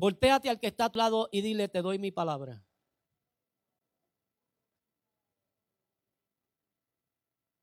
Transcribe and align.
Voltéate 0.00 0.48
al 0.48 0.58
que 0.58 0.68
está 0.68 0.86
a 0.86 0.90
tu 0.90 0.98
lado 0.98 1.28
y 1.30 1.42
dile, 1.42 1.68
te 1.68 1.82
doy 1.82 1.98
mi 1.98 2.10
palabra. 2.10 2.64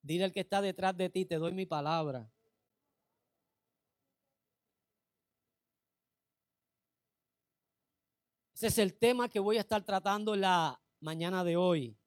Dile 0.04 0.26
al 0.26 0.32
que 0.32 0.42
está 0.42 0.62
detrás 0.62 0.96
de 0.96 1.10
ti, 1.10 1.26
te 1.26 1.38
doy 1.38 1.52
mi 1.52 1.66
palabra. 1.66 2.32
Ese 8.54 8.68
es 8.68 8.78
el 8.78 8.94
tema 8.94 9.28
que 9.28 9.40
voy 9.40 9.58
a 9.58 9.62
estar 9.62 9.84
tratando 9.84 10.36
la 10.36 10.80
mañana 11.00 11.44
de 11.44 11.58
hoy. 11.58 11.98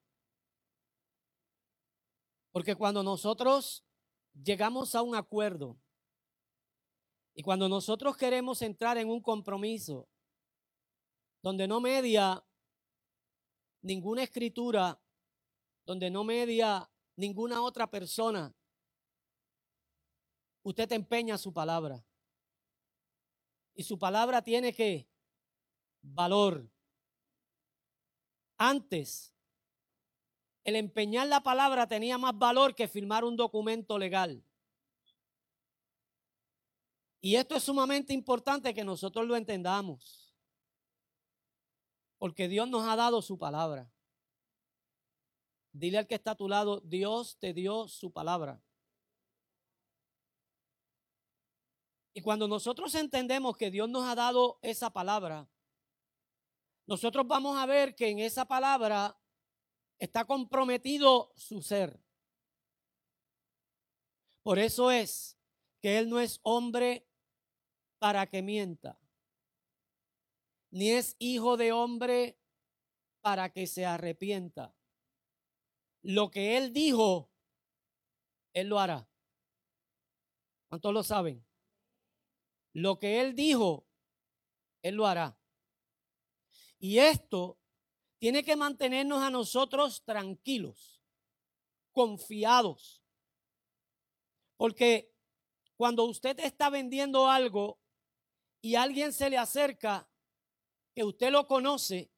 Porque 2.53 2.77
cuando 2.77 3.03
nosotros 3.03 3.85
llegamos 4.33 4.95
a 4.95 5.03
un 5.03 5.17
acuerdo 5.17 5.77
y 7.35 7.43
cuando 7.43 7.69
nosotros 7.69 8.17
queremos 8.17 8.62
entrar 8.62 8.97
en 8.97 9.09
un 9.09 9.21
compromiso 9.21 10.09
donde 11.43 11.67
no 11.67 11.80
media 11.80 12.45
ninguna 13.83 14.23
escritura, 14.23 15.01
donde 15.87 16.11
no 16.11 16.25
media 16.25 16.89
ninguna 17.17 17.62
otra 17.62 17.91
persona, 17.91 18.55
usted 20.62 20.89
te 20.89 20.95
empeña 20.95 21.39
su 21.39 21.53
palabra. 21.53 22.05
Y 23.75 23.83
su 23.83 23.98
palabra 23.98 24.43
tiene 24.43 24.73
que 24.73 25.09
valor. 26.03 26.69
Antes, 28.59 29.33
el 30.65 30.77
empeñar 30.77 31.27
la 31.29 31.43
palabra 31.43 31.87
tenía 31.87 32.19
más 32.19 32.37
valor 32.37 32.75
que 32.75 32.89
firmar 32.89 33.25
un 33.25 33.37
documento 33.37 33.98
legal. 33.98 34.45
Y 37.23 37.37
esto 37.37 37.55
es 37.55 37.62
sumamente 37.62 38.12
importante 38.12 38.75
que 38.75 38.84
nosotros 38.84 39.27
lo 39.27 39.37
entendamos. 39.37 40.30
Porque 42.20 42.48
Dios 42.48 42.69
nos 42.69 42.87
ha 42.87 42.97
dado 42.97 43.23
su 43.23 43.39
palabra. 43.39 43.91
Dile 45.72 45.97
al 45.97 46.06
que 46.06 46.17
está 46.17 46.33
a 46.33 46.36
tu 46.36 46.48
lado, 46.48 46.83
Dios 46.83 47.39
te 47.39 47.55
dio 47.55 47.89
su 47.89 48.12
palabra. 48.12 48.62
Y 52.12 52.20
cuando 52.20 52.47
nosotros 52.47 52.95
entendemos 52.95 53.56
que 53.56 53.70
Dios 53.70 53.89
nos 53.89 54.05
ha 54.05 54.14
dado 54.14 54.58
esa 54.61 54.91
palabra, 54.91 55.48
nosotros 56.86 57.27
vamos 57.27 57.56
a 57.56 57.64
ver 57.64 57.95
que 57.95 58.11
en 58.11 58.19
esa 58.19 58.45
palabra 58.45 59.19
está 59.98 60.27
comprometido 60.27 61.33
su 61.36 61.62
ser. 61.62 61.98
Por 64.42 64.58
eso 64.58 64.91
es 64.91 65.39
que 65.80 65.97
Él 65.98 66.11
no 66.11 66.20
es 66.20 66.39
hombre 66.42 67.08
para 67.98 68.27
que 68.27 68.42
mienta, 68.42 69.00
ni 70.71 70.91
es 70.91 71.17
hijo 71.19 71.57
de 71.57 71.73
hombre 71.73 72.39
para 73.21 73.53
que 73.53 73.67
se 73.67 73.85
arrepienta. 73.85 74.75
Lo 76.03 76.31
que 76.31 76.57
Él 76.57 76.73
dijo, 76.73 77.31
Él 78.55 78.69
lo 78.69 78.79
hará. 78.79 79.09
¿Cuántos 80.69 80.95
lo 80.95 81.03
saben? 81.03 81.45
Lo 82.73 82.98
que 82.98 83.21
Él 83.21 83.35
dijo, 83.35 83.87
Él 84.83 84.95
lo 84.95 85.07
hará. 85.07 85.37
Y 86.79 86.98
esto 86.98 87.59
tiene 88.19 88.43
que 88.43 88.57
mantenernos 88.57 89.23
a 89.23 89.31
nosotros 89.31 90.03
tranquilos, 90.05 91.03
confiados. 91.93 93.03
Porque 94.57 95.13
cuando 95.77 96.05
usted 96.05 96.39
está 96.41 96.71
vendiendo 96.71 97.29
algo 97.29 97.81
y 98.61 98.75
alguien 98.75 99.13
se 99.13 99.31
le 99.31 99.39
acerca, 99.39 100.09
que 100.94 101.05
usted 101.05 101.30
lo 101.30 101.46
conoce, 101.46 102.10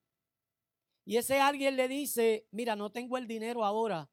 y 1.04 1.16
ese 1.16 1.40
alguien 1.40 1.76
le 1.76 1.88
dice, 1.88 2.46
mira, 2.52 2.76
no 2.76 2.90
tengo 2.90 3.18
el 3.18 3.26
dinero 3.26 3.64
ahora, 3.64 4.10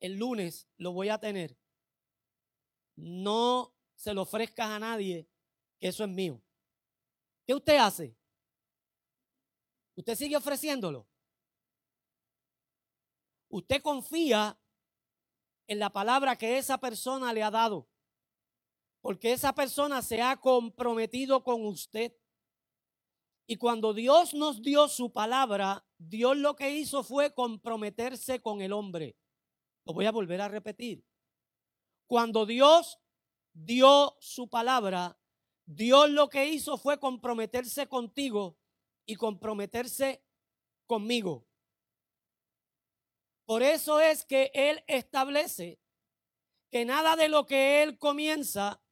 el 0.00 0.14
lunes 0.18 0.68
lo 0.76 0.92
voy 0.92 1.08
a 1.08 1.18
tener. 1.18 1.56
No 2.96 3.74
se 3.94 4.12
lo 4.12 4.22
ofrezcas 4.22 4.68
a 4.68 4.78
nadie, 4.78 5.28
que 5.78 5.88
eso 5.88 6.04
es 6.04 6.10
mío. 6.10 6.42
¿Qué 7.46 7.54
usted 7.54 7.76
hace? 7.76 8.16
Usted 9.96 10.14
sigue 10.14 10.36
ofreciéndolo. 10.36 11.06
Usted 13.48 13.80
confía 13.82 14.58
en 15.68 15.78
la 15.78 15.90
palabra 15.90 16.36
que 16.36 16.58
esa 16.58 16.78
persona 16.78 17.32
le 17.32 17.42
ha 17.42 17.50
dado. 17.50 17.88
Porque 19.00 19.32
esa 19.32 19.54
persona 19.54 20.02
se 20.02 20.20
ha 20.20 20.36
comprometido 20.36 21.44
con 21.44 21.64
usted. 21.66 22.12
Y 23.46 23.56
cuando 23.56 23.92
Dios 23.92 24.32
nos 24.32 24.62
dio 24.62 24.88
su 24.88 25.12
palabra, 25.12 25.86
Dios 25.98 26.36
lo 26.36 26.56
que 26.56 26.70
hizo 26.70 27.02
fue 27.02 27.34
comprometerse 27.34 28.40
con 28.40 28.62
el 28.62 28.72
hombre. 28.72 29.16
Lo 29.84 29.92
voy 29.92 30.06
a 30.06 30.12
volver 30.12 30.40
a 30.40 30.48
repetir. 30.48 31.04
Cuando 32.06 32.46
Dios 32.46 32.98
dio 33.52 34.16
su 34.20 34.48
palabra, 34.48 35.18
Dios 35.66 36.10
lo 36.10 36.28
que 36.28 36.48
hizo 36.48 36.78
fue 36.78 36.98
comprometerse 36.98 37.86
contigo 37.86 38.56
y 39.06 39.16
comprometerse 39.16 40.24
conmigo. 40.86 41.46
Por 43.46 43.62
eso 43.62 44.00
es 44.00 44.24
que 44.24 44.50
Él 44.54 44.82
establece 44.86 45.78
que 46.70 46.84
nada 46.84 47.14
de 47.14 47.28
lo 47.28 47.46
que 47.46 47.82
Él 47.82 47.98
comienza 47.98 48.82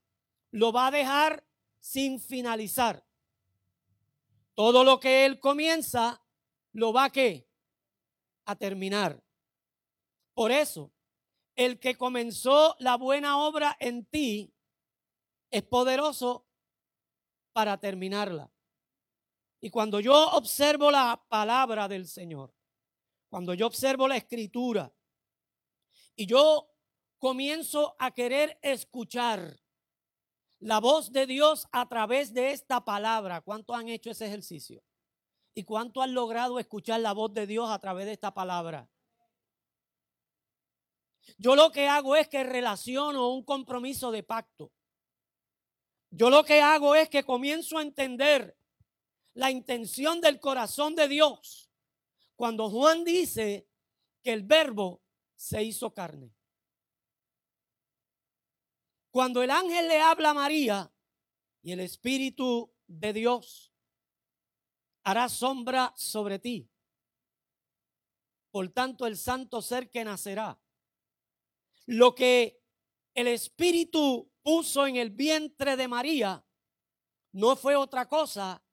lo 0.51 0.73
va 0.73 0.89
a 0.89 0.91
dejar 0.91 1.47
sin 1.81 2.21
finalizar. 2.21 3.05
Todo 4.55 4.85
lo 4.85 5.01
que 5.01 5.25
Él 5.25 5.41
comienza 5.41 6.23
lo 6.73 6.93
va 6.93 7.05
a 7.05 7.11
qué? 7.11 7.49
A 8.47 8.57
terminar. 8.57 9.23
Por 10.35 10.51
eso, 10.51 10.93
el 11.55 11.79
que 11.79 11.97
comenzó 11.97 12.77
la 12.79 12.97
buena 12.97 13.39
obra 13.39 13.77
en 13.79 14.07
ti 14.07 14.55
es 15.51 15.63
poderoso 15.63 16.47
para 17.53 17.79
terminarla. 17.79 18.51
Y 19.61 19.71
cuando 19.71 20.01
yo 20.01 20.31
observo 20.33 20.91
la 20.91 21.25
palabra 21.29 21.87
del 21.87 22.09
Señor, 22.09 22.55
cuando 23.29 23.55
yo 23.55 23.67
observo 23.67 24.09
la 24.09 24.17
escritura 24.17 24.93
y 26.17 26.27
yo 26.27 26.69
comienzo 27.19 27.95
a 27.99 28.11
querer 28.11 28.59
escuchar 28.63 29.62
la 30.63 30.79
voz 30.79 31.11
de 31.11 31.27
Dios 31.27 31.67
a 31.73 31.89
través 31.89 32.33
de 32.33 32.53
esta 32.53 32.85
palabra, 32.85 33.41
¿cuántos 33.41 33.77
han 33.77 33.89
hecho 33.89 34.11
ese 34.11 34.27
ejercicio? 34.27 34.83
¿Y 35.55 35.65
cuánto 35.65 36.01
han 36.01 36.15
logrado 36.15 36.61
escuchar 36.61 37.01
la 37.01 37.13
voz 37.13 37.35
de 37.35 37.49
Dios 37.49 37.69
a 37.69 37.81
través 37.81 38.07
de 38.07 38.13
esta 38.13 38.33
palabra? 38.33 38.89
Yo 41.37 41.57
lo 41.57 41.73
que 41.73 41.89
hago 41.89 42.15
es 42.15 42.29
que 42.29 42.45
relaciono 42.45 43.31
un 43.31 43.45
compromiso 43.45 44.13
de 44.13 44.23
pacto. 44.23 44.73
Yo 46.11 46.31
lo 46.31 46.45
que 46.45 46.61
hago 46.61 46.95
es 46.95 47.09
que 47.09 47.25
comienzo 47.25 47.79
a 47.79 47.83
entender 47.83 48.57
la 49.35 49.51
intención 49.51 50.21
del 50.21 50.39
corazón 50.39 50.95
de 50.95 51.09
Dios 51.09 51.71
cuando 52.37 52.71
Juan 52.71 53.03
dice 53.03 53.67
que 54.23 54.33
el 54.33 54.45
verbo 54.45 55.03
se 55.35 55.65
hizo 55.65 55.93
carne. 55.93 56.33
Cuando 59.13 59.43
el 59.43 59.51
ángel 59.51 59.89
le 59.89 60.01
habla 60.01 60.31
a 60.31 60.35
María 60.35 60.91
y 61.61 61.73
el 61.73 61.81
Espíritu 61.81 62.75
de 62.87 63.13
Dios 63.13 63.71
hará 65.05 65.29
sombra 65.29 65.93
sobre 65.95 66.39
ti. 66.39 66.71
Por 68.51 68.71
tanto, 68.71 69.07
el 69.07 69.19
santo 69.19 69.61
ser 69.61 69.91
que 69.91 70.03
nacerá, 70.03 70.59
lo 71.85 72.15
que 72.15 72.65
el 73.15 73.29
Espíritu 73.29 74.33
puso 74.43 74.87
en 74.87 74.97
el 74.97 75.11
vientre 75.11 75.77
de 75.77 75.89
María 75.89 76.43
no 77.33 77.55
fue 77.55 77.77
otra 77.77 78.09
cosa 78.09 78.65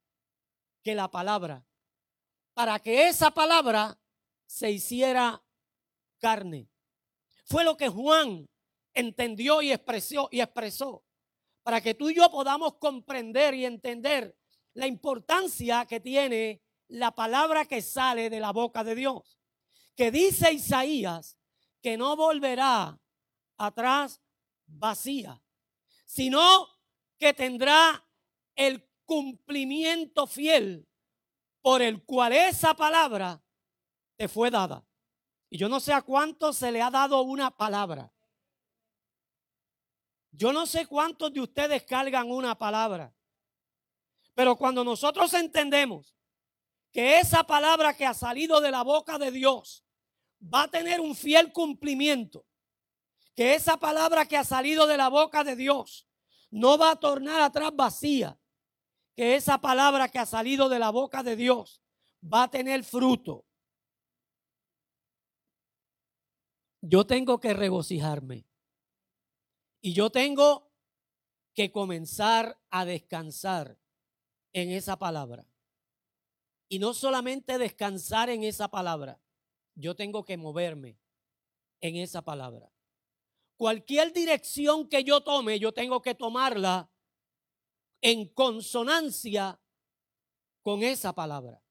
que 0.81 0.95
la 0.95 1.11
palabra, 1.11 1.65
para 2.53 2.79
que 2.79 3.09
esa 3.09 3.31
palabra 3.31 3.99
se 4.45 4.71
hiciera 4.71 5.43
carne. 6.17 6.69
Fue 7.43 7.65
lo 7.65 7.75
que 7.75 7.89
Juan 7.89 8.47
entendió 8.93 9.61
y 9.61 9.71
expresó 9.71 10.27
y 10.31 10.41
expresó 10.41 11.03
para 11.63 11.81
que 11.81 11.93
tú 11.93 12.09
y 12.09 12.15
yo 12.15 12.29
podamos 12.31 12.75
comprender 12.75 13.53
y 13.53 13.65
entender 13.65 14.35
la 14.73 14.87
importancia 14.87 15.85
que 15.85 15.99
tiene 15.99 16.63
la 16.87 17.11
palabra 17.11 17.65
que 17.65 17.81
sale 17.81 18.29
de 18.29 18.39
la 18.39 18.51
boca 18.51 18.83
de 18.83 18.95
Dios. 18.95 19.39
Que 19.95 20.11
dice 20.11 20.51
Isaías 20.51 21.37
que 21.81 21.97
no 21.97 22.15
volverá 22.15 22.99
atrás 23.57 24.21
vacía, 24.65 25.41
sino 26.05 26.67
que 27.17 27.33
tendrá 27.33 28.05
el 28.55 28.89
cumplimiento 29.05 30.27
fiel 30.27 30.87
por 31.61 31.81
el 31.81 32.03
cual 32.03 32.33
esa 32.33 32.73
palabra 32.73 33.43
te 34.15 34.27
fue 34.27 34.49
dada. 34.49 34.85
Y 35.49 35.57
yo 35.57 35.67
no 35.67 35.79
sé 35.79 35.93
a 35.93 36.01
cuánto 36.01 36.53
se 36.53 36.71
le 36.71 36.81
ha 36.81 36.89
dado 36.89 37.21
una 37.21 37.55
palabra. 37.55 38.11
Yo 40.31 40.53
no 40.53 40.65
sé 40.65 40.85
cuántos 40.85 41.33
de 41.33 41.41
ustedes 41.41 41.83
cargan 41.83 42.29
una 42.29 42.57
palabra. 42.57 43.13
Pero 44.35 44.55
cuando 44.55 44.83
nosotros 44.83 45.33
entendemos 45.33 46.15
que 46.91 47.19
esa 47.19 47.43
palabra 47.43 47.93
que 47.93 48.05
ha 48.05 48.13
salido 48.13 48.61
de 48.61 48.71
la 48.71 48.83
boca 48.83 49.17
de 49.17 49.31
Dios 49.31 49.83
va 50.41 50.63
a 50.63 50.67
tener 50.67 50.99
un 51.01 51.15
fiel 51.15 51.51
cumplimiento, 51.51 52.45
que 53.35 53.55
esa 53.55 53.77
palabra 53.77 54.25
que 54.25 54.37
ha 54.37 54.43
salido 54.43 54.87
de 54.87 54.97
la 54.97 55.09
boca 55.09 55.43
de 55.43 55.55
Dios 55.55 56.07
no 56.51 56.77
va 56.77 56.91
a 56.91 56.95
tornar 56.95 57.41
atrás 57.41 57.71
vacía, 57.75 58.39
que 59.15 59.35
esa 59.35 59.59
palabra 59.59 60.09
que 60.09 60.19
ha 60.19 60.25
salido 60.25 60.69
de 60.69 60.79
la 60.79 60.89
boca 60.89 61.23
de 61.23 61.35
Dios 61.35 61.81
va 62.21 62.43
a 62.43 62.49
tener 62.49 62.83
fruto. 62.83 63.45
Yo 66.81 67.05
tengo 67.05 67.39
que 67.39 67.53
regocijarme 67.53 68.48
y 69.81 69.93
yo 69.93 70.09
tengo 70.09 70.71
que 71.53 71.71
comenzar 71.71 72.59
a 72.69 72.85
descansar 72.85 73.77
en 74.53 74.71
esa 74.71 74.97
palabra. 74.97 75.45
Y 76.67 76.79
no 76.79 76.93
solamente 76.93 77.57
descansar 77.57 78.29
en 78.29 78.43
esa 78.43 78.69
palabra, 78.69 79.19
yo 79.75 79.95
tengo 79.95 80.23
que 80.23 80.37
moverme 80.37 80.99
en 81.81 81.95
esa 81.95 82.21
palabra. 82.21 82.71
Cualquier 83.57 84.13
dirección 84.13 84.87
que 84.87 85.03
yo 85.03 85.21
tome, 85.21 85.59
yo 85.59 85.73
tengo 85.73 86.01
que 86.01 86.15
tomarla 86.15 86.89
en 88.01 88.27
consonancia 88.29 89.59
con 90.61 90.83
esa 90.83 91.13
palabra, 91.13 91.61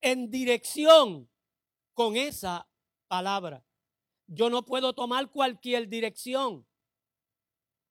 en 0.00 0.30
dirección 0.30 1.30
con 1.94 2.16
esa 2.16 2.68
palabra. 3.08 3.64
Yo 4.26 4.50
no 4.50 4.64
puedo 4.64 4.94
tomar 4.94 5.30
cualquier 5.30 5.88
dirección, 5.88 6.66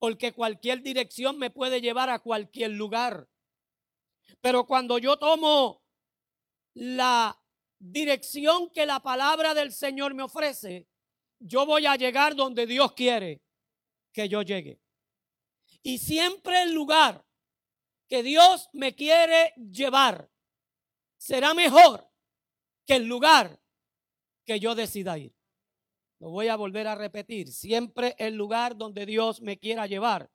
porque 0.02 0.32
cualquier 0.32 0.82
dirección 0.82 1.38
me 1.38 1.50
puede 1.50 1.80
llevar 1.80 2.10
a 2.10 2.18
cualquier 2.18 2.72
lugar. 2.72 3.28
Pero 4.40 4.66
cuando 4.66 4.98
yo 4.98 5.16
tomo 5.16 5.84
la 6.74 7.40
dirección 7.78 8.68
que 8.70 8.84
la 8.84 8.98
palabra 8.98 9.54
del 9.54 9.70
Señor 9.70 10.14
me 10.14 10.24
ofrece, 10.24 10.88
yo 11.38 11.66
voy 11.66 11.86
a 11.86 11.94
llegar 11.94 12.34
donde 12.34 12.66
Dios 12.66 12.94
quiere 12.94 13.44
que 14.12 14.28
yo 14.28 14.42
llegue. 14.42 14.80
Y 15.84 15.98
siempre 15.98 16.62
el 16.62 16.74
lugar 16.74 17.24
que 18.08 18.24
Dios 18.24 18.70
me 18.72 18.96
quiere 18.96 19.54
llevar 19.54 20.28
será 21.16 21.54
mejor 21.54 22.10
que 22.84 22.96
el 22.96 23.04
lugar 23.04 23.62
que 24.44 24.58
yo 24.58 24.74
decida 24.74 25.16
ir. 25.16 25.32
Lo 26.22 26.30
voy 26.30 26.46
a 26.46 26.54
volver 26.54 26.86
a 26.86 26.94
repetir. 26.94 27.50
Siempre 27.52 28.14
el 28.16 28.36
lugar 28.36 28.76
donde 28.76 29.06
Dios 29.06 29.40
me 29.40 29.58
quiera 29.58 29.88
llevar 29.88 30.30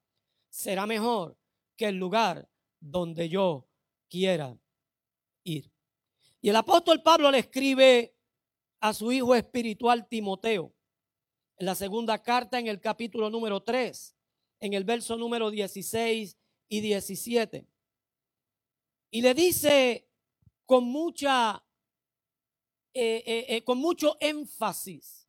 será 0.50 0.86
mejor 0.86 1.38
que 1.78 1.86
el 1.86 1.96
lugar 1.96 2.50
donde 2.82 3.30
yo 3.30 3.70
quiera 4.10 4.60
ir. 5.46 5.72
Y 6.42 6.50
el 6.50 6.58
apóstol 6.58 7.02
Pablo 7.02 7.32
le 7.32 7.40
escribe 7.40 8.14
a 8.82 8.94
su 8.94 9.14
hijo 9.14 9.34
espiritual 9.34 10.10
Timoteo 10.10 10.76
en 11.56 11.66
la 11.66 11.74
segunda 11.74 12.22
carta 12.22 12.60
en 12.60 12.68
el 12.68 12.82
capítulo 12.82 13.30
número 13.30 13.64
3, 13.64 14.14
en 14.60 14.74
el 14.74 14.84
verso 14.84 15.16
número 15.16 15.50
16 15.50 16.38
y 16.68 16.82
17. 16.82 17.66
Y 19.12 19.22
le 19.22 19.34
dice 19.34 20.10
con 20.66 20.84
mucha, 20.84 21.64
eh, 22.94 23.24
eh, 23.26 23.46
eh, 23.48 23.64
con 23.64 23.78
mucho 23.78 24.18
énfasis, 24.20 25.27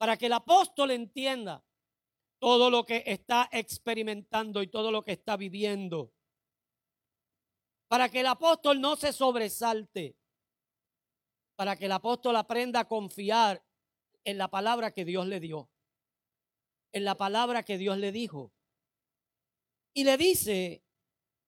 para 0.00 0.16
que 0.16 0.26
el 0.26 0.32
apóstol 0.32 0.92
entienda 0.92 1.62
todo 2.38 2.70
lo 2.70 2.86
que 2.86 3.04
está 3.04 3.50
experimentando 3.52 4.62
y 4.62 4.68
todo 4.68 4.90
lo 4.90 5.04
que 5.04 5.12
está 5.12 5.36
viviendo. 5.36 6.14
Para 7.86 8.08
que 8.08 8.20
el 8.20 8.26
apóstol 8.28 8.80
no 8.80 8.96
se 8.96 9.12
sobresalte, 9.12 10.16
para 11.54 11.76
que 11.76 11.84
el 11.84 11.92
apóstol 11.92 12.34
aprenda 12.36 12.80
a 12.80 12.88
confiar 12.88 13.62
en 14.24 14.38
la 14.38 14.48
palabra 14.48 14.90
que 14.90 15.04
Dios 15.04 15.26
le 15.26 15.38
dio, 15.38 15.68
en 16.92 17.04
la 17.04 17.16
palabra 17.18 17.62
que 17.62 17.76
Dios 17.76 17.98
le 17.98 18.10
dijo. 18.10 18.54
Y 19.92 20.04
le 20.04 20.16
dice, 20.16 20.82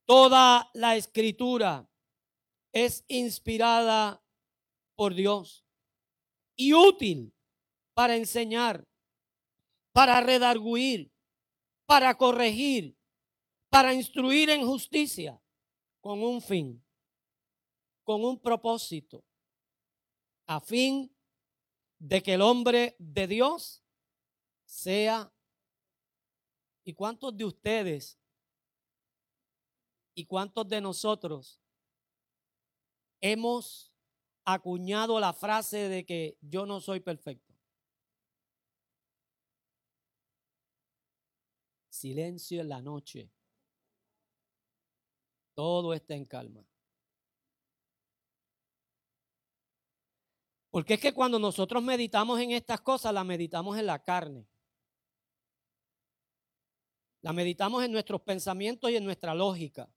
toda 0.04 0.70
la 0.74 0.96
escritura 0.96 1.88
es 2.70 3.02
inspirada 3.08 4.22
por 4.94 5.14
Dios 5.14 5.64
y 6.54 6.74
útil 6.74 7.31
para 7.94 8.16
enseñar, 8.16 8.86
para 9.92 10.20
redarguir, 10.20 11.12
para 11.86 12.16
corregir, 12.16 12.96
para 13.68 13.94
instruir 13.94 14.50
en 14.50 14.66
justicia 14.66 15.40
con 16.00 16.22
un 16.22 16.40
fin, 16.40 16.84
con 18.02 18.24
un 18.24 18.38
propósito, 18.40 19.24
a 20.46 20.60
fin 20.60 21.14
de 21.98 22.22
que 22.22 22.34
el 22.34 22.42
hombre 22.42 22.96
de 22.98 23.26
Dios 23.26 23.82
sea. 24.64 25.32
¿Y 26.84 26.94
cuántos 26.94 27.36
de 27.36 27.44
ustedes 27.44 28.18
y 30.16 30.26
cuántos 30.26 30.68
de 30.68 30.80
nosotros 30.80 31.60
hemos 33.20 33.92
acuñado 34.44 35.20
la 35.20 35.32
frase 35.32 35.88
de 35.88 36.04
que 36.04 36.36
yo 36.40 36.66
no 36.66 36.80
soy 36.80 36.98
perfecto? 36.98 37.51
Silencio 42.02 42.60
en 42.60 42.68
la 42.68 42.82
noche 42.82 43.30
todo 45.54 45.94
está 45.94 46.16
en 46.16 46.24
calma. 46.24 46.66
Porque 50.72 50.94
es 50.94 51.00
que 51.00 51.14
cuando 51.14 51.38
nosotros 51.38 51.80
meditamos 51.80 52.40
en 52.40 52.50
estas 52.50 52.80
cosas, 52.80 53.14
las 53.14 53.24
meditamos 53.24 53.78
en 53.78 53.86
la 53.86 54.02
carne. 54.02 54.48
La 57.20 57.32
meditamos 57.32 57.84
en 57.84 57.92
nuestros 57.92 58.20
pensamientos 58.22 58.90
y 58.90 58.96
en 58.96 59.04
nuestra 59.04 59.32
lógica. 59.32 59.88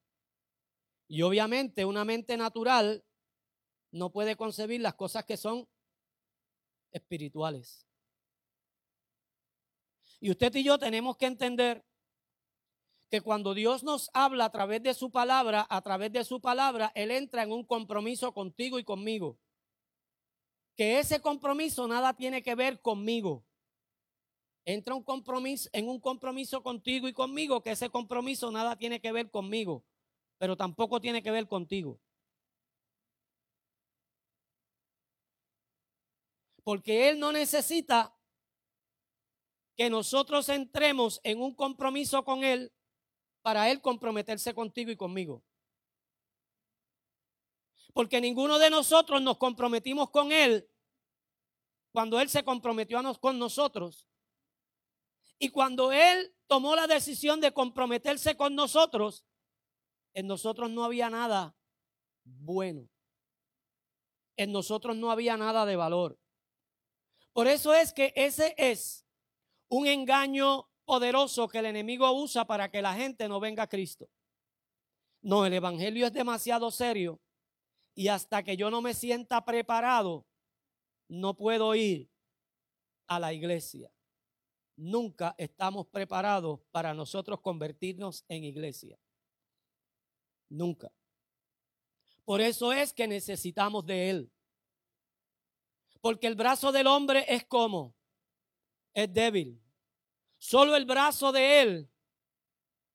Y 1.07 1.23
obviamente 1.23 1.85
una 1.85 2.05
mente 2.05 2.37
natural 2.37 3.03
no 3.89 4.11
puede 4.11 4.35
concebir 4.35 4.79
las 4.79 4.93
cosas 4.93 5.25
que 5.25 5.37
son 5.37 5.67
espirituales. 6.91 7.87
Y 10.19 10.29
usted 10.29 10.53
y 10.55 10.63
yo 10.63 10.77
tenemos 10.77 11.17
que 11.17 11.25
entender 11.25 11.83
que 13.15 13.21
cuando 13.21 13.53
Dios 13.53 13.81
nos 13.81 14.09
habla 14.13 14.43
a 14.43 14.49
través 14.49 14.83
de 14.83 14.93
su 14.93 15.09
palabra, 15.09 15.65
a 15.69 15.81
través 15.81 16.11
de 16.11 16.25
su 16.25 16.41
palabra, 16.41 16.91
Él 16.95 17.11
entra 17.11 17.43
en 17.43 17.51
un 17.53 17.63
compromiso 17.63 18.33
contigo 18.33 18.77
y 18.77 18.83
conmigo. 18.83 19.39
Que 20.75 20.99
ese 20.99 21.21
compromiso 21.21 21.87
nada 21.87 22.13
tiene 22.13 22.43
que 22.43 22.55
ver 22.55 22.81
conmigo. 22.81 23.45
Entra 24.65 24.95
un 24.95 25.03
compromiso, 25.03 25.69
en 25.71 25.87
un 25.87 26.01
compromiso 26.01 26.61
contigo 26.61 27.07
y 27.07 27.13
conmigo, 27.13 27.63
que 27.63 27.71
ese 27.71 27.89
compromiso 27.89 28.51
nada 28.51 28.75
tiene 28.75 28.99
que 28.99 29.13
ver 29.13 29.31
conmigo, 29.31 29.85
pero 30.37 30.57
tampoco 30.57 30.99
tiene 30.99 31.23
que 31.23 31.31
ver 31.31 31.47
contigo. 31.47 32.01
Porque 36.65 37.07
Él 37.07 37.17
no 37.17 37.31
necesita 37.31 38.13
que 39.77 39.89
nosotros 39.89 40.49
entremos 40.49 41.21
en 41.23 41.39
un 41.39 41.55
compromiso 41.55 42.25
con 42.25 42.43
Él 42.43 42.73
para 43.45 43.69
Él 43.69 43.79
comprometerse 43.79 44.55
contigo 44.55 44.89
y 44.89 44.95
conmigo. 44.95 45.43
Porque 47.93 48.19
ninguno 48.19 48.57
de 48.57 48.71
nosotros 48.71 49.21
nos 49.21 49.37
comprometimos 49.37 50.09
con 50.09 50.31
Él 50.31 50.67
cuando 51.91 52.19
Él 52.19 52.27
se 52.27 52.43
comprometió 52.43 52.99
con 53.19 53.37
nosotros. 53.37 54.07
Y 55.37 55.49
cuando 55.49 55.91
Él 55.91 56.35
tomó 56.47 56.75
la 56.75 56.87
decisión 56.87 57.39
de 57.39 57.53
comprometerse 57.53 58.35
con 58.35 58.55
nosotros, 58.55 59.23
en 60.15 60.25
nosotros 60.25 60.71
no 60.71 60.83
había 60.83 61.11
nada 61.11 61.55
bueno. 62.23 62.89
En 64.37 64.53
nosotros 64.53 64.97
no 64.97 65.11
había 65.11 65.37
nada 65.37 65.67
de 65.67 65.75
valor. 65.75 66.17
Por 67.31 67.45
eso 67.45 67.75
es 67.75 67.93
que 67.93 68.11
ese 68.15 68.55
es 68.57 69.05
un 69.69 69.85
engaño 69.85 70.67
poderoso 70.85 71.47
que 71.47 71.59
el 71.59 71.65
enemigo 71.65 72.11
usa 72.13 72.45
para 72.45 72.69
que 72.69 72.81
la 72.81 72.93
gente 72.93 73.27
no 73.27 73.39
venga 73.39 73.63
a 73.63 73.69
Cristo. 73.69 74.09
No, 75.21 75.45
el 75.45 75.53
Evangelio 75.53 76.05
es 76.05 76.13
demasiado 76.13 76.71
serio 76.71 77.19
y 77.95 78.09
hasta 78.09 78.43
que 78.43 78.55
yo 78.55 78.69
no 78.69 78.81
me 78.81 78.93
sienta 78.93 79.43
preparado, 79.43 80.25
no 81.07 81.35
puedo 81.35 81.73
ir 81.75 82.09
a 83.07 83.19
la 83.19 83.33
iglesia. 83.33 83.91
Nunca 84.75 85.33
estamos 85.37 85.87
preparados 85.87 86.59
para 86.71 86.93
nosotros 86.93 87.39
convertirnos 87.41 88.25
en 88.27 88.43
iglesia. 88.43 88.99
Nunca. 90.49 90.91
Por 92.25 92.41
eso 92.41 92.73
es 92.73 92.93
que 92.93 93.07
necesitamos 93.07 93.85
de 93.85 94.09
Él. 94.09 94.31
Porque 96.01 96.27
el 96.27 96.35
brazo 96.35 96.71
del 96.71 96.87
hombre 96.87 97.25
es 97.27 97.45
como, 97.45 97.95
es 98.93 99.11
débil. 99.11 99.64
Solo 100.37 100.75
el 100.75 100.85
brazo 100.85 101.31
de 101.31 101.61
Él 101.61 101.89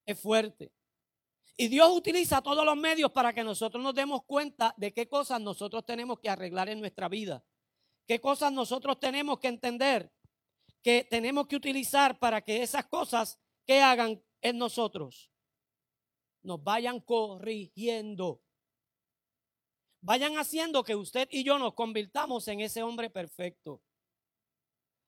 es 0.06 0.20
fuerte. 0.20 0.72
Y 1.56 1.68
Dios 1.68 1.90
utiliza 1.90 2.40
todos 2.40 2.64
los 2.64 2.76
medios 2.76 3.12
para 3.12 3.32
que 3.32 3.44
nosotros 3.44 3.82
nos 3.82 3.94
demos 3.94 4.24
cuenta 4.24 4.74
de 4.78 4.92
qué 4.92 5.08
cosas 5.08 5.40
nosotros 5.40 5.84
tenemos 5.84 6.18
que 6.18 6.30
arreglar 6.30 6.68
en 6.68 6.80
nuestra 6.80 7.08
vida. 7.08 7.44
Qué 8.06 8.20
cosas 8.20 8.52
nosotros 8.52 8.98
tenemos 8.98 9.38
que 9.38 9.48
entender 9.48 10.10
que 10.82 11.04
tenemos 11.04 11.46
que 11.46 11.56
utilizar 11.56 12.18
para 12.18 12.40
que 12.40 12.62
esas 12.62 12.86
cosas 12.86 13.38
que 13.66 13.80
hagan 13.80 14.22
en 14.40 14.56
nosotros 14.58 15.30
nos 16.42 16.62
vayan 16.62 17.00
corrigiendo. 17.00 18.42
Vayan 20.00 20.38
haciendo 20.38 20.82
que 20.82 20.96
usted 20.96 21.28
y 21.30 21.44
yo 21.44 21.58
nos 21.58 21.74
convirtamos 21.74 22.48
en 22.48 22.60
ese 22.60 22.82
hombre 22.82 23.10
perfecto, 23.10 23.82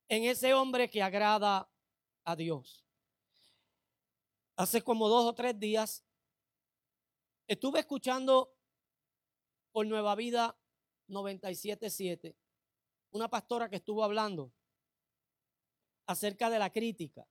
en 0.08 0.24
ese 0.24 0.52
hombre 0.52 0.90
que 0.90 1.02
agrada 1.02 1.71
a 2.24 2.36
Dios. 2.36 2.84
Hace 4.56 4.82
como 4.82 5.08
dos 5.08 5.24
o 5.26 5.34
tres 5.34 5.58
días 5.58 6.04
estuve 7.46 7.80
escuchando 7.80 8.54
por 9.72 9.86
Nueva 9.86 10.14
Vida 10.14 10.58
977 11.08 12.36
una 13.12 13.28
pastora 13.28 13.68
que 13.68 13.76
estuvo 13.76 14.02
hablando 14.04 14.52
acerca 16.06 16.50
de 16.50 16.58
la 16.58 16.70
crítica. 16.70 17.26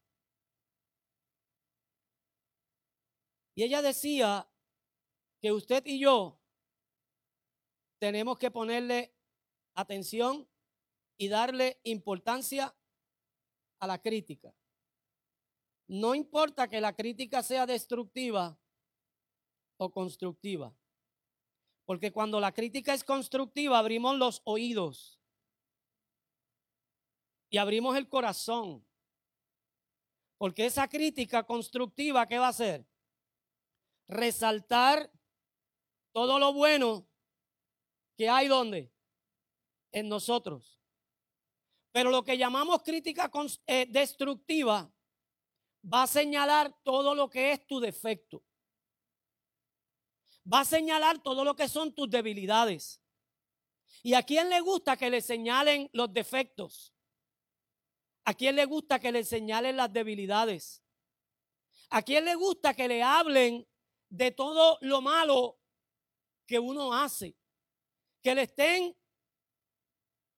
Y 3.55 3.63
ella 3.63 3.81
decía 3.81 4.48
que 5.39 5.51
usted 5.51 5.83
y 5.86 6.00
yo 6.00 6.39
tenemos 8.00 8.38
que 8.38 8.50
ponerle 8.50 9.13
atención 9.74 10.48
y 11.17 11.27
darle 11.27 11.79
importancia 11.83 12.75
a 13.79 13.88
la 13.88 14.01
crítica. 14.01 14.53
No 15.91 16.15
importa 16.15 16.69
que 16.69 16.79
la 16.79 16.95
crítica 16.95 17.43
sea 17.43 17.65
destructiva 17.65 18.57
o 19.75 19.91
constructiva. 19.91 20.74
Porque 21.83 22.13
cuando 22.13 22.39
la 22.39 22.53
crítica 22.53 22.93
es 22.93 23.03
constructiva, 23.03 23.77
abrimos 23.77 24.15
los 24.15 24.41
oídos 24.45 25.19
y 27.50 27.57
abrimos 27.57 27.98
el 27.98 28.07
corazón. 28.07 28.88
Porque 30.38 30.65
esa 30.65 30.88
crítica 30.88 31.43
constructiva, 31.43 32.25
¿qué 32.25 32.39
va 32.39 32.45
a 32.45 32.51
hacer? 32.51 32.88
Resaltar 34.07 35.12
todo 36.13 36.39
lo 36.39 36.53
bueno 36.53 37.05
que 38.15 38.29
hay 38.29 38.48
donde? 38.48 38.93
En 39.91 40.07
nosotros. 40.07 40.79
Pero 41.91 42.12
lo 42.12 42.24
que 42.24 42.38
llamamos 42.38 42.81
crítica 42.81 43.29
eh, 43.67 43.88
destructiva 43.89 44.89
va 45.83 46.03
a 46.03 46.07
señalar 46.07 46.73
todo 46.83 47.15
lo 47.15 47.29
que 47.29 47.51
es 47.53 47.65
tu 47.67 47.79
defecto. 47.79 48.43
Va 50.51 50.61
a 50.61 50.65
señalar 50.65 51.21
todo 51.21 51.43
lo 51.43 51.55
que 51.55 51.67
son 51.67 51.93
tus 51.93 52.09
debilidades. 52.09 53.01
¿Y 54.03 54.13
a 54.13 54.23
quién 54.23 54.50
le 54.50 54.59
gusta 54.61 54.97
que 54.97 55.09
le 55.09 55.21
señalen 55.21 55.89
los 55.93 56.11
defectos? 56.11 56.93
¿A 58.23 58.33
quién 58.33 58.55
le 58.55 58.65
gusta 58.65 59.00
que 59.00 59.11
le 59.11 59.23
señalen 59.23 59.77
las 59.77 59.91
debilidades? 59.91 60.83
¿A 61.89 62.01
quién 62.01 62.25
le 62.25 62.35
gusta 62.35 62.73
que 62.73 62.88
le 62.88 63.03
hablen 63.03 63.67
de 64.09 64.31
todo 64.31 64.77
lo 64.81 65.01
malo 65.01 65.59
que 66.45 66.57
uno 66.59 66.93
hace? 66.93 67.35
Que 68.21 68.33
le 68.33 68.43
estén 68.43 68.95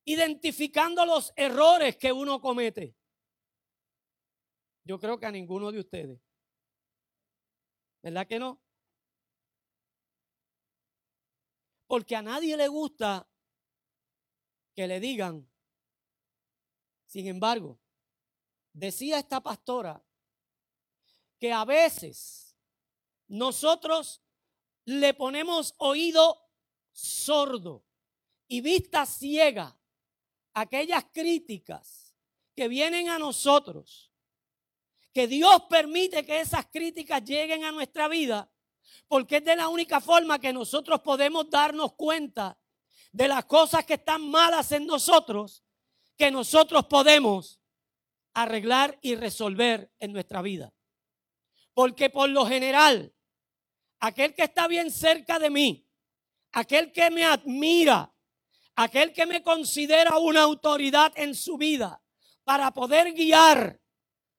identificando 0.06 1.06
los 1.06 1.32
errores 1.36 1.98
que 1.98 2.12
uno 2.12 2.42
comete. 2.42 2.96
Yo 4.84 5.00
creo 5.00 5.20
que 5.20 5.26
a 5.26 5.32
ninguno 5.32 5.72
de 5.72 5.80
ustedes. 5.80 6.20
¿Verdad 8.02 8.28
que 8.28 8.40
no? 8.40 8.62
Porque 11.88 12.16
a 12.16 12.22
nadie 12.22 12.58
le 12.58 12.68
gusta 12.68 13.28
que 14.74 14.88
le 14.88 15.00
digan 15.00 15.48
sin 17.14 17.28
embargo, 17.28 17.80
decía 18.74 19.20
esta 19.20 19.40
pastora 19.40 20.04
que 21.38 21.54
a 21.54 21.64
veces 21.64 22.58
nosotros 23.28 24.24
le 24.86 25.14
ponemos 25.14 25.76
oído 25.78 26.50
sordo 26.92 27.86
y 28.48 28.62
vista 28.62 29.06
ciega 29.06 29.78
a 30.56 30.62
aquellas 30.62 31.06
críticas 31.14 32.16
que 32.56 32.68
vienen 32.68 33.10
a 33.10 33.20
nosotros, 33.20 34.12
que 35.14 35.28
Dios 35.28 35.64
permite 35.70 36.26
que 36.26 36.40
esas 36.40 36.66
críticas 36.66 37.24
lleguen 37.24 37.64
a 37.64 37.72
nuestra 37.72 38.08
vida, 38.08 38.50
porque 39.08 39.38
es 39.38 39.46
de 39.46 39.56
la 39.56 39.70
única 39.70 40.02
forma 40.02 40.40
que 40.40 40.52
nosotros 40.52 41.02
podemos 41.02 41.50
darnos 41.50 41.94
cuenta 41.94 42.58
de 43.12 43.28
las 43.28 43.46
cosas 43.46 43.86
que 43.86 43.94
están 43.94 44.30
malas 44.30 44.72
en 44.72 44.88
nosotros 44.88 45.64
que 46.18 46.32
nosotros 46.32 46.86
podemos 46.86 47.60
arreglar 48.34 48.98
y 49.02 49.16
resolver 49.16 49.92
en 50.00 50.14
nuestra 50.14 50.42
vida. 50.42 50.74
Porque 51.74 52.10
por 52.10 52.30
lo 52.30 52.46
general, 52.46 53.14
aquel 54.00 54.34
que 54.36 54.44
está 54.44 54.68
bien 54.68 54.92
cerca 54.92 55.40
de 55.40 55.50
mí, 55.50 55.88
aquel 56.52 56.92
que 56.92 57.10
me 57.10 57.24
admira, 57.24 58.14
aquel 58.76 59.14
que 59.14 59.26
me 59.26 59.42
considera 59.42 60.18
una 60.18 60.44
autoridad 60.44 61.12
en 61.16 61.36
su 61.36 61.58
vida 61.58 62.02
para 62.44 62.72
poder 62.72 63.14
guiar 63.14 63.80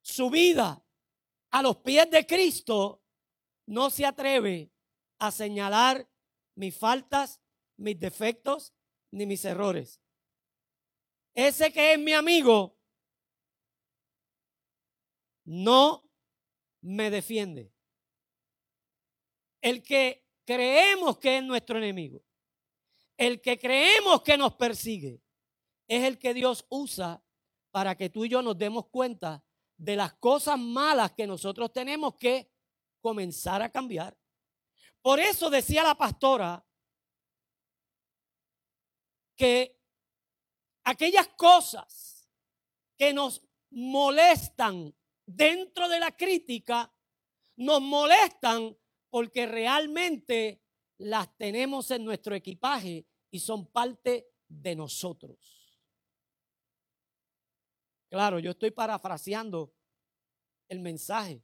su 0.04 0.28
vida 0.28 0.84
a 1.50 1.62
los 1.62 1.78
pies 1.78 2.10
de 2.10 2.26
Cristo, 2.26 3.02
no 3.66 3.88
se 3.88 4.04
atreve 4.04 4.70
a 5.18 5.30
señalar 5.30 6.06
mis 6.56 6.76
faltas, 6.76 7.40
mis 7.78 7.98
defectos 7.98 8.74
ni 9.10 9.24
mis 9.24 9.44
errores. 9.46 10.00
Ese 11.34 11.72
que 11.72 11.94
es 11.94 11.98
mi 11.98 12.12
amigo 12.12 12.78
no 15.44 16.06
me 16.82 17.10
defiende. 17.10 17.72
El 19.62 19.82
que 19.82 20.26
creemos 20.44 21.18
que 21.18 21.38
es 21.38 21.42
nuestro 21.42 21.78
enemigo, 21.78 22.22
el 23.16 23.40
que 23.40 23.58
creemos 23.58 24.22
que 24.22 24.36
nos 24.36 24.54
persigue, 24.54 25.22
es 25.88 26.04
el 26.04 26.18
que 26.18 26.34
Dios 26.34 26.66
usa 26.68 27.24
para 27.70 27.96
que 27.96 28.10
tú 28.10 28.26
y 28.26 28.28
yo 28.28 28.42
nos 28.42 28.58
demos 28.58 28.88
cuenta 28.88 29.42
de 29.76 29.96
las 29.96 30.14
cosas 30.14 30.58
malas 30.58 31.12
que 31.12 31.26
nosotros 31.26 31.72
tenemos 31.72 32.16
que 32.16 32.50
comenzar 33.00 33.62
a 33.62 33.70
cambiar. 33.70 34.16
Por 35.02 35.20
eso 35.20 35.50
decía 35.50 35.82
la 35.82 35.94
pastora 35.94 36.64
que 39.36 39.78
aquellas 40.84 41.28
cosas 41.28 42.30
que 42.96 43.12
nos 43.12 43.42
molestan 43.70 44.94
dentro 45.26 45.88
de 45.88 45.98
la 45.98 46.16
crítica, 46.16 46.92
nos 47.56 47.80
molestan 47.80 48.76
porque 49.10 49.46
realmente 49.46 50.62
las 50.98 51.36
tenemos 51.36 51.90
en 51.90 52.04
nuestro 52.04 52.34
equipaje 52.34 53.06
y 53.30 53.40
son 53.40 53.66
parte 53.66 54.28
de 54.48 54.76
nosotros. 54.76 55.53
Claro, 58.14 58.38
yo 58.38 58.52
estoy 58.52 58.70
parafraseando 58.70 59.74
el 60.68 60.78
mensaje 60.78 61.42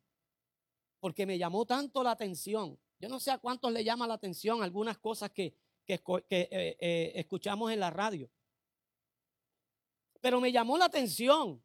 porque 1.00 1.26
me 1.26 1.36
llamó 1.36 1.66
tanto 1.66 2.00
la 2.04 2.12
atención. 2.12 2.78
Yo 3.00 3.08
no 3.08 3.18
sé 3.18 3.32
a 3.32 3.38
cuántos 3.38 3.72
le 3.72 3.82
llama 3.82 4.06
la 4.06 4.14
atención 4.14 4.62
algunas 4.62 4.96
cosas 4.98 5.32
que, 5.32 5.52
que, 5.84 5.94
eh, 6.28 6.76
eh, 6.78 7.12
escuchamos 7.16 7.72
en 7.72 7.80
la 7.80 7.90
radio. 7.90 8.30
Pero 10.20 10.40
me 10.40 10.52
llamó 10.52 10.78
la 10.78 10.84
atención. 10.84 11.60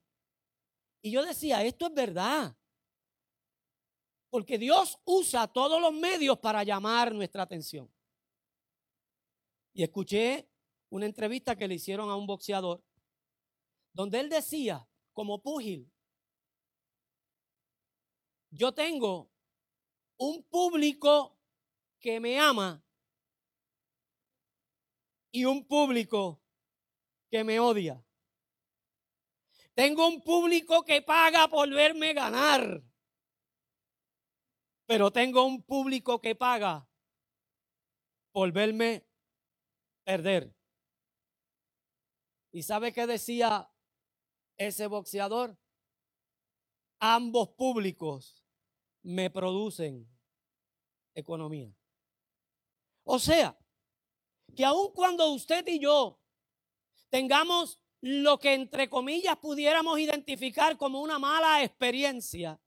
Y 1.03 1.11
yo 1.11 1.23
decía, 1.23 1.63
esto 1.63 1.85
es 1.85 1.93
verdad. 1.93 2.57
Porque 4.31 4.57
Dios 4.57 4.99
usa 5.05 5.47
todos 5.47 5.79
los 5.79 5.93
medios 5.93 6.39
para 6.39 6.63
llamar 6.63 7.13
nuestra 7.13 7.43
atención. 7.43 7.93
Y 9.71 9.83
escuché 9.83 10.49
una 10.89 11.05
entrevista 11.05 11.55
que 11.55 11.67
le 11.67 11.75
hicieron 11.75 12.09
a 12.09 12.15
un 12.15 12.25
boxeador, 12.25 12.83
donde 13.93 14.19
él 14.19 14.29
decía, 14.29 14.89
como 15.15 15.41
púgil, 15.41 15.89
yo 18.51 18.73
tengo 18.73 19.31
un 20.17 20.43
público 20.43 21.39
que 21.99 22.19
me 22.19 22.37
ama 22.37 22.85
y 25.31 25.45
un 25.45 25.65
público 25.65 26.43
que 27.31 27.43
me 27.43 27.59
odia. 27.59 28.05
Tengo 29.73 30.07
un 30.07 30.21
público 30.21 30.83
que 30.83 31.01
paga 31.01 31.47
por 31.47 31.69
verme 31.69 32.13
ganar. 32.13 32.83
Pero 34.85 35.11
tengo 35.11 35.45
un 35.45 35.63
público 35.63 36.21
que 36.21 36.35
paga 36.35 36.87
por 38.31 38.51
verme 38.51 39.07
perder. 40.03 40.53
¿Y 42.51 42.63
sabe 42.63 42.93
qué 42.93 43.07
decía 43.07 43.69
ese 44.57 44.87
boxeador? 44.87 45.57
Ambos 46.99 47.49
públicos 47.49 48.43
me 49.03 49.29
producen 49.29 50.07
economía. 51.13 51.73
O 53.03 53.19
sea, 53.19 53.57
que 54.55 54.65
aun 54.65 54.91
cuando 54.93 55.31
usted 55.31 55.65
y 55.67 55.79
yo 55.79 56.19
tengamos 57.09 57.79
lo 58.01 58.39
que 58.39 58.53
entre 58.53 58.89
comillas 58.89 59.37
pudiéramos 59.37 59.99
identificar 59.99 60.77
como 60.77 61.01
una 61.01 61.19
mala 61.19 61.63
experiencia, 61.63 62.59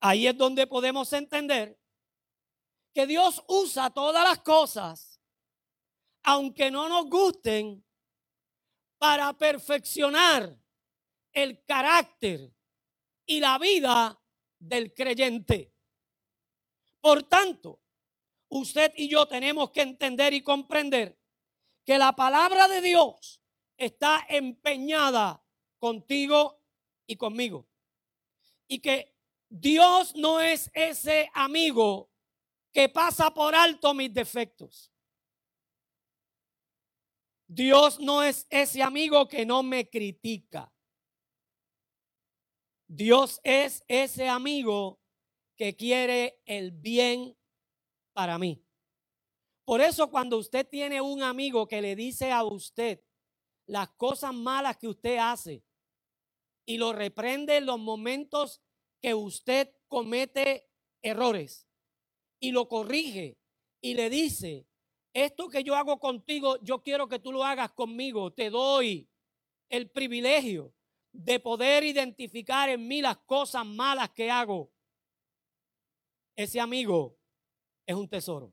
ahí 0.00 0.26
es 0.26 0.36
donde 0.36 0.66
podemos 0.66 1.12
entender 1.12 1.78
que 2.92 3.06
Dios 3.06 3.44
usa 3.48 3.90
todas 3.90 4.24
las 4.24 4.40
cosas, 4.40 5.20
aunque 6.22 6.70
no 6.70 6.88
nos 6.88 7.08
gusten, 7.10 7.85
para 8.98 9.32
perfeccionar 9.36 10.56
el 11.32 11.62
carácter 11.64 12.52
y 13.26 13.40
la 13.40 13.58
vida 13.58 14.20
del 14.58 14.94
creyente. 14.94 15.72
Por 17.00 17.24
tanto, 17.24 17.80
usted 18.48 18.92
y 18.96 19.08
yo 19.08 19.26
tenemos 19.26 19.70
que 19.70 19.82
entender 19.82 20.32
y 20.32 20.42
comprender 20.42 21.18
que 21.84 21.98
la 21.98 22.12
palabra 22.14 22.68
de 22.68 22.80
Dios 22.80 23.40
está 23.76 24.24
empeñada 24.28 25.42
contigo 25.78 26.62
y 27.06 27.16
conmigo. 27.16 27.68
Y 28.66 28.80
que 28.80 29.14
Dios 29.48 30.16
no 30.16 30.40
es 30.40 30.70
ese 30.74 31.30
amigo 31.34 32.10
que 32.72 32.88
pasa 32.88 33.32
por 33.32 33.54
alto 33.54 33.94
mis 33.94 34.12
defectos. 34.12 34.92
Dios 37.48 38.00
no 38.00 38.22
es 38.22 38.46
ese 38.50 38.82
amigo 38.82 39.28
que 39.28 39.46
no 39.46 39.62
me 39.62 39.88
critica. 39.88 40.72
Dios 42.88 43.40
es 43.44 43.84
ese 43.88 44.28
amigo 44.28 45.00
que 45.56 45.74
quiere 45.74 46.40
el 46.44 46.70
bien 46.72 47.36
para 48.12 48.38
mí. 48.38 48.62
Por 49.64 49.80
eso 49.80 50.10
cuando 50.10 50.38
usted 50.38 50.66
tiene 50.68 51.00
un 51.00 51.22
amigo 51.22 51.66
que 51.66 51.82
le 51.82 51.96
dice 51.96 52.30
a 52.30 52.44
usted 52.44 53.02
las 53.66 53.90
cosas 53.90 54.32
malas 54.32 54.76
que 54.76 54.86
usted 54.86 55.18
hace 55.18 55.64
y 56.64 56.78
lo 56.78 56.92
reprende 56.92 57.56
en 57.56 57.66
los 57.66 57.78
momentos 57.78 58.60
que 59.00 59.14
usted 59.14 59.74
comete 59.88 60.68
errores 61.02 61.66
y 62.40 62.52
lo 62.52 62.68
corrige 62.68 63.38
y 63.80 63.94
le 63.94 64.08
dice, 64.08 64.68
esto 65.16 65.48
que 65.48 65.64
yo 65.64 65.74
hago 65.74 65.98
contigo, 65.98 66.58
yo 66.62 66.82
quiero 66.82 67.08
que 67.08 67.18
tú 67.18 67.32
lo 67.32 67.42
hagas 67.42 67.72
conmigo, 67.72 68.34
te 68.34 68.50
doy 68.50 69.08
el 69.70 69.90
privilegio 69.90 70.74
de 71.10 71.40
poder 71.40 71.84
identificar 71.84 72.68
en 72.68 72.86
mí 72.86 73.00
las 73.00 73.16
cosas 73.18 73.64
malas 73.64 74.10
que 74.10 74.30
hago. 74.30 74.70
Ese 76.36 76.60
amigo 76.60 77.16
es 77.86 77.96
un 77.96 78.06
tesoro. 78.06 78.52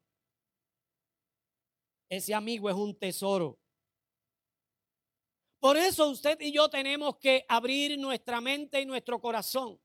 Ese 2.07 2.33
amigo 2.33 2.69
es 2.69 2.75
un 2.75 2.97
tesoro. 2.97 3.59
Por 5.59 5.75
eso 5.75 6.09
usted 6.09 6.39
y 6.39 6.53
yo 6.53 6.69
tenemos 6.69 7.17
que 7.17 7.45
abrir 7.49 7.99
nuestra 7.99 8.39
mente 8.39 8.79
y 8.79 8.85
nuestro 8.85 9.19
corazón 9.19 9.81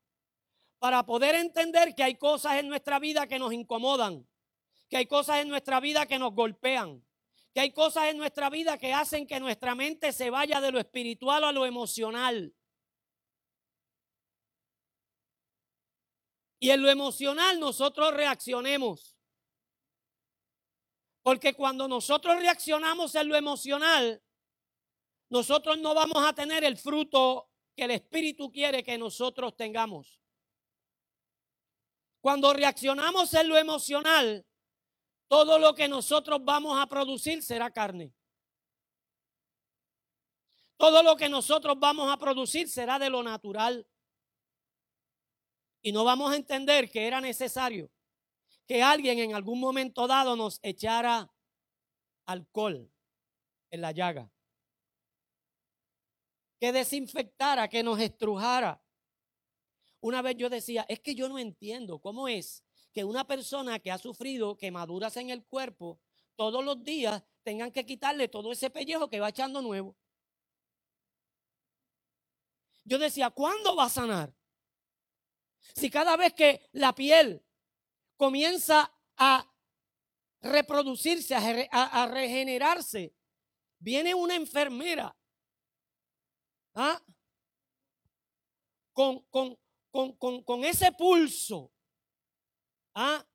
para 0.77 1.05
poder 1.05 1.35
entender 1.35 1.93
que 1.93 2.03
hay 2.03 2.15
cosas 2.15 2.57
en 2.59 2.69
nuestra 2.69 2.99
vida 2.99 3.27
que 3.27 3.37
nos 3.37 3.51
incomodan, 3.51 4.25
que 4.89 4.97
hay 4.97 5.05
cosas 5.05 5.37
en 5.37 5.49
nuestra 5.49 5.79
vida 5.79 6.05
que 6.07 6.19
nos 6.19 6.33
golpean, 6.33 7.05
que 7.53 7.59
hay 7.59 7.71
cosas 7.71 8.05
en 8.05 8.17
nuestra 8.17 8.49
vida 8.49 8.77
que 8.77 8.91
hacen 8.91 9.27
que 9.27 9.39
nuestra 9.39 9.75
mente 9.75 10.11
se 10.11 10.29
vaya 10.29 10.59
de 10.59 10.71
lo 10.71 10.79
espiritual 10.79 11.43
a 11.43 11.51
lo 11.51 11.65
emocional. 11.65 12.53
Y 16.59 16.71
en 16.71 16.81
lo 16.81 16.89
emocional 16.89 17.59
nosotros 17.59 18.13
reaccionemos. 18.13 19.15
Porque 21.21 21.53
cuando 21.53 21.87
nosotros 21.87 22.37
reaccionamos 22.37 23.13
en 23.15 23.29
lo 23.29 23.35
emocional, 23.35 24.21
nosotros 25.29 25.77
no 25.77 25.93
vamos 25.93 26.25
a 26.25 26.33
tener 26.33 26.63
el 26.63 26.77
fruto 26.77 27.49
que 27.75 27.83
el 27.83 27.91
Espíritu 27.91 28.51
quiere 28.51 28.83
que 28.83 28.97
nosotros 28.97 29.55
tengamos. 29.55 30.19
Cuando 32.19 32.51
reaccionamos 32.51 33.33
en 33.33 33.47
lo 33.47 33.57
emocional, 33.57 34.45
todo 35.29 35.59
lo 35.59 35.75
que 35.75 35.87
nosotros 35.87 36.43
vamos 36.43 36.77
a 36.77 36.87
producir 36.87 37.43
será 37.43 37.71
carne. 37.71 38.11
Todo 40.75 41.03
lo 41.03 41.15
que 41.15 41.29
nosotros 41.29 41.77
vamos 41.79 42.11
a 42.11 42.17
producir 42.17 42.67
será 42.67 42.97
de 42.97 43.09
lo 43.09 43.21
natural. 43.21 43.87
Y 45.81 45.91
no 45.91 46.03
vamos 46.03 46.31
a 46.31 46.35
entender 46.35 46.89
que 46.89 47.05
era 47.05 47.21
necesario 47.21 47.91
que 48.65 48.81
alguien 48.81 49.19
en 49.19 49.35
algún 49.35 49.59
momento 49.59 50.07
dado 50.07 50.35
nos 50.35 50.59
echara 50.63 51.31
alcohol 52.25 52.91
en 53.69 53.81
la 53.81 53.91
llaga. 53.91 54.31
Que 56.59 56.71
desinfectara, 56.71 57.67
que 57.67 57.83
nos 57.83 57.99
estrujara. 57.99 58.81
Una 60.01 60.21
vez 60.23 60.37
yo 60.37 60.49
decía, 60.49 60.85
es 60.89 60.99
que 61.01 61.13
yo 61.13 61.29
no 61.29 61.37
entiendo 61.37 61.99
cómo 61.99 62.27
es 62.27 62.63
que 62.91 63.03
una 63.03 63.25
persona 63.25 63.79
que 63.79 63.91
ha 63.91 63.97
sufrido 63.97 64.57
quemaduras 64.57 65.17
en 65.17 65.29
el 65.29 65.43
cuerpo 65.45 65.99
todos 66.35 66.63
los 66.63 66.83
días 66.83 67.23
tengan 67.43 67.71
que 67.71 67.85
quitarle 67.85 68.27
todo 68.27 68.51
ese 68.51 68.69
pellejo 68.69 69.09
que 69.09 69.19
va 69.19 69.29
echando 69.29 69.61
nuevo. 69.61 69.95
Yo 72.83 72.97
decía, 72.97 73.29
¿cuándo 73.29 73.75
va 73.75 73.85
a 73.85 73.89
sanar? 73.89 74.33
Si 75.75 75.89
cada 75.89 76.15
vez 76.15 76.33
que 76.33 76.67
la 76.71 76.95
piel 76.95 77.45
comienza 78.17 78.91
a 79.17 79.45
reproducirse, 80.41 81.35
a, 81.35 82.07
regenerarse, 82.07 83.13
viene 83.77 84.15
una 84.15 84.35
enfermera 84.35 85.15
¿ah? 86.75 87.01
con, 88.93 89.19
con, 89.29 89.57
con, 89.91 90.63
ese 90.63 90.91
pulso 90.93 91.71
¿ah? 92.95 93.25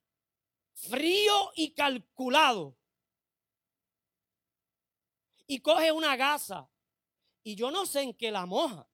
frío 0.74 1.52
y 1.54 1.72
calculado. 1.72 2.76
Y 5.46 5.60
coge 5.60 5.92
una 5.92 6.16
gasa. 6.16 6.70
Y 7.42 7.54
yo 7.54 7.70
no 7.70 7.86
sé 7.86 8.02
en 8.02 8.14
qué 8.14 8.30
la 8.30 8.46
moja. 8.46 8.88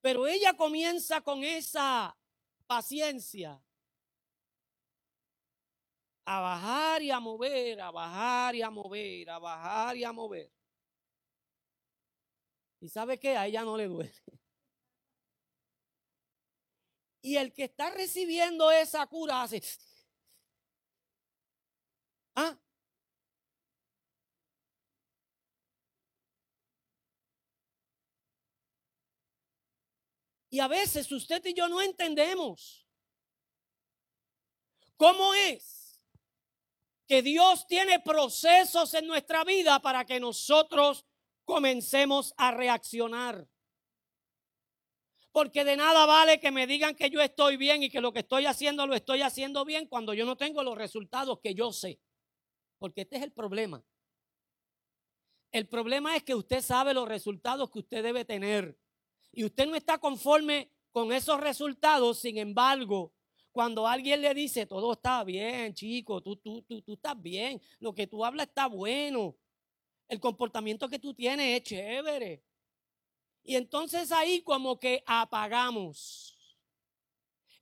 Pero 0.00 0.26
ella 0.26 0.56
comienza 0.56 1.20
con 1.20 1.44
esa 1.44 2.16
paciencia 2.66 3.60
a 6.24 6.40
bajar 6.40 7.02
y 7.02 7.10
a 7.10 7.20
mover, 7.20 7.80
a 7.80 7.90
bajar 7.92 8.54
y 8.56 8.62
a 8.62 8.70
mover, 8.70 9.30
a 9.30 9.38
bajar 9.38 9.96
y 9.96 10.04
a 10.04 10.12
mover. 10.12 10.52
¿Y 12.80 12.88
sabe 12.88 13.18
qué? 13.18 13.36
A 13.36 13.46
ella 13.46 13.64
no 13.64 13.76
le 13.76 13.86
duele. 13.86 14.12
Y 17.26 17.38
el 17.38 17.52
que 17.52 17.64
está 17.64 17.90
recibiendo 17.90 18.70
esa 18.70 19.04
cura 19.08 19.42
hace... 19.42 19.60
¿Ah? 22.36 22.56
Y 30.50 30.60
a 30.60 30.68
veces 30.68 31.10
usted 31.10 31.44
y 31.46 31.52
yo 31.52 31.68
no 31.68 31.82
entendemos 31.82 32.86
cómo 34.96 35.34
es 35.34 36.00
que 37.08 37.22
Dios 37.22 37.66
tiene 37.66 37.98
procesos 37.98 38.94
en 38.94 39.08
nuestra 39.08 39.42
vida 39.42 39.80
para 39.82 40.04
que 40.04 40.20
nosotros 40.20 41.04
comencemos 41.44 42.32
a 42.36 42.52
reaccionar. 42.52 43.48
Porque 45.36 45.66
de 45.66 45.76
nada 45.76 46.06
vale 46.06 46.40
que 46.40 46.50
me 46.50 46.66
digan 46.66 46.94
que 46.94 47.10
yo 47.10 47.20
estoy 47.20 47.58
bien 47.58 47.82
y 47.82 47.90
que 47.90 48.00
lo 48.00 48.10
que 48.10 48.20
estoy 48.20 48.46
haciendo 48.46 48.86
lo 48.86 48.94
estoy 48.94 49.20
haciendo 49.20 49.66
bien 49.66 49.86
cuando 49.86 50.14
yo 50.14 50.24
no 50.24 50.34
tengo 50.34 50.62
los 50.62 50.78
resultados 50.78 51.40
que 51.40 51.54
yo 51.54 51.74
sé. 51.74 52.00
Porque 52.78 53.02
este 53.02 53.16
es 53.18 53.22
el 53.22 53.32
problema. 53.32 53.84
El 55.52 55.68
problema 55.68 56.16
es 56.16 56.22
que 56.22 56.34
usted 56.34 56.62
sabe 56.62 56.94
los 56.94 57.06
resultados 57.06 57.70
que 57.70 57.80
usted 57.80 58.02
debe 58.02 58.24
tener. 58.24 58.78
Y 59.30 59.44
usted 59.44 59.66
no 59.66 59.76
está 59.76 59.98
conforme 59.98 60.72
con 60.90 61.12
esos 61.12 61.38
resultados. 61.38 62.18
Sin 62.18 62.38
embargo, 62.38 63.12
cuando 63.52 63.86
alguien 63.86 64.22
le 64.22 64.32
dice, 64.32 64.64
todo 64.64 64.94
está 64.94 65.22
bien, 65.22 65.74
chico, 65.74 66.22
tú, 66.22 66.36
tú, 66.36 66.62
tú, 66.62 66.80
tú 66.80 66.94
estás 66.94 67.20
bien, 67.20 67.60
lo 67.78 67.94
que 67.94 68.06
tú 68.06 68.24
hablas 68.24 68.46
está 68.46 68.68
bueno, 68.68 69.36
el 70.08 70.18
comportamiento 70.18 70.88
que 70.88 70.98
tú 70.98 71.12
tienes 71.12 71.58
es 71.58 71.62
chévere. 71.62 72.42
Y 73.46 73.54
entonces 73.54 74.10
ahí 74.10 74.42
como 74.42 74.80
que 74.80 75.04
apagamos 75.06 76.36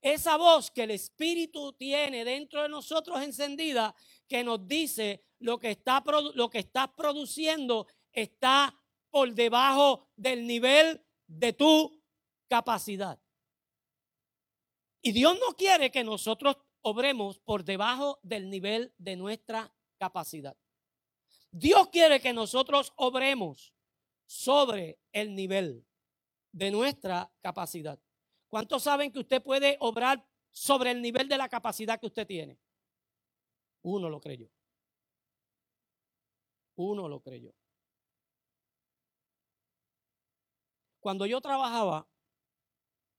esa 0.00 0.38
voz 0.38 0.70
que 0.70 0.84
el 0.84 0.92
Espíritu 0.92 1.74
tiene 1.74 2.24
dentro 2.24 2.62
de 2.62 2.70
nosotros 2.70 3.22
encendida 3.22 3.94
que 4.26 4.42
nos 4.42 4.66
dice 4.66 5.22
lo 5.40 5.58
que, 5.58 5.72
está, 5.72 6.02
lo 6.34 6.48
que 6.48 6.60
estás 6.60 6.88
produciendo 6.96 7.86
está 8.12 8.74
por 9.10 9.34
debajo 9.34 10.08
del 10.16 10.46
nivel 10.46 11.04
de 11.26 11.52
tu 11.52 12.02
capacidad. 12.48 13.18
Y 15.02 15.12
Dios 15.12 15.38
no 15.38 15.54
quiere 15.54 15.90
que 15.90 16.02
nosotros 16.02 16.56
obremos 16.80 17.38
por 17.40 17.62
debajo 17.62 18.20
del 18.22 18.48
nivel 18.48 18.94
de 18.96 19.16
nuestra 19.16 19.70
capacidad. 19.98 20.56
Dios 21.50 21.88
quiere 21.90 22.20
que 22.20 22.32
nosotros 22.32 22.94
obremos 22.96 23.73
sobre 24.26 24.98
el 25.12 25.34
nivel 25.34 25.86
de 26.52 26.70
nuestra 26.70 27.32
capacidad. 27.40 27.98
¿Cuántos 28.48 28.84
saben 28.84 29.10
que 29.10 29.18
usted 29.18 29.42
puede 29.42 29.76
obrar 29.80 30.24
sobre 30.50 30.92
el 30.92 31.02
nivel 31.02 31.28
de 31.28 31.38
la 31.38 31.48
capacidad 31.48 31.98
que 31.98 32.06
usted 32.06 32.26
tiene? 32.26 32.58
Uno 33.82 34.08
lo 34.08 34.20
creyó. 34.20 34.48
Uno 36.76 37.08
lo 37.08 37.20
creyó. 37.20 37.54
Cuando 41.00 41.26
yo 41.26 41.40
trabajaba, 41.40 42.08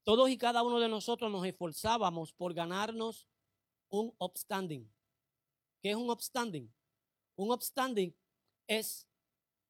todos 0.02 0.30
y 0.30 0.38
cada 0.38 0.62
uno 0.62 0.80
de 0.80 0.88
nosotros 0.88 1.30
nos 1.30 1.44
esforzábamos 1.46 2.32
por 2.32 2.54
ganarnos 2.54 3.28
un 3.88 4.14
upstanding. 4.18 4.90
¿Qué 5.80 5.90
es 5.90 5.96
un 5.96 6.10
upstanding? 6.10 6.72
Un 7.36 7.52
upstanding 7.52 8.16
es 8.66 9.06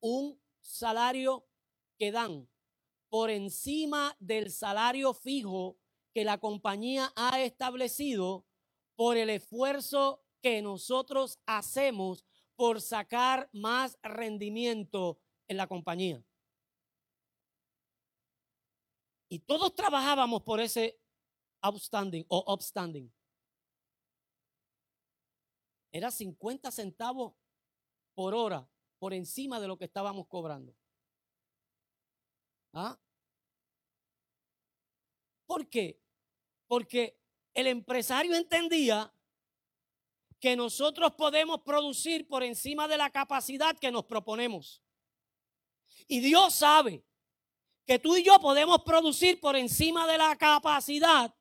un 0.01 0.41
salario 0.67 1.47
que 1.99 2.13
dan 2.13 2.49
por 3.09 3.31
encima 3.31 4.17
del 4.21 4.51
salario 4.51 5.15
fijo 5.15 5.79
que 6.13 6.25
la 6.25 6.39
compañía 6.39 7.13
ha 7.17 7.41
establecido 7.41 8.47
por 8.95 9.17
el 9.17 9.31
esfuerzo 9.31 10.25
que 10.43 10.63
nosotros 10.63 11.39
hacemos 11.47 12.25
por 12.57 12.81
sacar 12.81 13.49
más 13.53 13.99
rendimiento 14.03 15.21
en 15.49 15.57
la 15.59 15.67
compañía. 15.67 16.25
Y 19.29 19.41
todos 19.41 19.75
trabajábamos 19.75 20.43
por 20.43 20.61
ese 20.61 21.01
outstanding 21.61 22.25
o 22.29 22.53
upstanding. 22.53 23.13
Era 25.93 26.11
50 26.11 26.71
centavos 26.71 27.35
por 28.15 28.35
hora 28.35 28.69
por 29.07 29.15
encima 29.15 29.61
de 29.61 29.69
lo 29.69 29.79
que 29.79 29.85
estábamos 29.85 30.27
cobrando. 30.27 30.75
¿Ah? 32.73 32.99
¿Por 35.47 35.69
qué? 35.69 36.03
Porque 36.67 37.17
el 37.55 37.69
empresario 37.69 38.35
entendía 38.35 39.15
que 40.41 40.57
nosotros 40.57 41.13
podemos 41.15 41.61
producir 41.63 42.27
por 42.27 42.43
encima 42.43 42.89
de 42.89 42.97
la 42.97 43.09
capacidad 43.11 43.79
que 43.79 43.93
nos 43.93 44.07
proponemos. 44.07 44.83
Y 46.09 46.19
Dios 46.19 46.57
sabe 46.57 47.05
que 47.87 48.01
tú 48.01 48.17
y 48.17 48.25
yo 48.25 48.41
podemos 48.41 48.83
producir 48.83 49.39
por 49.39 49.55
encima 49.55 50.09
de 50.09 50.19
la 50.19 50.37
capacidad 50.37 51.33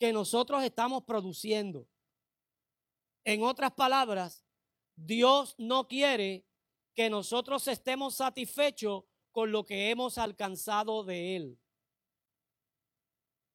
que 0.00 0.12
nosotros 0.12 0.64
estamos 0.64 1.04
produciendo. 1.04 1.88
En 3.22 3.44
otras 3.44 3.70
palabras, 3.70 4.44
Dios 4.96 5.54
no 5.58 5.86
quiere 5.86 6.44
que 6.94 7.10
nosotros 7.10 7.66
estemos 7.68 8.16
satisfechos 8.16 9.04
con 9.30 9.50
lo 9.50 9.64
que 9.64 9.90
hemos 9.90 10.18
alcanzado 10.18 11.04
de 11.04 11.36
Él. 11.36 11.58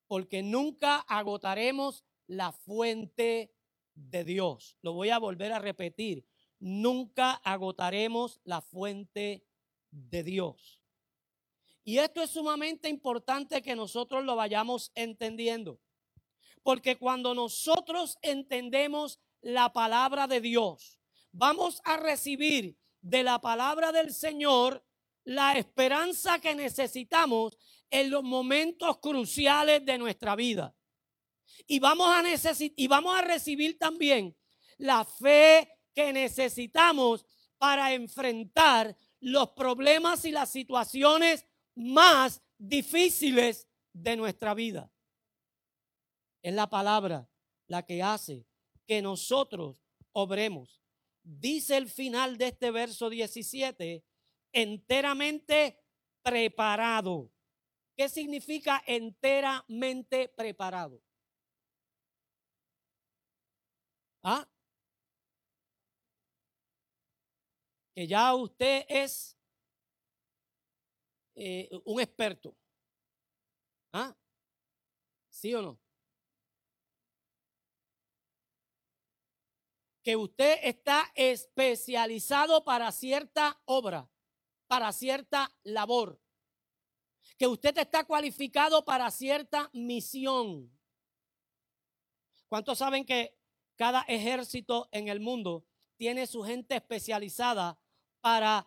Porque 0.08 0.42
nunca 0.42 0.98
agotaremos 1.00 2.04
la 2.28 2.52
fuente 2.52 3.54
de 3.94 4.24
Dios. 4.24 4.78
Lo 4.82 4.94
voy 4.94 5.10
a 5.10 5.20
volver 5.20 5.52
a 5.52 5.60
repetir. 5.60 6.26
Nunca 6.60 7.34
agotaremos 7.34 8.40
la 8.44 8.62
fuente 8.62 9.46
de 9.92 10.24
Dios. 10.24 10.82
Y 11.84 12.00
esto 12.00 12.22
es 12.22 12.32
sumamente 12.32 12.90
importante 12.90 13.62
que 13.62 13.76
nosotros 13.76 14.24
lo 14.26 14.36
vayamos 14.36 14.92
entendiendo. 14.96 15.80
Porque 16.64 16.98
cuando 16.98 17.34
nosotros 17.34 18.18
entendemos 18.22 19.20
la 19.42 19.72
palabra 19.72 20.28
de 20.28 20.42
Dios, 20.42 21.00
vamos 21.32 21.80
a 21.86 21.96
recibir 21.98 22.78
de 23.10 23.24
la 23.24 23.40
palabra 23.40 23.92
del 23.92 24.14
Señor 24.14 24.84
la 25.24 25.58
esperanza 25.58 26.40
que 26.40 26.56
necesitamos 26.56 27.58
en 27.90 28.10
los 28.10 28.24
momentos 28.24 28.98
cruciales 29.00 29.86
de 29.86 29.98
nuestra 29.98 30.36
vida. 30.36 30.76
Y 31.68 31.80
vamos 31.80 32.10
a 32.10 32.24
y 32.76 32.88
vamos 32.88 33.18
a 33.18 33.22
recibir 33.22 33.78
también 33.78 34.38
la 34.78 35.06
fe 35.06 35.70
que 35.94 36.12
necesitamos 36.14 37.26
para 37.58 37.94
enfrentar 37.94 38.96
los 39.20 39.50
problemas 39.52 40.26
y 40.26 40.32
las 40.32 40.52
situaciones 40.52 41.46
más 41.76 42.42
difíciles 42.58 43.68
de 43.94 44.16
nuestra 44.16 44.54
vida. 44.54 44.92
Es 46.42 46.54
la 46.54 46.70
palabra 46.70 47.30
la 47.68 47.86
que 47.86 48.04
hace 48.04 48.46
que 48.86 49.02
nosotros 49.02 49.78
obremos. 50.12 50.82
Dice 51.30 51.76
el 51.76 51.90
final 51.90 52.38
de 52.38 52.48
este 52.48 52.72
verso 52.72 53.10
17, 53.10 54.02
enteramente 54.54 55.78
preparado. 56.24 57.30
¿Qué 57.98 58.08
significa 58.08 58.82
enteramente 58.88 60.30
preparado? 60.30 61.04
¿Ah? 64.24 64.48
Que 67.94 68.08
ya 68.08 68.34
usted 68.34 68.86
es 68.88 69.38
eh, 71.36 71.70
un 71.84 72.00
experto. 72.00 72.56
¿Ah? 73.92 74.16
¿Sí 75.30 75.54
o 75.54 75.62
no? 75.62 75.87
Que 80.08 80.16
usted 80.16 80.60
está 80.64 81.12
especializado 81.16 82.64
para 82.64 82.94
cierta 82.94 83.60
obra, 83.66 84.10
para 84.66 84.94
cierta 84.94 85.54
labor. 85.64 86.18
Que 87.38 87.46
usted 87.46 87.78
está 87.78 88.06
cualificado 88.06 88.86
para 88.86 89.12
cierta 89.12 89.70
misión. 89.74 90.72
¿Cuántos 92.48 92.78
saben 92.78 93.04
que 93.04 93.38
cada 93.76 94.04
ejército 94.04 94.88
en 94.94 95.10
el 95.10 95.20
mundo 95.20 95.66
tiene 95.98 96.26
su 96.26 96.42
gente 96.42 96.78
especializada 96.78 97.78
para 98.22 98.66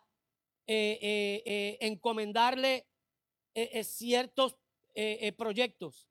eh, 0.67 0.99
eh, 1.01 1.43
eh, 1.47 1.79
encomendarle 1.81 2.87
ciertos 3.83 4.59
proyectos, 5.39 6.07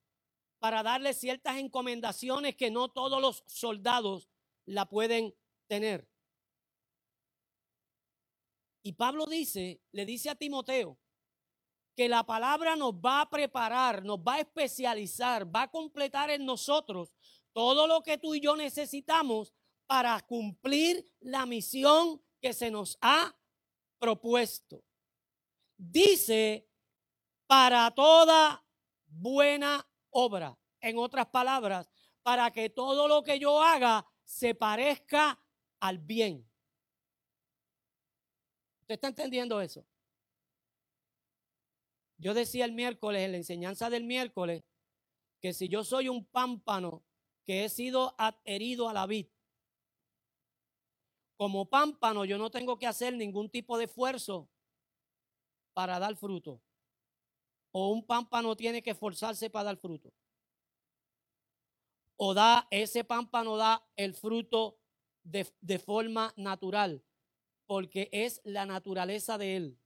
para 0.57 0.81
darle 0.81 1.13
ciertas 1.13 1.57
encomendaciones 1.57 2.55
que 2.55 2.71
no 2.71 2.89
todos 2.89 3.21
los 3.21 3.43
soldados 3.45 4.27
la 4.69 4.87
pueden 4.87 5.35
tener. 5.67 6.07
Y 8.83 8.93
Pablo 8.93 9.25
dice, 9.25 9.81
le 9.91 10.05
dice 10.05 10.29
a 10.29 10.35
Timoteo, 10.35 10.97
que 11.95 12.07
la 12.07 12.23
palabra 12.23 12.75
nos 12.75 12.93
va 12.93 13.21
a 13.21 13.29
preparar, 13.29 14.03
nos 14.03 14.19
va 14.19 14.35
a 14.35 14.39
especializar, 14.39 15.53
va 15.53 15.63
a 15.63 15.71
completar 15.71 16.29
en 16.29 16.45
nosotros 16.45 17.13
todo 17.51 17.87
lo 17.87 18.01
que 18.03 18.17
tú 18.17 18.35
y 18.35 18.39
yo 18.39 18.55
necesitamos 18.55 19.53
para 19.85 20.19
cumplir 20.21 21.05
la 21.19 21.45
misión 21.45 22.23
que 22.39 22.53
se 22.53 22.71
nos 22.71 22.97
ha 23.01 23.35
propuesto. 23.97 24.83
Dice, 25.75 26.69
para 27.47 27.89
toda 27.91 28.63
buena 29.07 29.85
obra. 30.11 30.57
En 30.79 30.97
otras 30.97 31.25
palabras, 31.25 31.89
para 32.21 32.51
que 32.51 32.69
todo 32.69 33.07
lo 33.07 33.23
que 33.23 33.39
yo 33.39 33.61
haga 33.61 34.05
se 34.29 34.53
parezca 34.53 35.43
al 35.79 35.97
bien. 35.97 36.47
¿Usted 38.81 38.93
está 38.93 39.07
entendiendo 39.07 39.59
eso? 39.59 39.83
Yo 42.17 42.35
decía 42.35 42.65
el 42.65 42.73
miércoles, 42.73 43.23
en 43.23 43.31
la 43.31 43.37
enseñanza 43.37 43.89
del 43.89 44.03
miércoles, 44.03 44.63
que 45.41 45.51
si 45.51 45.67
yo 45.67 45.83
soy 45.83 46.09
un 46.09 46.25
pámpano 46.25 47.03
que 47.43 47.65
he 47.65 47.69
sido 47.69 48.13
adherido 48.19 48.87
a 48.87 48.93
la 48.93 49.07
vid. 49.07 49.25
Como 51.35 51.67
pámpano 51.67 52.23
yo 52.23 52.37
no 52.37 52.51
tengo 52.51 52.77
que 52.77 52.85
hacer 52.85 53.15
ningún 53.15 53.49
tipo 53.49 53.79
de 53.79 53.85
esfuerzo 53.85 54.47
para 55.73 55.97
dar 55.97 56.15
fruto. 56.15 56.61
O 57.71 57.91
un 57.91 58.05
pámpano 58.05 58.55
tiene 58.55 58.83
que 58.83 58.91
esforzarse 58.91 59.49
para 59.49 59.65
dar 59.65 59.77
fruto. 59.77 60.13
O 62.21 62.33
da, 62.33 62.67
ese 62.69 63.05
pámpano 63.05 63.55
da 63.55 63.81
el 63.95 64.13
fruto 64.13 64.77
de, 65.23 65.47
de 65.61 65.79
forma 65.79 66.33
natural, 66.35 67.01
porque 67.65 68.09
es 68.11 68.41
la 68.43 68.65
naturaleza 68.65 69.37
de 69.37 69.55
él. 69.55 69.79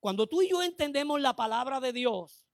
Cuando 0.00 0.26
tú 0.26 0.40
y 0.40 0.48
yo 0.48 0.62
entendemos 0.62 1.20
la 1.20 1.36
palabra 1.36 1.80
de 1.80 1.92
Dios, 1.92 2.46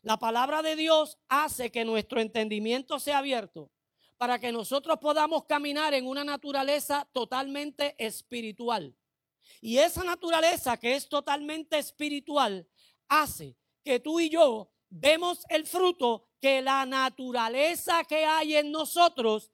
la 0.00 0.18
palabra 0.18 0.62
de 0.62 0.76
Dios 0.76 1.18
hace 1.28 1.70
que 1.70 1.84
nuestro 1.84 2.20
entendimiento 2.20 2.98
sea 2.98 3.18
abierto 3.18 3.70
para 4.16 4.38
que 4.38 4.50
nosotros 4.50 4.98
podamos 4.98 5.44
caminar 5.44 5.92
en 5.94 6.06
una 6.06 6.24
naturaleza 6.24 7.06
totalmente 7.12 7.94
espiritual. 7.98 8.96
Y 9.60 9.78
esa 9.78 10.04
naturaleza 10.04 10.76
que 10.78 10.94
es 10.94 11.08
totalmente 11.08 11.78
espiritual 11.78 12.66
hace 13.08 13.56
que 13.84 14.00
tú 14.00 14.20
y 14.20 14.30
yo 14.30 14.70
vemos 14.88 15.44
el 15.48 15.66
fruto 15.66 16.25
que 16.46 16.62
la 16.62 16.86
naturaleza 16.86 18.04
que 18.04 18.24
hay 18.24 18.54
en 18.54 18.70
nosotros 18.70 19.50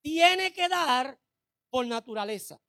tiene 0.00 0.52
que 0.52 0.68
dar 0.68 1.20
por 1.68 1.84
naturaleza. 1.84 2.62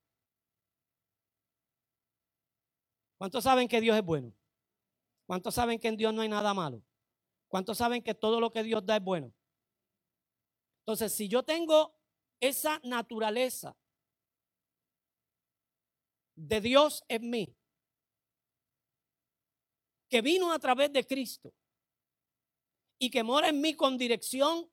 ¿Cuántos 3.15 3.43
saben 3.43 3.67
que 3.67 3.79
Dios 3.79 3.95
es 3.95 4.03
bueno? 4.03 4.33
¿Cuántos 5.27 5.53
saben 5.53 5.79
que 5.79 5.87
en 5.87 5.97
Dios 5.97 6.11
no 6.15 6.23
hay 6.23 6.29
nada 6.29 6.51
malo? 6.55 6.83
¿Cuántos 7.47 7.77
saben 7.77 8.01
que 8.01 8.15
todo 8.15 8.39
lo 8.39 8.49
que 8.49 8.63
Dios 8.63 8.83
da 8.83 8.95
es 8.95 9.03
bueno? 9.03 9.31
Entonces, 10.79 11.13
si 11.13 11.27
yo 11.27 11.43
tengo 11.43 11.95
esa 12.39 12.79
naturaleza 12.83 13.77
de 16.33 16.59
Dios 16.59 17.03
en 17.07 17.29
mí, 17.29 17.55
que 20.09 20.23
vino 20.23 20.51
a 20.51 20.57
través 20.57 20.91
de 20.91 21.05
Cristo 21.05 21.53
y 23.03 23.09
que 23.09 23.21
mora 23.21 23.49
en 23.49 23.59
mí 23.59 23.73
con 23.73 23.97
dirección 23.97 24.71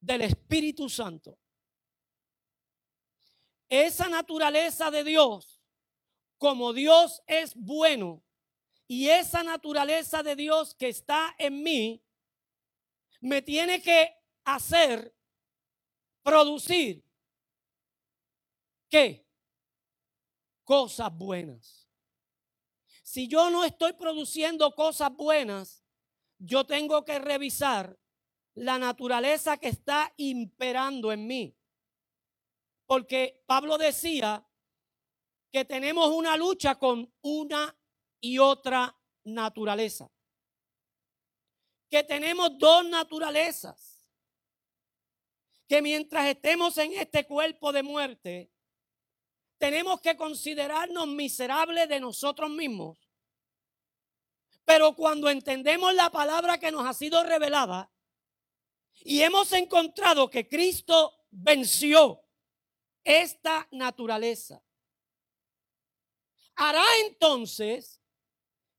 del 0.00 0.20
Espíritu 0.20 0.90
Santo. 0.90 1.38
Esa 3.70 4.06
naturaleza 4.10 4.90
de 4.90 5.02
Dios, 5.02 5.58
como 6.36 6.74
Dios 6.74 7.22
es 7.26 7.54
bueno, 7.54 8.22
y 8.86 9.08
esa 9.08 9.42
naturaleza 9.42 10.22
de 10.22 10.36
Dios 10.36 10.74
que 10.74 10.90
está 10.90 11.34
en 11.38 11.62
mí, 11.62 12.04
me 13.22 13.40
tiene 13.40 13.80
que 13.80 14.14
hacer 14.44 15.16
producir 16.22 17.02
¿qué? 18.90 19.26
Cosas 20.64 21.10
buenas. 21.16 21.88
Si 23.02 23.26
yo 23.26 23.48
no 23.48 23.64
estoy 23.64 23.94
produciendo 23.94 24.70
cosas 24.74 25.10
buenas, 25.16 25.82
yo 26.38 26.64
tengo 26.64 27.04
que 27.04 27.18
revisar 27.18 27.98
la 28.54 28.78
naturaleza 28.78 29.56
que 29.56 29.68
está 29.68 30.12
imperando 30.16 31.12
en 31.12 31.26
mí. 31.26 31.56
Porque 32.86 33.42
Pablo 33.46 33.78
decía 33.78 34.46
que 35.52 35.64
tenemos 35.64 36.08
una 36.10 36.36
lucha 36.36 36.78
con 36.78 37.12
una 37.22 37.76
y 38.20 38.38
otra 38.38 38.96
naturaleza. 39.24 40.10
Que 41.90 42.02
tenemos 42.02 42.58
dos 42.58 42.88
naturalezas 42.88 43.98
que 45.68 45.82
mientras 45.82 46.26
estemos 46.26 46.78
en 46.78 46.94
este 46.94 47.26
cuerpo 47.26 47.72
de 47.72 47.82
muerte, 47.82 48.50
tenemos 49.58 50.00
que 50.00 50.16
considerarnos 50.16 51.06
miserables 51.08 51.88
de 51.88 52.00
nosotros 52.00 52.50
mismos. 52.50 53.07
Pero 54.68 54.94
cuando 54.94 55.30
entendemos 55.30 55.94
la 55.94 56.10
palabra 56.10 56.58
que 56.58 56.70
nos 56.70 56.86
ha 56.86 56.92
sido 56.92 57.22
revelada 57.22 57.90
y 58.96 59.22
hemos 59.22 59.50
encontrado 59.52 60.28
que 60.28 60.46
Cristo 60.46 61.24
venció 61.30 62.22
esta 63.02 63.66
naturaleza, 63.70 64.62
hará 66.54 66.84
entonces 67.06 68.02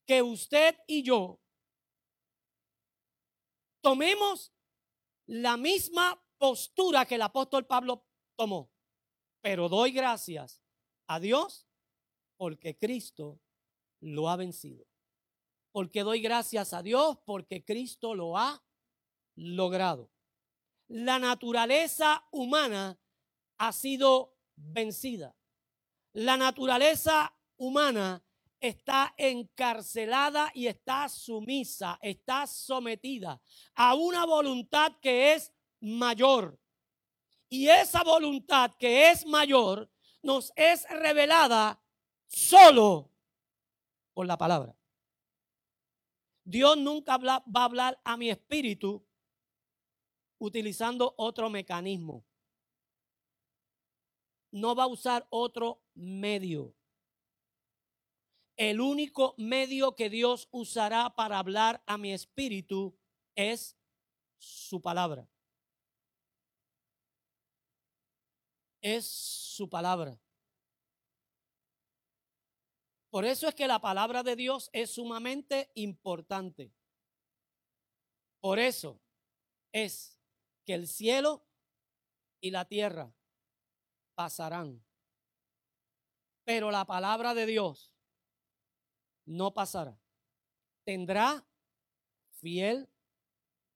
que 0.06 0.22
usted 0.22 0.76
y 0.86 1.02
yo 1.02 1.40
tomemos 3.80 4.52
la 5.26 5.56
misma 5.56 6.24
postura 6.38 7.04
que 7.04 7.16
el 7.16 7.22
apóstol 7.22 7.66
Pablo 7.66 8.06
tomó. 8.36 8.70
Pero 9.40 9.68
doy 9.68 9.90
gracias 9.90 10.62
a 11.08 11.18
Dios 11.18 11.66
porque 12.36 12.78
Cristo 12.78 13.40
lo 13.98 14.28
ha 14.28 14.36
vencido. 14.36 14.89
Porque 15.72 16.02
doy 16.02 16.20
gracias 16.20 16.72
a 16.72 16.82
Dios 16.82 17.18
porque 17.24 17.64
Cristo 17.64 18.14
lo 18.14 18.36
ha 18.36 18.62
logrado. 19.36 20.10
La 20.88 21.18
naturaleza 21.18 22.26
humana 22.32 22.98
ha 23.58 23.72
sido 23.72 24.36
vencida. 24.56 25.36
La 26.12 26.36
naturaleza 26.36 27.32
humana 27.56 28.24
está 28.60 29.14
encarcelada 29.16 30.50
y 30.54 30.66
está 30.66 31.08
sumisa, 31.08 31.98
está 32.02 32.46
sometida 32.46 33.40
a 33.74 33.94
una 33.94 34.26
voluntad 34.26 34.92
que 35.00 35.34
es 35.34 35.52
mayor. 35.80 36.58
Y 37.48 37.68
esa 37.68 38.02
voluntad 38.02 38.72
que 38.78 39.10
es 39.10 39.26
mayor 39.26 39.90
nos 40.22 40.52
es 40.56 40.88
revelada 40.90 41.82
solo 42.26 43.10
por 44.12 44.26
la 44.26 44.36
palabra. 44.36 44.79
Dios 46.44 46.76
nunca 46.76 47.16
va 47.18 47.42
a 47.54 47.64
hablar 47.64 48.00
a 48.04 48.16
mi 48.16 48.30
espíritu 48.30 49.06
utilizando 50.38 51.14
otro 51.16 51.50
mecanismo. 51.50 52.24
No 54.52 54.74
va 54.74 54.84
a 54.84 54.88
usar 54.88 55.26
otro 55.30 55.82
medio. 55.94 56.74
El 58.56 58.80
único 58.80 59.34
medio 59.38 59.94
que 59.94 60.10
Dios 60.10 60.48
usará 60.50 61.14
para 61.14 61.38
hablar 61.38 61.82
a 61.86 61.96
mi 61.96 62.12
espíritu 62.12 62.98
es 63.34 63.76
su 64.38 64.80
palabra. 64.80 65.30
es 68.80 69.06
su 69.06 69.68
palabra. 69.68 70.18
Por 73.10 73.24
eso 73.24 73.48
es 73.48 73.54
que 73.54 73.66
la 73.66 73.80
palabra 73.80 74.22
de 74.22 74.36
Dios 74.36 74.70
es 74.72 74.92
sumamente 74.92 75.70
importante. 75.74 76.72
Por 78.40 78.58
eso 78.58 79.00
es 79.72 80.18
que 80.64 80.74
el 80.74 80.86
cielo 80.86 81.44
y 82.40 82.50
la 82.50 82.64
tierra 82.64 83.12
pasarán. 84.14 84.82
Pero 86.44 86.70
la 86.70 86.84
palabra 86.84 87.34
de 87.34 87.46
Dios 87.46 87.92
no 89.26 89.52
pasará. 89.52 90.00
Tendrá 90.84 91.44
fiel 92.40 92.88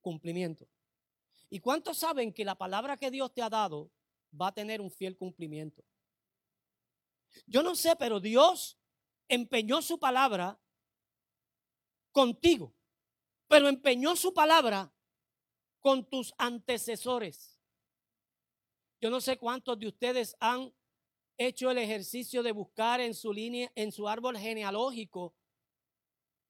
cumplimiento. 0.01 0.67
¿Y 1.51 1.61
cuántos 1.61 1.99
saben 1.99 2.33
que 2.33 2.45
la 2.45 2.55
palabra 2.55 2.97
que 2.97 3.11
Dios 3.11 3.33
te 3.33 3.43
ha 3.43 3.51
dado 3.51 3.91
va 4.41 4.49
a 4.49 4.55
tener 4.55 4.81
un 4.81 4.91
fiel 4.91 5.17
cumplimiento. 5.17 5.85
Yo 7.47 7.63
no 7.63 7.75
sé, 7.75 7.97
pero 7.97 8.21
Dios 8.21 8.79
empeñó 9.29 9.83
su 9.83 9.99
palabra 9.99 10.59
contigo, 12.13 12.75
pero 13.49 13.69
empeñó 13.69 14.17
su 14.17 14.33
palabra 14.33 14.93
con 15.81 16.09
tus 16.09 16.33
antecesores. 16.39 17.61
Yo 19.01 19.11
no 19.11 19.21
sé 19.21 19.37
cuántos 19.37 19.79
de 19.79 19.89
ustedes 19.89 20.35
han 20.41 20.73
hecho 21.37 21.71
el 21.71 21.79
ejercicio 21.79 22.43
de 22.43 22.53
buscar 22.53 23.01
en 23.01 23.15
su 23.15 23.33
línea, 23.33 23.71
en 23.75 23.93
su 23.93 24.09
árbol 24.09 24.39
genealógico, 24.39 25.35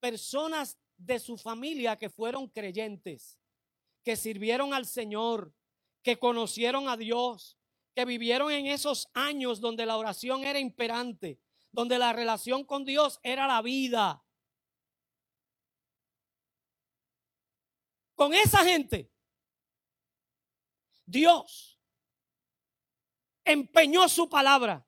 personas 0.01 0.79
de 0.97 1.19
su 1.19 1.37
familia 1.37 1.97
que 1.97 2.11
fueron 2.11 2.49
creyentes, 2.49 3.39
que 4.05 4.17
sirvieron 4.17 4.75
al 4.75 4.87
Señor, 4.87 5.53
que 6.03 6.19
conocieron 6.19 6.89
a 6.89 6.97
Dios, 6.97 7.59
que 7.95 8.05
vivieron 8.05 8.53
en 8.53 8.67
esos 8.67 9.09
años 9.15 9.61
donde 9.61 9.87
la 9.87 9.97
oración 9.97 10.45
era 10.45 10.59
imperante, 10.59 11.41
donde 11.75 11.99
la 11.99 12.13
relación 12.13 12.65
con 12.65 12.85
Dios 12.85 13.19
era 13.25 13.49
la 13.49 13.61
vida. 13.61 14.25
Con 18.15 18.33
esa 18.33 18.65
gente, 18.65 19.11
Dios 21.05 21.81
empeñó 23.45 24.09
su 24.09 24.29
palabra. 24.29 24.87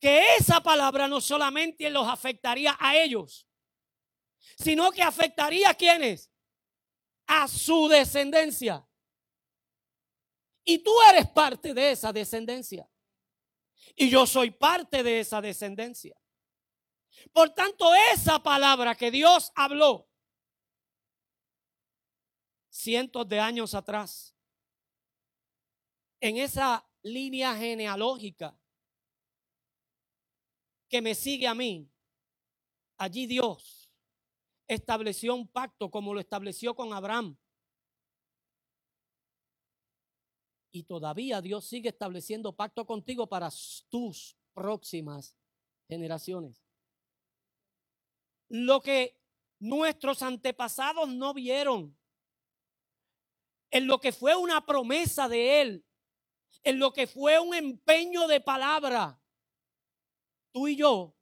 Que 0.00 0.34
esa 0.36 0.60
palabra 0.60 1.06
no 1.06 1.20
solamente 1.20 1.88
los 1.88 2.06
afectaría 2.06 2.76
a 2.80 2.96
ellos, 2.96 3.48
sino 4.58 4.90
que 4.90 5.02
afectaría 5.02 5.70
a 5.70 5.74
quienes? 5.74 6.32
A 7.28 7.46
su 7.46 7.86
descendencia. 7.86 8.84
Y 10.64 10.78
tú 10.78 10.90
eres 11.10 11.28
parte 11.30 11.72
de 11.74 11.92
esa 11.92 12.12
descendencia. 12.12 12.88
Y 14.00 14.08
yo 14.10 14.26
soy 14.26 14.52
parte 14.52 15.02
de 15.02 15.18
esa 15.18 15.40
descendencia. 15.40 16.16
Por 17.32 17.50
tanto, 17.50 17.92
esa 18.12 18.40
palabra 18.40 18.94
que 18.94 19.10
Dios 19.10 19.50
habló 19.56 20.08
cientos 22.68 23.28
de 23.28 23.40
años 23.40 23.74
atrás, 23.74 24.36
en 26.20 26.36
esa 26.36 26.88
línea 27.02 27.56
genealógica 27.56 28.56
que 30.88 31.02
me 31.02 31.16
sigue 31.16 31.48
a 31.48 31.54
mí, 31.54 31.90
allí 32.98 33.26
Dios 33.26 33.90
estableció 34.68 35.34
un 35.34 35.48
pacto 35.48 35.90
como 35.90 36.14
lo 36.14 36.20
estableció 36.20 36.76
con 36.76 36.92
Abraham, 36.92 37.36
Y 40.70 40.84
todavía 40.84 41.40
Dios 41.40 41.64
sigue 41.64 41.88
estableciendo 41.88 42.54
pacto 42.54 42.86
contigo 42.86 43.26
para 43.26 43.50
tus 43.88 44.36
próximas 44.52 45.36
generaciones. 45.88 46.62
Lo 48.48 48.80
que 48.80 49.20
nuestros 49.58 50.22
antepasados 50.22 51.08
no 51.08 51.34
vieron, 51.34 51.96
en 53.70 53.86
lo 53.86 54.00
que 54.00 54.12
fue 54.12 54.36
una 54.36 54.64
promesa 54.64 55.28
de 55.28 55.60
Él, 55.60 55.84
en 56.62 56.78
lo 56.78 56.92
que 56.92 57.06
fue 57.06 57.38
un 57.38 57.54
empeño 57.54 58.26
de 58.26 58.40
palabra, 58.40 59.20
tú 60.52 60.68
y 60.68 60.76
yo 60.76 61.14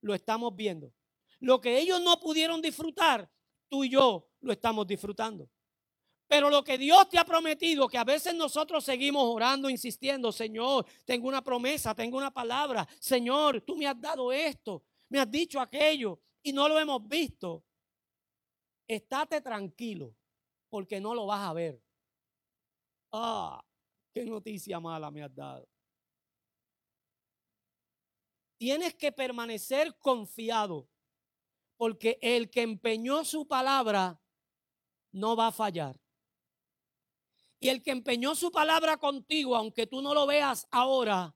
lo 0.00 0.14
estamos 0.14 0.54
viendo. 0.54 0.92
Lo 1.40 1.60
que 1.60 1.78
ellos 1.78 2.02
no 2.02 2.20
pudieron 2.20 2.60
disfrutar, 2.60 3.30
tú 3.68 3.84
y 3.84 3.90
yo 3.90 4.28
lo 4.40 4.52
estamos 4.52 4.86
disfrutando. 4.86 5.48
Pero 6.28 6.50
lo 6.50 6.62
que 6.62 6.76
Dios 6.76 7.08
te 7.08 7.18
ha 7.18 7.24
prometido, 7.24 7.88
que 7.88 7.96
a 7.96 8.04
veces 8.04 8.34
nosotros 8.34 8.84
seguimos 8.84 9.24
orando, 9.24 9.70
insistiendo, 9.70 10.30
Señor, 10.30 10.84
tengo 11.06 11.26
una 11.26 11.42
promesa, 11.42 11.94
tengo 11.94 12.18
una 12.18 12.30
palabra, 12.30 12.86
Señor, 13.00 13.62
tú 13.62 13.74
me 13.74 13.86
has 13.86 13.98
dado 13.98 14.30
esto, 14.30 14.84
me 15.08 15.18
has 15.18 15.30
dicho 15.30 15.58
aquello 15.58 16.20
y 16.42 16.52
no 16.52 16.68
lo 16.68 16.78
hemos 16.78 17.08
visto. 17.08 17.64
Estate 18.86 19.40
tranquilo, 19.40 20.14
porque 20.68 21.00
no 21.00 21.14
lo 21.14 21.24
vas 21.24 21.48
a 21.48 21.52
ver. 21.54 21.82
Ah, 23.10 23.64
qué 24.12 24.26
noticia 24.26 24.78
mala 24.78 25.10
me 25.10 25.22
has 25.22 25.34
dado. 25.34 25.66
Tienes 28.58 28.94
que 28.96 29.12
permanecer 29.12 29.96
confiado, 29.98 30.90
porque 31.78 32.18
el 32.20 32.50
que 32.50 32.60
empeñó 32.60 33.24
su 33.24 33.46
palabra 33.46 34.20
no 35.12 35.34
va 35.34 35.46
a 35.46 35.52
fallar. 35.52 35.98
Y 37.60 37.68
el 37.68 37.82
que 37.82 37.90
empeñó 37.90 38.34
su 38.34 38.52
palabra 38.52 38.98
contigo, 38.98 39.56
aunque 39.56 39.86
tú 39.86 40.00
no 40.00 40.14
lo 40.14 40.26
veas 40.26 40.68
ahora, 40.70 41.34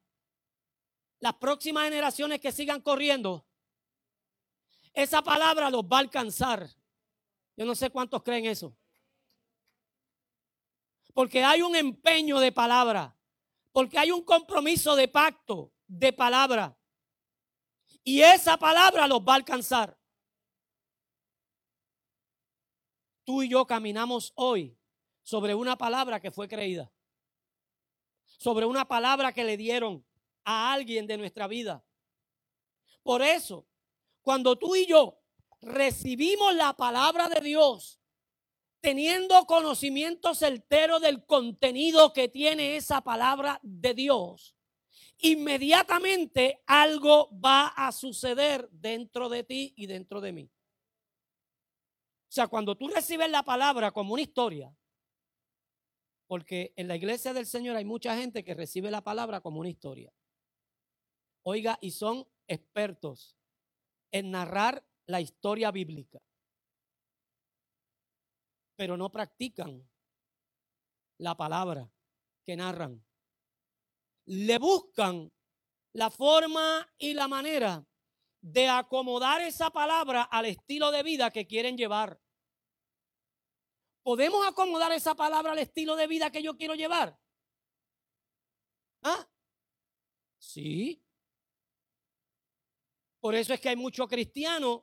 las 1.18 1.34
próximas 1.34 1.84
generaciones 1.84 2.40
que 2.40 2.52
sigan 2.52 2.80
corriendo, 2.80 3.46
esa 4.92 5.22
palabra 5.22 5.70
los 5.70 5.82
va 5.82 5.96
a 5.96 6.00
alcanzar. 6.00 6.68
Yo 7.56 7.64
no 7.64 7.74
sé 7.74 7.90
cuántos 7.90 8.22
creen 8.22 8.46
eso. 8.46 8.76
Porque 11.14 11.44
hay 11.44 11.62
un 11.62 11.74
empeño 11.74 12.38
de 12.38 12.52
palabra. 12.52 13.16
Porque 13.72 13.98
hay 13.98 14.10
un 14.10 14.22
compromiso 14.22 14.94
de 14.96 15.08
pacto 15.08 15.72
de 15.86 16.12
palabra. 16.12 16.76
Y 18.04 18.20
esa 18.20 18.56
palabra 18.56 19.06
los 19.06 19.20
va 19.20 19.34
a 19.34 19.36
alcanzar. 19.36 19.98
Tú 23.24 23.42
y 23.42 23.48
yo 23.48 23.66
caminamos 23.66 24.32
hoy 24.34 24.76
sobre 25.22 25.54
una 25.54 25.76
palabra 25.76 26.20
que 26.20 26.30
fue 26.30 26.48
creída. 26.48 26.90
Sobre 28.26 28.66
una 28.66 28.86
palabra 28.86 29.32
que 29.32 29.44
le 29.44 29.56
dieron 29.56 30.04
a 30.44 30.72
alguien 30.72 31.06
de 31.06 31.18
nuestra 31.18 31.46
vida. 31.46 31.84
Por 33.02 33.22
eso, 33.22 33.66
cuando 34.22 34.56
tú 34.56 34.76
y 34.76 34.86
yo 34.86 35.20
recibimos 35.60 36.54
la 36.54 36.74
palabra 36.74 37.28
de 37.28 37.40
Dios, 37.40 38.00
teniendo 38.80 39.46
conocimiento 39.46 40.34
certero 40.34 40.98
del 40.98 41.24
contenido 41.24 42.12
que 42.12 42.28
tiene 42.28 42.76
esa 42.76 43.00
palabra 43.00 43.60
de 43.62 43.94
Dios, 43.94 44.56
inmediatamente 45.18 46.62
algo 46.66 47.30
va 47.38 47.68
a 47.68 47.92
suceder 47.92 48.68
dentro 48.72 49.28
de 49.28 49.44
ti 49.44 49.72
y 49.76 49.86
dentro 49.86 50.20
de 50.20 50.32
mí. 50.32 50.50
O 52.28 52.34
sea, 52.34 52.48
cuando 52.48 52.76
tú 52.76 52.88
recibes 52.88 53.30
la 53.30 53.44
palabra 53.44 53.92
como 53.92 54.14
una 54.14 54.22
historia, 54.22 54.74
porque 56.32 56.72
en 56.76 56.88
la 56.88 56.96
iglesia 56.96 57.34
del 57.34 57.44
Señor 57.44 57.76
hay 57.76 57.84
mucha 57.84 58.16
gente 58.16 58.42
que 58.42 58.54
recibe 58.54 58.90
la 58.90 59.04
palabra 59.04 59.42
como 59.42 59.60
una 59.60 59.68
historia. 59.68 60.10
Oiga, 61.42 61.78
y 61.82 61.90
son 61.90 62.26
expertos 62.48 63.36
en 64.10 64.30
narrar 64.30 64.82
la 65.04 65.20
historia 65.20 65.70
bíblica, 65.70 66.22
pero 68.76 68.96
no 68.96 69.12
practican 69.12 69.86
la 71.18 71.36
palabra 71.36 71.92
que 72.46 72.56
narran. 72.56 73.04
Le 74.24 74.56
buscan 74.56 75.30
la 75.92 76.08
forma 76.08 76.90
y 76.96 77.12
la 77.12 77.28
manera 77.28 77.86
de 78.40 78.68
acomodar 78.68 79.42
esa 79.42 79.68
palabra 79.68 80.22
al 80.22 80.46
estilo 80.46 80.92
de 80.92 81.02
vida 81.02 81.30
que 81.30 81.46
quieren 81.46 81.76
llevar. 81.76 82.21
¿Podemos 84.02 84.44
acomodar 84.46 84.92
esa 84.92 85.14
palabra 85.14 85.52
al 85.52 85.58
estilo 85.58 85.94
de 85.94 86.06
vida 86.06 86.30
que 86.30 86.42
yo 86.42 86.56
quiero 86.56 86.74
llevar? 86.74 87.18
¿Ah? 89.02 89.28
Sí. 90.38 91.04
Por 93.20 93.36
eso 93.36 93.54
es 93.54 93.60
que 93.60 93.68
hay 93.68 93.76
muchos 93.76 94.08
cristianos 94.08 94.82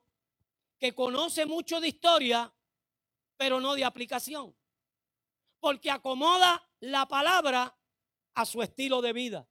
que 0.80 0.96
conocen 0.96 1.50
mucho 1.50 1.82
de 1.82 1.90
historia, 1.90 2.54
pero 3.36 3.60
no 3.60 3.76
de 3.76 3.84
aplicación. 3.84 4.56
Porque 5.60 5.92
acomoda 5.92 6.70
la 6.80 7.06
palabra 7.06 7.78
a 8.36 8.46
su 8.46 8.62
estilo 8.62 9.02
de 9.02 9.12
vida. 9.12 9.50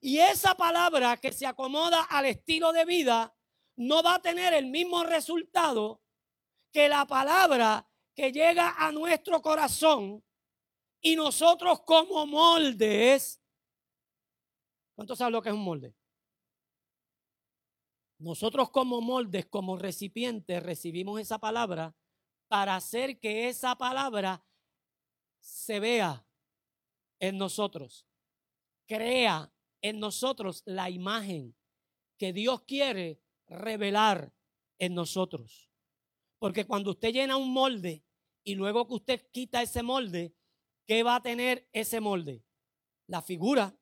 Y 0.00 0.18
esa 0.18 0.54
palabra 0.54 1.18
que 1.18 1.32
se 1.32 1.46
acomoda 1.46 2.02
al 2.04 2.24
estilo 2.24 2.72
de 2.72 2.86
vida 2.86 3.36
no 3.76 4.02
va 4.02 4.14
a 4.14 4.22
tener 4.22 4.54
el 4.54 4.66
mismo 4.66 5.02
resultado 5.04 6.02
que 6.72 6.88
la 6.88 7.06
palabra 7.06 7.86
que 8.14 8.32
llega 8.32 8.74
a 8.76 8.92
nuestro 8.92 9.42
corazón 9.42 10.24
y 11.00 11.16
nosotros 11.16 11.82
como 11.82 12.26
moldes, 12.26 13.42
¿cuántos 14.94 15.18
saben 15.18 15.32
lo 15.32 15.42
que 15.42 15.50
es 15.50 15.54
un 15.54 15.64
molde? 15.64 15.94
Nosotros 18.18 18.70
como 18.70 19.00
moldes, 19.00 19.46
como 19.46 19.76
recipientes, 19.76 20.62
recibimos 20.62 21.20
esa 21.20 21.38
palabra 21.38 21.94
para 22.48 22.76
hacer 22.76 23.18
que 23.18 23.48
esa 23.48 23.76
palabra 23.76 24.44
se 25.40 25.80
vea 25.80 26.26
en 27.18 27.36
nosotros, 27.36 28.06
crea 28.86 29.52
en 29.82 29.98
nosotros 29.98 30.62
la 30.64 30.88
imagen 30.88 31.54
que 32.16 32.32
Dios 32.32 32.62
quiere 32.62 33.20
revelar 33.46 34.32
en 34.78 34.94
nosotros. 34.94 35.73
Porque 36.44 36.66
cuando 36.66 36.90
usted 36.90 37.10
llena 37.10 37.38
un 37.38 37.54
molde 37.54 38.04
y 38.44 38.54
luego 38.54 38.86
que 38.86 38.92
usted 38.92 39.30
quita 39.30 39.62
ese 39.62 39.82
molde, 39.82 40.36
¿qué 40.86 41.02
va 41.02 41.16
a 41.16 41.22
tener 41.22 41.70
ese 41.72 42.00
molde? 42.00 42.44
La 43.06 43.22
figura 43.22 43.74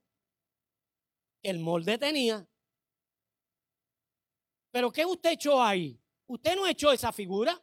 que 1.42 1.50
el 1.50 1.58
molde 1.58 1.98
tenía. 1.98 2.48
Pero 4.70 4.92
¿qué 4.92 5.04
usted 5.04 5.32
echó 5.32 5.60
ahí? 5.60 6.00
Usted 6.28 6.54
no 6.54 6.68
echó 6.68 6.92
esa 6.92 7.12
figura. 7.12 7.60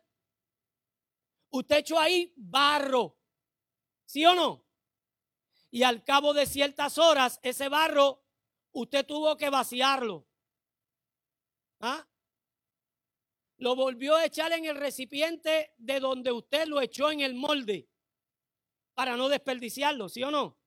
Usted 1.50 1.78
echó 1.78 1.98
ahí 1.98 2.34
barro. 2.36 3.18
¿Sí 4.04 4.26
o 4.26 4.36
no? 4.36 4.68
Y 5.72 5.84
al 5.84 6.04
cabo 6.04 6.34
de 6.34 6.46
ciertas 6.46 6.98
horas, 6.98 7.40
ese 7.42 7.70
barro, 7.70 8.22
usted 8.74 9.06
tuvo 9.06 9.38
que 9.38 9.50
vaciarlo. 9.50 10.28
¿Ah? 11.80 12.06
Lo 13.60 13.76
volvió 13.76 14.15
a 14.15 14.26
echar 14.26 14.54
en 14.54 14.65
el 14.65 14.76
recipiente 14.76 15.74
de 15.78 16.00
donde 16.00 16.32
usted 16.32 16.65
lo 16.67 16.82
echó 16.82 17.12
en 17.12 17.19
el 17.19 17.36
molde 17.36 17.89
para 18.93 19.17
no 19.17 19.28
desperdiciarlo, 19.28 20.08
¿sí 20.08 20.24
o 20.24 20.32
no? 20.32 20.58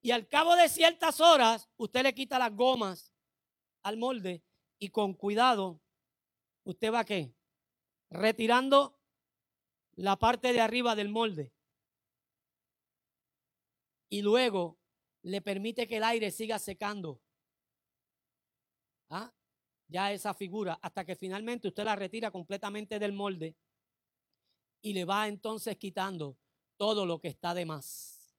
Y 0.00 0.10
al 0.10 0.26
cabo 0.26 0.56
de 0.56 0.68
ciertas 0.70 1.20
horas, 1.20 1.68
usted 1.76 2.02
le 2.02 2.14
quita 2.14 2.38
las 2.38 2.54
gomas 2.54 3.12
al 3.82 3.98
molde 3.98 4.42
y 4.78 4.88
con 4.88 5.12
cuidado, 5.12 5.82
usted 6.64 6.92
va 6.92 7.04
qué? 7.04 7.34
Retirando 8.08 8.98
la 9.96 10.16
parte 10.16 10.54
de 10.54 10.60
arriba 10.60 10.94
del 10.94 11.10
molde. 11.10 11.52
Y 14.08 14.22
luego 14.22 14.78
le 15.22 15.42
permite 15.42 15.86
que 15.86 15.98
el 15.98 16.04
aire 16.04 16.30
siga 16.30 16.58
secando. 16.58 17.20
¿Ah? 19.10 19.34
Ya 19.88 20.12
esa 20.12 20.34
figura 20.34 20.78
hasta 20.82 21.04
que 21.04 21.16
finalmente 21.16 21.68
usted 21.68 21.84
la 21.84 21.96
retira 21.96 22.30
completamente 22.30 22.98
del 22.98 23.12
molde 23.12 23.56
y 24.82 24.92
le 24.92 25.04
va 25.04 25.26
entonces 25.26 25.76
quitando 25.76 26.36
todo 26.76 27.04
lo 27.04 27.18
que 27.20 27.28
está 27.28 27.54
de 27.54 27.66
más. 27.66 28.36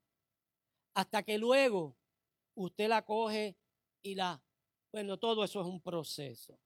Hasta 0.93 1.23
que 1.23 1.37
luego 1.37 1.97
usted 2.55 2.87
la 2.87 3.03
coge 3.03 3.57
y 4.01 4.15
la... 4.15 4.41
Bueno, 4.91 5.17
todo 5.17 5.43
eso 5.43 5.61
es 5.61 5.67
un 5.67 5.81
proceso. 5.81 6.59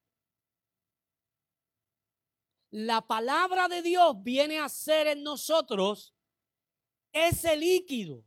La 2.71 3.01
palabra 3.01 3.67
de 3.67 3.81
Dios 3.81 4.15
viene 4.23 4.59
a 4.59 4.69
ser 4.69 5.07
en 5.07 5.23
nosotros 5.23 6.13
ese 7.11 7.55
líquido 7.55 8.23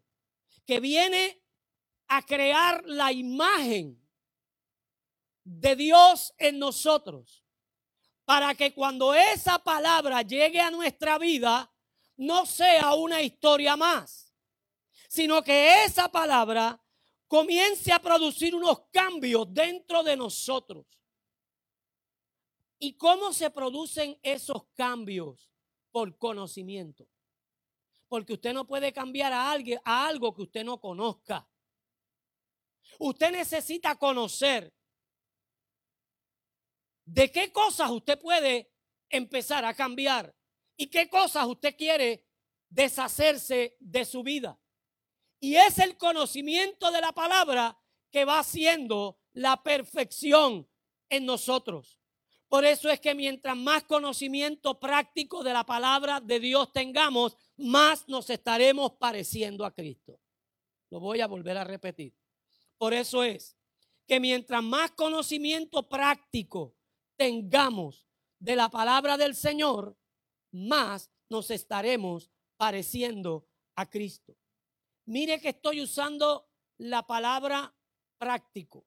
que 0.65 0.81
viene 0.81 1.43
a 2.09 2.23
crear 2.23 2.85
la 2.87 3.13
imagen 3.13 4.06
de 5.47 5.77
Dios 5.77 6.35
en 6.39 6.59
nosotros, 6.59 7.45
para 8.25 8.53
que 8.57 8.75
cuando 8.75 9.15
esa 9.15 9.61
palabra 9.61 10.23
llegue 10.23 10.61
a 10.61 10.73
nuestra 10.73 11.19
vida, 11.19 11.73
no 12.17 12.45
sea 12.47 12.95
una 12.95 13.23
historia 13.23 13.77
más, 13.77 14.35
sino 15.09 15.45
que 15.45 15.85
esa 15.85 16.11
palabra 16.11 16.83
comience 17.29 17.93
a 17.93 18.01
producir 18.01 18.57
unos 18.57 18.89
cambios 18.91 19.47
dentro 19.55 20.03
de 20.03 20.17
nosotros. 20.17 20.85
¿Y 22.81 22.97
cómo 22.97 23.33
se 23.33 23.49
producen 23.51 24.19
esos 24.23 24.65
cambios? 24.75 25.49
Por 25.93 26.19
conocimiento. 26.19 27.07
Porque 28.09 28.33
usted 28.33 28.53
no 28.53 28.67
puede 28.67 28.93
cambiar 28.93 29.33
a 29.33 29.51
alguien 29.51 29.81
a 29.85 30.09
algo 30.09 30.35
que 30.35 30.43
usted 30.43 30.65
no 30.65 30.81
conozca. 30.81 31.49
Usted 32.99 33.31
necesita 33.31 33.95
conocer 33.95 34.76
de 37.07 37.31
qué 37.31 37.53
cosas 37.53 37.91
usted 37.91 38.19
puede 38.19 38.71
empezar 39.09 39.65
a 39.65 39.75
cambiar 39.75 40.35
y 40.77 40.89
qué 40.89 41.09
cosas 41.09 41.47
usted 41.47 41.75
quiere 41.77 42.27
deshacerse 42.69 43.77
de 43.81 44.05
su 44.05 44.23
vida. 44.23 44.59
Y 45.41 45.57
es 45.57 45.79
el 45.79 45.97
conocimiento 45.97 46.91
de 46.91 47.01
la 47.01 47.13
palabra 47.13 47.79
que 48.11 48.25
va 48.25 48.41
haciendo 48.41 49.19
la 49.33 49.63
perfección 49.63 50.69
en 51.09 51.25
nosotros. 51.25 51.99
Por 52.49 52.65
eso 52.65 52.91
es 52.91 53.01
que 53.01 53.15
mientras 53.15 53.57
más 53.57 53.85
conocimiento 53.85 54.79
práctico 54.79 55.43
de 55.43 55.53
la 55.53 55.65
palabra 55.65 56.21
de 56.21 56.41
Dios 56.41 56.73
tengamos, 56.73 57.37
más 57.57 58.09
nos 58.09 58.31
estaremos 58.31 58.93
pareciendo 58.93 59.65
a 59.65 59.75
Cristo. 59.75 60.21
Lo 60.91 61.01
voy 61.01 61.21
a 61.21 61.27
volver 61.27 61.57
a 61.59 61.65
repetir. 61.65 62.15
Por 62.79 62.95
eso 62.95 63.23
es 63.25 63.57
que 64.07 64.21
mientras 64.21 64.63
más 64.63 64.93
conocimiento 64.93 65.89
práctico 65.89 66.76
tengamos 67.17 68.07
de 68.39 68.57
la 68.57 68.69
palabra 68.69 69.17
del 69.17 69.35
Señor, 69.35 69.97
más 70.53 71.11
nos 71.29 71.51
estaremos 71.51 72.31
pareciendo 72.57 73.47
a 73.75 73.89
Cristo. 73.89 74.37
Mire 75.07 75.41
que 75.41 75.51
estoy 75.51 75.81
usando 75.83 76.49
la 76.79 77.07
palabra 77.07 77.75
práctico, 78.19 78.87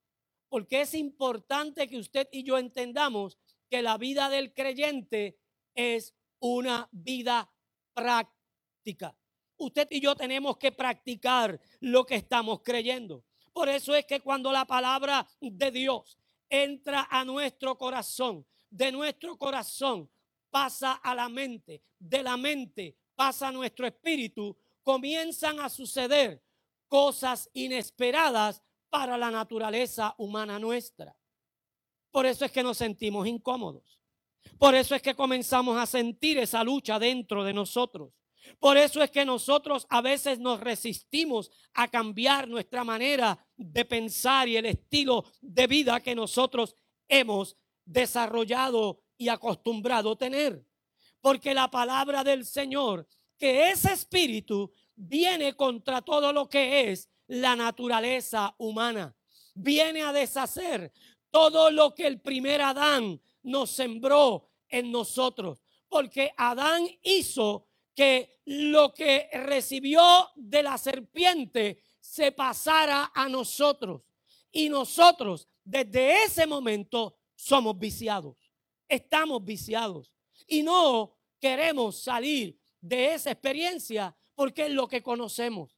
porque 0.50 0.82
es 0.82 0.94
importante 0.94 1.88
que 1.88 1.98
usted 1.98 2.28
y 2.32 2.44
yo 2.44 2.58
entendamos 2.58 3.38
que 3.70 3.82
la 3.82 3.98
vida 3.98 4.30
del 4.30 4.54
creyente 4.54 5.40
es 5.76 6.16
una 6.40 6.90
vida 6.92 7.52
práctica. 7.94 9.16
Usted 9.58 9.88
y 9.92 10.00
yo 10.00 10.16
tenemos 10.16 10.58
que 10.58 10.72
practicar 10.72 11.60
lo 11.82 12.06
que 12.06 12.16
estamos 12.16 12.62
creyendo. 12.64 13.24
Por 13.54 13.70
eso 13.70 13.94
es 13.94 14.06
que 14.06 14.22
cuando 14.22 14.52
la 14.52 14.66
palabra 14.66 15.28
de 15.42 15.72
Dios 15.72 16.18
entra 16.50 17.08
a 17.10 17.24
nuestro 17.24 17.78
corazón, 17.78 18.45
de 18.70 18.91
nuestro 18.91 19.38
corazón 19.38 20.10
pasa 20.50 20.93
a 20.93 21.14
la 21.14 21.30
mente, 21.30 21.84
de 21.97 22.24
la 22.24 22.38
mente 22.38 22.97
pasa 23.16 23.50
a 23.50 23.52
nuestro 23.52 23.86
espíritu, 23.86 24.58
comienzan 24.84 25.60
a 25.60 25.70
suceder 25.70 26.43
cosas 26.88 27.50
inesperadas 27.54 28.64
para 28.89 29.18
la 29.18 29.30
naturaleza 29.30 30.16
humana 30.18 30.58
nuestra. 30.58 31.16
Por 32.12 32.26
eso 32.26 32.45
es 32.45 32.52
que 32.52 32.64
nos 32.64 32.78
sentimos 32.78 33.28
incómodos. 33.28 34.00
Por 34.58 34.74
eso 34.74 34.95
es 34.95 35.02
que 35.02 35.16
comenzamos 35.16 35.78
a 35.78 35.86
sentir 35.86 36.38
esa 36.39 36.64
lucha 36.64 36.97
dentro 36.97 37.43
de 37.43 37.54
nosotros. 37.54 38.12
Por 38.60 38.78
eso 38.78 39.02
es 39.02 39.12
que 39.12 39.26
nosotros 39.26 39.86
a 39.90 40.02
veces 40.02 40.40
nos 40.40 40.60
resistimos 40.60 41.52
a 41.74 41.88
cambiar 41.88 42.48
nuestra 42.48 42.84
manera 42.84 43.38
de 43.56 43.86
pensar 43.86 44.48
y 44.48 44.58
el 44.58 44.66
estilo 44.66 45.26
de 45.42 45.68
vida 45.68 46.00
que 46.00 46.16
nosotros 46.16 46.76
hemos 47.08 47.58
desarrollado 47.86 49.02
y 49.18 49.30
acostumbrado 49.30 50.12
a 50.12 50.18
tener. 50.18 50.66
Porque 51.22 51.54
la 51.54 51.70
palabra 51.70 52.24
del 52.24 52.46
Señor, 52.46 53.08
que 53.38 53.70
ese 53.72 53.94
espíritu 53.94 54.74
viene 54.96 55.56
contra 55.56 56.02
todo 56.02 56.34
lo 56.34 56.48
que 56.50 56.92
es 56.92 57.10
la 57.28 57.56
naturaleza 57.56 58.54
humana. 58.58 59.16
Viene 59.56 60.02
a 60.02 60.14
deshacer 60.14 60.92
todo 61.32 61.72
lo 61.72 61.94
que 61.94 62.08
el 62.08 62.20
primer 62.20 62.62
Adán 62.62 63.22
nos 63.44 63.72
sembró 63.72 64.50
en 64.68 64.92
nosotros. 64.92 65.62
Porque 65.88 66.32
Adán 66.38 66.88
hizo 67.02 67.68
que 68.00 68.39
lo 68.45 68.93
que 68.93 69.30
recibió 69.34 70.30
de 70.34 70.64
la 70.64 70.78
serpiente 70.78 71.84
se 72.00 72.32
pasara 72.32 73.12
a 73.14 73.28
nosotros. 73.28 74.04
Y 74.54 74.70
nosotros 74.70 75.50
desde 75.66 76.24
ese 76.24 76.47
momento 76.47 77.18
somos 77.36 77.78
viciados. 77.78 78.38
Estamos 78.88 79.43
viciados. 79.43 80.14
Y 80.47 80.64
no 80.64 81.18
queremos 81.41 82.02
salir 82.02 82.58
de 82.80 83.16
esa 83.16 83.32
experiencia 83.32 84.16
porque 84.34 84.68
es 84.68 84.72
lo 84.72 84.88
que 84.88 85.04
conocemos. 85.04 85.78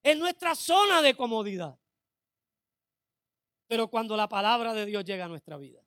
Es 0.00 0.16
nuestra 0.16 0.54
zona 0.54 1.02
de 1.02 1.16
comodidad. 1.16 1.76
Pero 3.66 3.88
cuando 3.88 4.16
la 4.16 4.28
palabra 4.28 4.74
de 4.74 4.86
Dios 4.86 5.04
llega 5.04 5.24
a 5.24 5.28
nuestra 5.28 5.56
vida, 5.56 5.83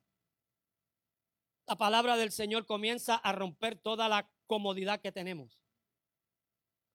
la 1.68 1.76
palabra 1.76 2.16
del 2.16 2.32
Señor 2.32 2.64
comienza 2.64 3.16
a 3.16 3.30
romper 3.32 3.76
toda 3.76 4.08
la 4.08 4.26
comodidad 4.46 5.02
que 5.02 5.12
tenemos. 5.12 5.60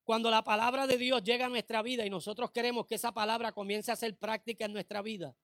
Cuando 0.03 0.31
la 0.31 0.43
palabra 0.43 0.87
de 0.87 0.97
Dios 0.97 1.23
llega 1.23 1.45
a 1.45 1.49
nuestra 1.49 1.83
vida 1.83 2.05
y 2.05 2.09
nosotros 2.09 2.49
queremos 2.51 2.87
que 2.87 2.95
esa 2.95 3.13
palabra 3.13 3.51
comience 3.51 3.91
a 3.91 3.95
ser 3.95 4.17
práctica 4.17 4.65
en 4.65 4.73
nuestra 4.73 5.03
vida, 5.03 5.35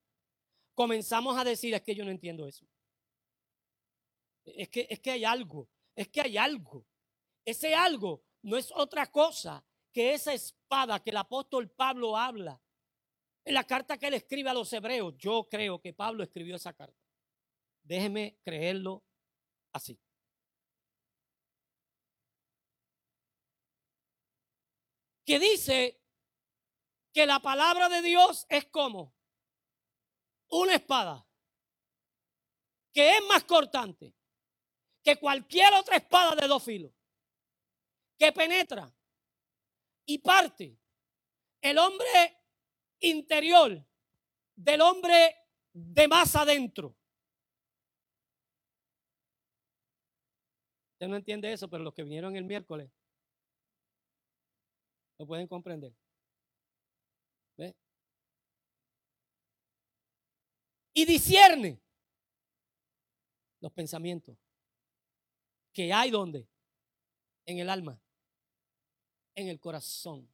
comenzamos 0.74 1.38
a 1.38 1.44
decir, 1.44 1.76
es 1.76 1.82
que 1.84 1.94
yo 1.94 2.04
no 2.04 2.10
entiendo 2.10 2.48
eso. 2.48 2.66
Es 4.46 4.68
que, 4.70 4.88
es 4.90 5.00
que 5.00 5.12
hay 5.12 5.24
algo, 5.24 5.70
es 5.96 6.08
que 6.08 6.22
hay 6.22 6.36
algo. 6.36 6.88
Ese 7.46 7.76
algo 7.76 8.24
no 8.42 8.58
es 8.58 8.72
otra 8.76 9.12
cosa 9.12 9.64
que 9.94 10.16
esa 10.16 10.34
espada 10.34 11.04
que 11.04 11.12
el 11.12 11.18
apóstol 11.18 11.70
Pablo 11.70 12.18
habla 12.18 12.60
en 13.46 13.54
la 13.54 13.64
carta 13.64 13.98
que 13.98 14.08
él 14.08 14.16
escribe 14.16 14.50
a 14.50 14.56
los 14.56 14.74
hebreos, 14.74 15.16
yo 15.18 15.48
creo 15.50 15.80
que 15.80 15.94
Pablo 15.94 16.24
escribió 16.24 16.56
esa 16.56 16.74
carta. 16.74 17.00
Déjeme 17.84 18.38
creerlo 18.44 19.04
así. 19.74 20.00
Que 25.26 25.40
dice 25.40 26.02
que 27.14 27.26
la 27.26 27.40
palabra 27.40 27.90
de 27.90 28.02
Dios 28.02 28.46
es 28.50 28.66
como 28.66 29.16
una 30.50 30.76
espada 30.76 31.26
que 32.92 33.18
es 33.18 33.24
más 33.28 33.44
cortante 33.44 34.16
que 35.04 35.18
cualquier 35.18 35.74
otra 35.74 35.98
espada 35.98 36.36
de 36.36 36.48
dos 36.48 36.64
filos, 36.64 36.92
que 38.18 38.32
penetra 38.32 38.94
y 40.06 40.18
parte 40.18 40.78
el 41.62 41.78
hombre 41.78 42.44
interior 43.00 43.86
del 44.56 44.82
hombre 44.82 45.36
de 45.72 46.08
más 46.08 46.36
adentro. 46.36 46.99
Usted 51.00 51.08
no 51.08 51.16
entiende 51.16 51.54
eso, 51.54 51.70
pero 51.70 51.82
los 51.82 51.94
que 51.94 52.04
vinieron 52.04 52.36
el 52.36 52.44
miércoles 52.44 52.92
lo 55.18 55.26
pueden 55.26 55.48
comprender. 55.48 55.96
¿Ve? 57.56 57.74
Y 60.94 61.06
discierne 61.06 61.80
los 63.62 63.72
pensamientos 63.72 64.38
que 65.72 65.94
hay 65.94 66.12
donde? 66.12 66.50
En 67.46 67.60
el 67.60 67.70
alma, 67.70 67.98
en 69.36 69.48
el 69.48 69.58
corazón. 69.58 70.30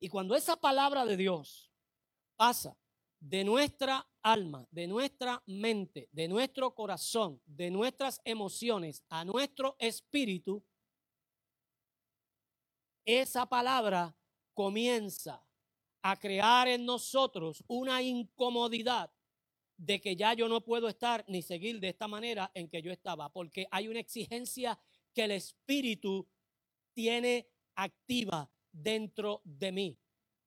Y 0.00 0.08
cuando 0.08 0.34
esa 0.34 0.56
palabra 0.56 1.06
de 1.06 1.16
Dios 1.16 1.70
pasa 2.34 2.76
de 3.20 3.44
nuestra 3.44 4.04
alma, 4.26 4.66
de 4.72 4.88
nuestra 4.88 5.40
mente, 5.46 6.08
de 6.10 6.26
nuestro 6.26 6.74
corazón, 6.74 7.40
de 7.46 7.70
nuestras 7.70 8.20
emociones 8.24 9.04
a 9.08 9.24
nuestro 9.24 9.76
espíritu, 9.78 10.64
esa 13.04 13.46
palabra 13.46 14.16
comienza 14.52 15.46
a 16.02 16.16
crear 16.16 16.66
en 16.66 16.84
nosotros 16.84 17.62
una 17.68 18.02
incomodidad 18.02 19.12
de 19.76 20.00
que 20.00 20.16
ya 20.16 20.34
yo 20.34 20.48
no 20.48 20.60
puedo 20.60 20.88
estar 20.88 21.24
ni 21.28 21.40
seguir 21.40 21.78
de 21.78 21.90
esta 21.90 22.08
manera 22.08 22.50
en 22.52 22.68
que 22.68 22.82
yo 22.82 22.90
estaba, 22.90 23.32
porque 23.32 23.68
hay 23.70 23.86
una 23.86 24.00
exigencia 24.00 24.76
que 25.14 25.22
el 25.22 25.30
espíritu 25.30 26.28
tiene 26.94 27.48
activa 27.76 28.50
dentro 28.72 29.40
de 29.44 29.70
mí. 29.70 29.98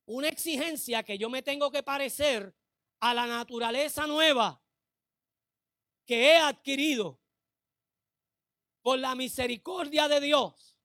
Una 0.06 0.28
exigencia 0.28 1.04
que 1.04 1.18
yo 1.18 1.30
me 1.30 1.44
tengo 1.44 1.72
que 1.72 1.84
parecer 1.84 2.59
a 3.00 3.14
la 3.14 3.26
naturaleza 3.26 4.08
nueva 4.08 4.62
que 6.06 6.32
he 6.32 6.38
adquirido 6.38 7.20
por 8.82 9.00
la 9.00 9.16
misericordia 9.16 10.08
de 10.08 10.20
Dios, 10.22 10.76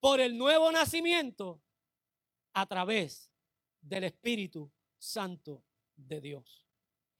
por 0.00 0.20
el 0.20 0.36
nuevo 0.36 0.70
nacimiento 0.72 1.62
a 2.52 2.66
través 2.66 3.30
del 3.80 4.04
Espíritu 4.04 4.72
Santo 4.98 5.64
de 5.94 6.20
Dios. 6.20 6.66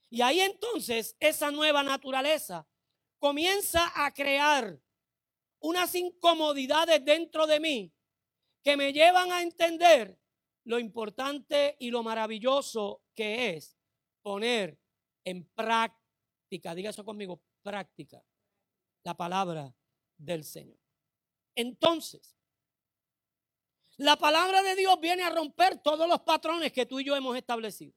Y 0.09 0.21
ahí 0.21 0.39
entonces 0.39 1.15
esa 1.19 1.51
nueva 1.51 1.83
naturaleza 1.83 2.67
comienza 3.19 3.91
a 3.95 4.13
crear 4.13 4.79
unas 5.59 5.95
incomodidades 5.95 7.03
dentro 7.03 7.47
de 7.47 7.59
mí 7.59 7.93
que 8.63 8.77
me 8.77 8.93
llevan 8.93 9.31
a 9.31 9.41
entender 9.41 10.19
lo 10.65 10.79
importante 10.79 11.77
y 11.79 11.89
lo 11.89 12.03
maravilloso 12.03 13.01
que 13.15 13.55
es 13.55 13.76
poner 14.27 14.77
en 15.23 15.45
práctica 15.55 16.75
diga 16.75 16.89
eso 16.89 17.05
conmigo, 17.05 17.41
práctica, 17.63 18.21
la 19.05 19.15
palabra 19.15 19.73
del 20.17 20.43
Señor. 20.43 20.77
Entonces, 21.55 22.35
la 23.95 24.17
palabra 24.17 24.61
de 24.63 24.75
Dios 24.75 24.99
viene 24.99 25.23
a 25.23 25.29
romper 25.29 25.81
todos 25.81 26.09
los 26.09 26.19
patrones 26.23 26.73
que 26.73 26.85
tú 26.85 26.99
y 26.99 27.05
yo 27.05 27.15
hemos 27.15 27.37
establecido. 27.37 27.93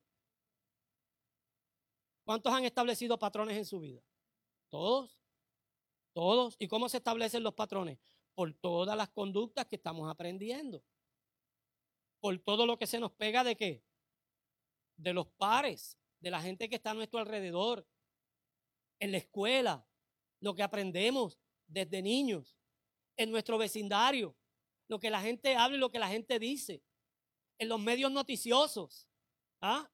¿Cuántos 2.22 2.52
han 2.52 2.64
establecido 2.64 3.18
patrones 3.18 3.56
en 3.56 3.64
su 3.64 3.80
vida? 3.80 4.00
Todos. 4.68 5.18
Todos. 6.12 6.54
¿Y 6.60 6.68
cómo 6.68 6.88
se 6.88 6.98
establecen 6.98 7.42
los 7.42 7.54
patrones? 7.54 7.98
Por 8.36 8.54
todas 8.54 8.96
las 8.96 9.08
conductas 9.08 9.66
que 9.66 9.74
estamos 9.74 10.08
aprendiendo. 10.08 10.80
Por 12.20 12.38
todo 12.38 12.66
lo 12.66 12.78
que 12.78 12.86
se 12.86 13.00
nos 13.00 13.10
pega 13.10 13.42
de 13.42 13.56
qué? 13.56 13.82
De 14.96 15.12
los 15.12 15.26
pares, 15.26 15.96
de 16.20 16.30
la 16.30 16.40
gente 16.40 16.68
que 16.68 16.76
está 16.76 16.90
a 16.90 16.94
nuestro 16.94 17.18
alrededor, 17.18 17.86
en 19.00 19.12
la 19.12 19.18
escuela, 19.18 19.86
lo 20.40 20.54
que 20.54 20.62
aprendemos 20.62 21.38
desde 21.66 22.02
niños, 22.02 22.56
en 23.16 23.30
nuestro 23.30 23.58
vecindario, 23.58 24.36
lo 24.88 24.98
que 24.98 25.10
la 25.10 25.20
gente 25.20 25.56
habla 25.56 25.76
y 25.76 25.80
lo 25.80 25.90
que 25.90 25.98
la 25.98 26.08
gente 26.08 26.38
dice, 26.38 26.82
en 27.58 27.68
los 27.68 27.80
medios 27.80 28.10
noticiosos. 28.12 29.08
¿Ah? 29.60 29.90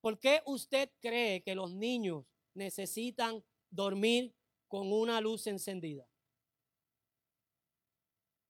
¿Por 0.00 0.18
qué 0.18 0.42
usted 0.46 0.90
cree 1.00 1.42
que 1.42 1.54
los 1.54 1.74
niños 1.74 2.24
necesitan 2.54 3.44
dormir 3.70 4.34
con 4.68 4.92
una 4.92 5.20
luz 5.20 5.46
encendida? 5.46 6.08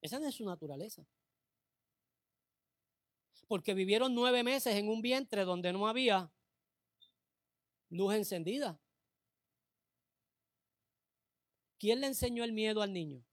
Esa 0.01 0.19
no 0.19 0.29
es 0.29 0.35
su 0.35 0.45
naturaleza. 0.45 1.07
Porque 3.47 3.73
vivieron 3.73 4.15
nueve 4.15 4.45
meses 4.45 4.77
en 4.77 4.89
un 4.89 5.01
vientre 5.01 5.45
donde 5.45 5.73
no 5.73 5.89
había 5.89 6.31
luz 7.91 8.15
encendida. 8.15 8.81
¿Quién 11.79 12.01
le 12.01 12.09
enseñó 12.09 12.45
el 12.45 12.53
miedo 12.53 12.83
al 12.83 12.93
niño? 12.93 13.25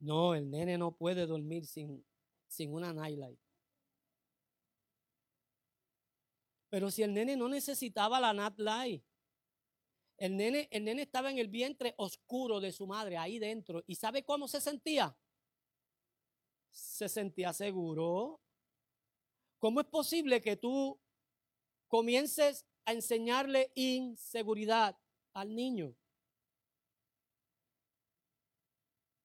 No, 0.00 0.34
el 0.34 0.50
nene 0.50 0.76
no 0.76 0.92
puede 0.92 1.26
dormir 1.26 1.64
sin, 1.66 2.04
sin 2.46 2.74
una 2.74 2.92
nightlight. 2.92 3.38
Pero 6.68 6.90
si 6.90 7.02
el 7.02 7.14
nene 7.14 7.36
no 7.36 7.48
necesitaba 7.48 8.20
la 8.20 8.34
nightlight, 8.34 9.02
el 10.16 10.36
nene, 10.36 10.68
el 10.70 10.84
nene 10.84 11.02
estaba 11.02 11.30
en 11.30 11.38
el 11.38 11.48
vientre 11.48 11.94
oscuro 11.98 12.60
de 12.60 12.72
su 12.72 12.86
madre, 12.86 13.16
ahí 13.16 13.38
dentro. 13.38 13.82
¿Y 13.86 13.96
sabe 13.96 14.24
cómo 14.24 14.48
se 14.48 14.60
sentía? 14.60 15.16
Se 16.70 17.08
sentía 17.08 17.52
seguro. 17.52 18.40
¿Cómo 19.58 19.80
es 19.80 19.86
posible 19.86 20.40
que 20.40 20.56
tú 20.56 21.00
comiences 21.88 22.66
a 22.84 22.92
enseñarle 22.92 23.72
inseguridad 23.74 24.96
al 25.32 25.54
niño? 25.54 25.96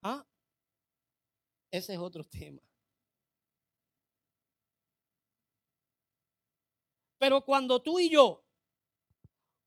¿Ah? 0.01 0.25
Ese 1.71 1.93
es 1.93 1.99
otro 1.99 2.23
tema. 2.23 2.61
Pero 7.19 7.43
cuando 7.43 7.81
tú 7.81 7.99
y 7.99 8.09
yo 8.09 8.48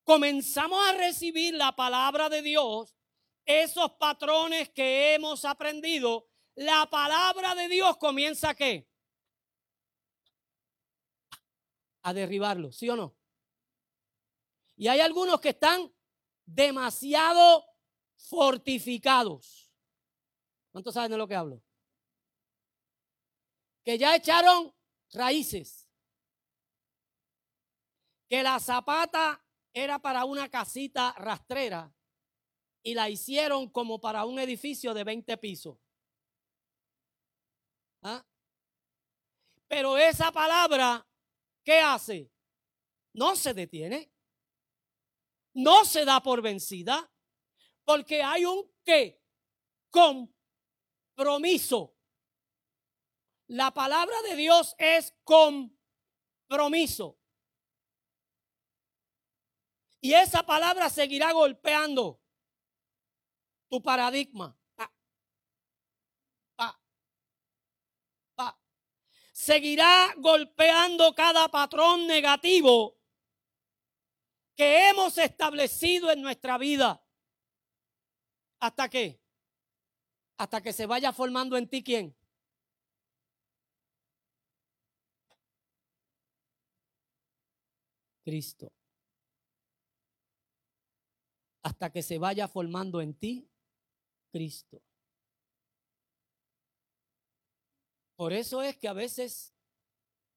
comenzamos 0.03 0.79
a 0.87 0.93
recibir 0.93 1.53
la 1.53 1.75
palabra 1.75 2.29
de 2.29 2.41
Dios, 2.41 2.95
esos 3.45 3.91
patrones 3.93 4.69
que 4.69 5.13
hemos 5.15 5.45
aprendido, 5.45 6.29
la 6.55 6.87
palabra 6.89 7.55
de 7.55 7.67
Dios 7.67 7.97
comienza 7.97 8.53
qué? 8.53 8.87
A 12.03 12.13
derribarlo, 12.13 12.71
¿sí 12.71 12.89
o 12.89 12.95
no? 12.95 13.15
Y 14.75 14.87
hay 14.87 14.99
algunos 14.99 15.39
que 15.39 15.49
están 15.49 15.93
demasiado 16.45 17.65
fortificados. 18.17 19.71
¿Cuántos 20.71 20.93
saben 20.93 21.11
de 21.11 21.17
lo 21.17 21.27
que 21.27 21.35
hablo? 21.35 21.63
que 23.83 23.97
ya 23.97 24.15
echaron 24.15 24.73
raíces, 25.11 25.89
que 28.29 28.41
la 28.41 28.59
zapata 28.59 29.42
era 29.73 29.99
para 29.99 30.25
una 30.25 30.49
casita 30.49 31.13
rastrera 31.17 31.91
y 32.83 32.93
la 32.93 33.09
hicieron 33.09 33.69
como 33.69 33.99
para 33.99 34.25
un 34.25 34.39
edificio 34.39 34.93
de 34.93 35.03
20 35.03 35.37
pisos. 35.37 35.77
¿Ah? 38.03 38.25
Pero 39.67 39.97
esa 39.97 40.31
palabra, 40.31 41.07
¿qué 41.63 41.79
hace? 41.79 42.31
No 43.13 43.35
se 43.35 43.53
detiene. 43.53 44.11
No 45.53 45.85
se 45.85 46.05
da 46.05 46.21
por 46.21 46.41
vencida. 46.41 47.09
Porque 47.85 48.21
hay 48.21 48.45
un 48.45 48.69
qué? 48.83 49.21
Compromiso. 49.89 51.95
La 53.47 53.71
palabra 53.71 54.21
de 54.23 54.35
Dios 54.35 54.75
es 54.77 55.13
compromiso. 55.23 57.19
Y 60.03 60.13
esa 60.13 60.43
palabra 60.43 60.89
seguirá 60.89 61.31
golpeando 61.31 62.19
tu 63.69 63.81
paradigma. 63.81 64.53
Seguirá 69.31 70.13
golpeando 70.17 71.15
cada 71.15 71.47
patrón 71.47 72.05
negativo 72.05 72.97
que 74.55 74.89
hemos 74.89 75.17
establecido 75.17 76.11
en 76.11 76.21
nuestra 76.21 76.57
vida. 76.57 77.01
¿Hasta 78.59 78.89
qué? 78.89 79.21
Hasta 80.37 80.61
que 80.61 80.73
se 80.73 80.85
vaya 80.85 81.13
formando 81.13 81.55
en 81.55 81.69
ti 81.69 81.81
quién? 81.81 82.13
Cristo. 88.25 88.82
Hasta 91.63 91.91
que 91.91 92.03
se 92.03 92.17
vaya 92.19 92.47
formando 92.47 93.01
en 93.01 93.13
ti 93.13 93.49
Cristo. 94.31 94.81
Por 98.15 98.31
eso 98.31 98.61
es 98.61 98.77
que 98.77 98.87
a 98.87 98.93
veces 98.93 99.53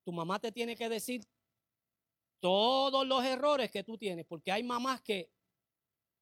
tu 0.04 0.12
mamá 0.12 0.38
te 0.38 0.50
tiene 0.52 0.76
que 0.76 0.88
decir 0.88 1.26
todos 2.40 3.06
los 3.06 3.24
errores 3.24 3.70
que 3.70 3.82
tú 3.82 3.98
tienes, 3.98 4.24
porque 4.24 4.52
hay 4.52 4.62
mamás 4.62 5.00
que 5.02 5.30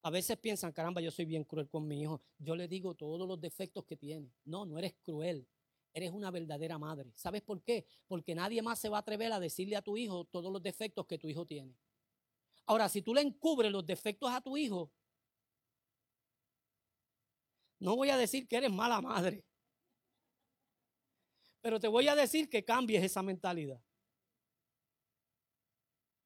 a 0.05 0.09
veces 0.11 0.37
piensan, 0.37 0.71
caramba, 0.71 1.01
yo 1.01 1.09
soy 1.09 1.25
bien 1.25 1.43
cruel 1.43 1.67
con 1.67 1.87
mi 1.87 2.01
hijo. 2.01 2.21
Yo 2.37 2.55
le 2.55 2.67
digo 2.67 2.93
todos 2.93 3.27
los 3.27 3.41
defectos 3.41 3.85
que 3.85 3.97
tiene. 3.97 4.31
No, 4.43 4.63
no 4.63 4.77
eres 4.77 4.93
cruel. 5.01 5.47
Eres 5.93 6.11
una 6.11 6.29
verdadera 6.29 6.77
madre. 6.77 7.11
¿Sabes 7.15 7.41
por 7.41 7.63
qué? 7.63 7.87
Porque 8.07 8.35
nadie 8.35 8.61
más 8.61 8.77
se 8.77 8.87
va 8.87 8.97
a 8.97 8.99
atrever 8.99 9.33
a 9.33 9.39
decirle 9.39 9.75
a 9.75 9.81
tu 9.81 9.97
hijo 9.97 10.25
todos 10.25 10.53
los 10.53 10.61
defectos 10.61 11.07
que 11.07 11.17
tu 11.17 11.27
hijo 11.27 11.47
tiene. 11.47 11.73
Ahora, 12.65 12.89
si 12.89 13.01
tú 13.01 13.13
le 13.13 13.21
encubres 13.21 13.71
los 13.71 13.85
defectos 13.85 14.31
a 14.31 14.41
tu 14.41 14.57
hijo, 14.57 14.91
no 17.79 17.95
voy 17.95 18.09
a 18.09 18.17
decir 18.17 18.47
que 18.47 18.57
eres 18.57 18.71
mala 18.71 19.01
madre, 19.01 19.45
pero 21.61 21.79
te 21.79 21.87
voy 21.87 22.07
a 22.07 22.15
decir 22.15 22.49
que 22.49 22.63
cambies 22.63 23.03
esa 23.03 23.21
mentalidad. 23.21 23.81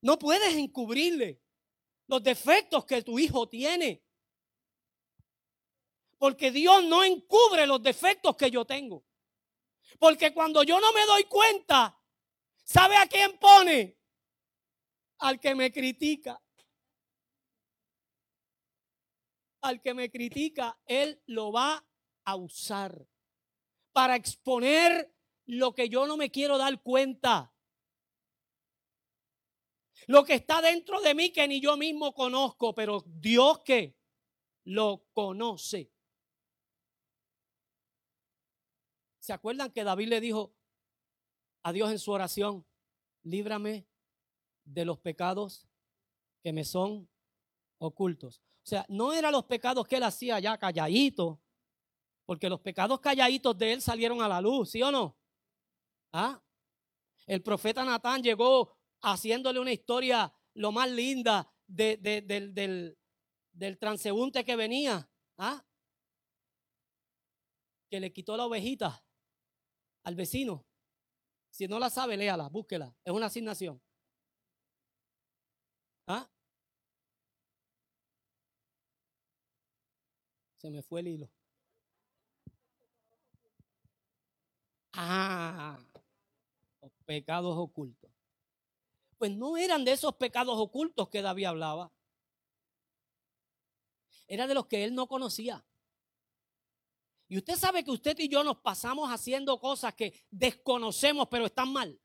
No 0.01 0.17
puedes 0.17 0.55
encubrirle 0.55 1.41
los 2.07 2.23
defectos 2.23 2.85
que 2.85 3.01
tu 3.01 3.19
hijo 3.19 3.47
tiene. 3.47 4.03
Porque 6.17 6.51
Dios 6.51 6.83
no 6.85 7.03
encubre 7.03 7.65
los 7.67 7.81
defectos 7.81 8.35
que 8.35 8.51
yo 8.51 8.65
tengo. 8.65 9.05
Porque 9.97 10.33
cuando 10.33 10.63
yo 10.63 10.79
no 10.79 10.91
me 10.93 11.05
doy 11.05 11.23
cuenta, 11.25 11.97
¿sabe 12.63 12.97
a 12.97 13.07
quién 13.07 13.37
pone? 13.37 13.98
Al 15.19 15.39
que 15.39 15.55
me 15.55 15.71
critica. 15.71 16.41
Al 19.61 19.81
que 19.81 19.93
me 19.93 20.09
critica, 20.09 20.79
él 20.85 21.21
lo 21.25 21.51
va 21.51 21.85
a 22.23 22.35
usar 22.35 23.07
para 23.91 24.15
exponer 24.15 25.13
lo 25.45 25.73
que 25.73 25.89
yo 25.89 26.07
no 26.07 26.15
me 26.15 26.31
quiero 26.31 26.57
dar 26.57 26.81
cuenta. 26.81 27.53
Lo 30.07 30.23
que 30.23 30.35
está 30.35 30.61
dentro 30.61 31.01
de 31.01 31.13
mí 31.13 31.31
que 31.31 31.47
ni 31.47 31.59
yo 31.59 31.75
mismo 31.75 32.13
conozco, 32.13 32.73
pero 32.73 33.03
Dios 33.05 33.59
que 33.63 33.97
lo 34.63 35.05
conoce. 35.11 35.91
¿Se 39.19 39.33
acuerdan 39.33 39.71
que 39.71 39.83
David 39.83 40.07
le 40.07 40.21
dijo 40.21 40.55
a 41.63 41.73
Dios 41.73 41.91
en 41.91 41.99
su 41.99 42.11
oración, 42.11 42.65
líbrame 43.23 43.88
de 44.73 44.85
los 44.85 44.99
pecados 44.99 45.67
que 46.41 46.53
me 46.53 46.63
son 46.63 47.09
ocultos? 47.79 48.41
O 48.63 48.67
sea, 48.69 48.85
no 48.87 49.13
eran 49.13 49.31
los 49.31 49.45
pecados 49.45 49.87
que 49.87 49.95
él 49.95 50.03
hacía 50.03 50.39
ya 50.39 50.57
calladito, 50.57 51.41
Porque 52.25 52.49
los 52.49 52.59
pecados 52.59 52.99
calladitos 52.99 53.57
de 53.57 53.73
él 53.73 53.81
salieron 53.81 54.21
a 54.21 54.27
la 54.27 54.39
luz, 54.39 54.69
¿sí 54.69 54.83
o 54.83 54.91
no? 54.91 55.17
¿Ah? 56.11 56.39
El 57.25 57.41
profeta 57.41 57.83
Natán 57.83 58.21
llegó 58.21 58.77
haciéndole 59.01 59.59
una 59.59 59.71
historia 59.71 60.31
lo 60.53 60.71
más 60.71 60.91
linda 60.91 61.51
del, 61.65 62.95
del 63.51 63.77
transeúnte 63.79 64.45
que 64.45 64.55
venía. 64.55 65.09
¿Ah? 65.37 65.65
Que 67.89 67.99
le 67.99 68.13
quitó 68.13 68.37
la 68.37 68.45
ovejita 68.45 69.03
al 70.03 70.15
vecino. 70.15 70.65
Si 71.49 71.67
no 71.67 71.79
la 71.79 71.89
sabe, 71.89 72.15
léala, 72.15 72.47
búsquela. 72.49 72.95
Es 73.03 73.11
una 73.11 73.25
asignación. 73.25 73.81
¿Ah? 76.09 76.27
Se 80.57 80.71
me 80.71 80.81
fue 80.81 81.01
el 81.01 81.07
hilo. 81.07 81.29
Ah, 84.93 85.79
los 86.81 86.91
pecados 87.05 87.55
ocultos. 87.55 88.09
Pues 89.19 89.31
no 89.31 89.55
eran 89.55 89.85
de 89.85 89.91
esos 89.91 90.15
pecados 90.15 90.57
ocultos 90.57 91.09
que 91.09 91.21
David 91.21 91.45
hablaba. 91.45 91.91
Era 94.27 94.47
de 94.47 94.55
los 94.55 94.65
que 94.65 94.83
él 94.83 94.95
no 94.95 95.07
conocía. 95.07 95.63
Y 97.27 97.37
usted 97.37 97.55
sabe 97.55 97.83
que 97.83 97.91
usted 97.91 98.17
y 98.17 98.27
yo 98.27 98.43
nos 98.43 98.57
pasamos 98.57 99.09
haciendo 99.09 99.59
cosas 99.59 99.93
que 99.93 100.25
desconocemos 100.31 101.27
pero 101.29 101.45
están 101.45 101.71
mal. 101.71 102.01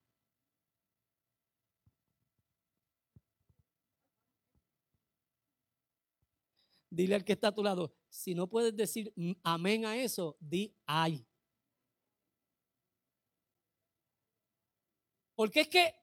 Dile 6.95 7.17
al 7.17 7.25
que 7.25 7.33
está 7.33 7.49
a 7.49 7.55
tu 7.55 7.63
lado, 7.63 7.93
si 8.09 8.35
no 8.35 8.49
puedes 8.49 8.75
decir 8.77 9.13
amén 9.43 9.85
a 9.85 9.97
eso, 9.97 10.37
di 10.39 10.73
ay. 10.87 11.27
Porque 15.35 15.63
es 15.63 15.69
que 15.69 15.95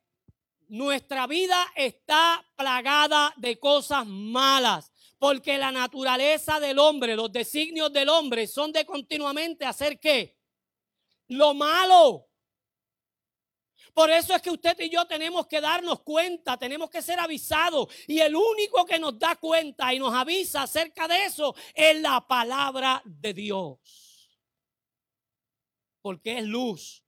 nuestra 0.68 1.28
vida 1.28 1.66
está 1.76 2.46
plagada 2.58 3.34
de 3.38 3.58
cosas 3.58 4.06
malas. 4.06 4.92
Porque 5.18 5.58
la 5.58 5.72
naturaleza 5.72 6.60
del 6.60 6.80
hombre, 6.80 7.16
los 7.16 7.32
designios 7.32 7.94
del 7.94 8.10
hombre 8.10 8.48
son 8.48 8.72
de 8.72 8.86
continuamente 8.86 9.66
hacer 9.66 10.00
qué? 10.00 10.38
Lo 11.28 11.54
malo. 11.54 12.31
Por 13.94 14.10
eso 14.10 14.34
es 14.34 14.42
que 14.42 14.50
usted 14.50 14.80
y 14.80 14.90
yo 14.90 15.06
tenemos 15.06 15.48
que 15.48 15.60
darnos 15.60 16.02
cuenta, 16.02 16.58
tenemos 16.58 16.90
que 16.90 17.02
ser 17.02 17.20
avisados. 17.20 17.88
Y 18.08 18.20
el 18.20 18.36
único 18.36 18.86
que 18.86 19.00
nos 19.00 19.18
da 19.20 19.36
cuenta 19.36 19.94
y 19.94 20.00
nos 20.00 20.14
avisa 20.14 20.64
acerca 20.64 21.08
de 21.08 21.26
eso 21.26 21.56
es 21.74 22.00
la 22.02 22.26
palabra 22.26 23.02
de 23.06 23.34
Dios. 23.34 24.32
Porque 26.02 26.38
es 26.38 26.46
luz. 26.46 27.04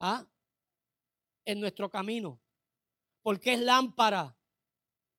¿Ah? 0.00 0.26
En 1.44 1.60
nuestro 1.60 1.90
camino. 1.90 2.40
Porque 3.22 3.54
es 3.54 3.60
lámpara 3.60 4.36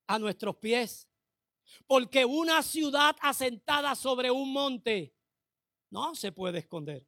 a 0.08 0.20
nuestros 0.20 0.58
pies. 0.58 1.08
Porque 1.86 2.26
una 2.26 2.62
ciudad 2.64 3.16
asentada 3.22 3.96
sobre 3.96 4.32
un 4.32 4.52
monte 4.52 5.16
no 5.90 6.16
se 6.16 6.32
puede 6.32 6.60
esconder. 6.60 7.08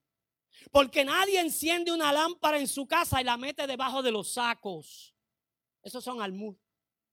Porque 0.72 1.06
nadie 1.06 1.40
enciende 1.40 1.92
una 1.92 2.12
lámpara 2.12 2.60
en 2.60 2.68
su 2.68 2.88
casa 2.88 3.22
y 3.22 3.24
la 3.24 3.38
mete 3.38 3.68
debajo 3.68 4.02
de 4.02 4.12
los 4.12 4.34
sacos. 4.34 5.16
Esos 5.82 6.04
son 6.04 6.22
almud, 6.22 6.56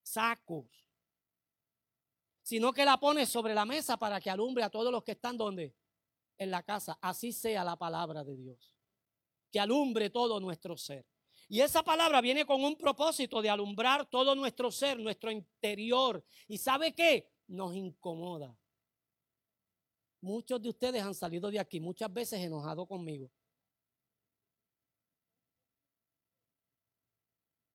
sacos. 0.02 0.66
Sino 2.42 2.72
que 2.72 2.84
la 2.84 2.98
pone 2.98 3.26
sobre 3.26 3.54
la 3.54 3.64
mesa 3.64 3.96
para 3.96 4.20
que 4.20 4.30
alumbre 4.30 4.64
a 4.64 4.70
todos 4.70 4.90
los 4.90 5.04
que 5.04 5.12
están 5.12 5.36
donde? 5.36 5.74
En 6.38 6.50
la 6.50 6.62
casa. 6.62 6.98
Así 7.00 7.32
sea 7.32 7.64
la 7.64 7.76
palabra 7.76 8.24
de 8.24 8.36
Dios. 8.36 8.74
Que 9.50 9.60
alumbre 9.60 10.10
todo 10.10 10.40
nuestro 10.40 10.76
ser. 10.76 11.06
Y 11.48 11.60
esa 11.60 11.82
palabra 11.82 12.20
viene 12.20 12.46
con 12.46 12.64
un 12.64 12.76
propósito 12.76 13.42
de 13.42 13.50
alumbrar 13.50 14.06
todo 14.06 14.34
nuestro 14.34 14.70
ser, 14.70 14.98
nuestro 14.98 15.30
interior. 15.30 16.24
¿Y 16.48 16.56
sabe 16.58 16.94
qué? 16.94 17.30
Nos 17.46 17.74
incomoda. 17.76 18.56
Muchos 20.22 20.62
de 20.62 20.68
ustedes 20.68 21.02
han 21.02 21.14
salido 21.14 21.50
de 21.50 21.58
aquí 21.58 21.80
muchas 21.80 22.10
veces 22.12 22.38
enojados 22.40 22.86
conmigo. 22.86 23.28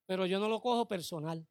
Pero 0.06 0.26
yo 0.26 0.40
no 0.40 0.48
lo 0.48 0.62
cojo 0.62 0.88
personal. 0.88 1.46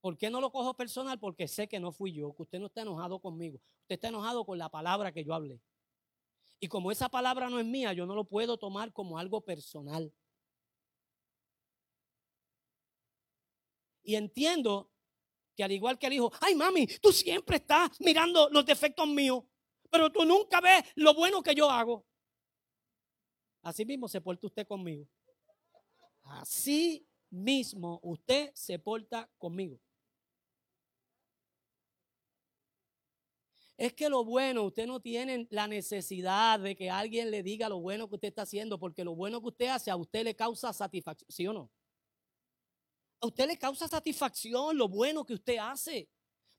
¿Por 0.00 0.18
qué 0.18 0.30
no 0.30 0.40
lo 0.40 0.50
cojo 0.50 0.74
personal? 0.74 1.18
Porque 1.20 1.46
sé 1.46 1.68
que 1.68 1.78
no 1.78 1.92
fui 1.92 2.12
yo, 2.12 2.34
que 2.34 2.42
usted 2.42 2.58
no 2.58 2.66
está 2.66 2.82
enojado 2.82 3.20
conmigo. 3.20 3.60
Usted 3.82 3.94
está 3.94 4.08
enojado 4.08 4.44
con 4.44 4.58
la 4.58 4.68
palabra 4.68 5.12
que 5.12 5.24
yo 5.24 5.32
hablé. 5.32 5.60
Y 6.58 6.66
como 6.66 6.90
esa 6.90 7.08
palabra 7.08 7.48
no 7.48 7.60
es 7.60 7.66
mía, 7.66 7.92
yo 7.92 8.04
no 8.04 8.16
lo 8.16 8.24
puedo 8.24 8.58
tomar 8.58 8.92
como 8.92 9.16
algo 9.16 9.40
personal. 9.42 10.12
Y 14.02 14.16
entiendo 14.16 14.90
que 15.58 15.64
al 15.64 15.72
igual 15.72 15.98
que 15.98 16.06
el 16.06 16.12
hijo, 16.12 16.30
ay 16.40 16.54
mami, 16.54 16.86
tú 17.02 17.10
siempre 17.10 17.56
estás 17.56 17.90
mirando 17.98 18.48
los 18.50 18.64
defectos 18.64 19.08
míos, 19.08 19.42
pero 19.90 20.08
tú 20.08 20.24
nunca 20.24 20.60
ves 20.60 20.84
lo 20.94 21.12
bueno 21.14 21.42
que 21.42 21.52
yo 21.52 21.68
hago. 21.68 22.06
Así 23.62 23.84
mismo 23.84 24.06
se 24.06 24.20
porta 24.20 24.46
usted 24.46 24.68
conmigo. 24.68 25.04
Así 26.22 27.04
mismo 27.28 27.98
usted 28.04 28.52
se 28.54 28.78
porta 28.78 29.28
conmigo. 29.36 29.80
Es 33.76 33.92
que 33.94 34.08
lo 34.08 34.24
bueno, 34.24 34.62
usted 34.62 34.86
no 34.86 35.00
tiene 35.00 35.48
la 35.50 35.66
necesidad 35.66 36.60
de 36.60 36.76
que 36.76 36.88
alguien 36.88 37.32
le 37.32 37.42
diga 37.42 37.68
lo 37.68 37.80
bueno 37.80 38.08
que 38.08 38.14
usted 38.14 38.28
está 38.28 38.42
haciendo, 38.42 38.78
porque 38.78 39.02
lo 39.02 39.16
bueno 39.16 39.40
que 39.40 39.48
usted 39.48 39.66
hace 39.66 39.90
a 39.90 39.96
usted 39.96 40.22
le 40.22 40.36
causa 40.36 40.72
satisfacción, 40.72 41.28
¿sí 41.28 41.48
o 41.48 41.52
no? 41.52 41.68
A 43.20 43.26
usted 43.26 43.46
le 43.46 43.58
causa 43.58 43.88
satisfacción 43.88 44.76
lo 44.76 44.88
bueno 44.88 45.24
que 45.24 45.34
usted 45.34 45.56
hace. 45.58 46.08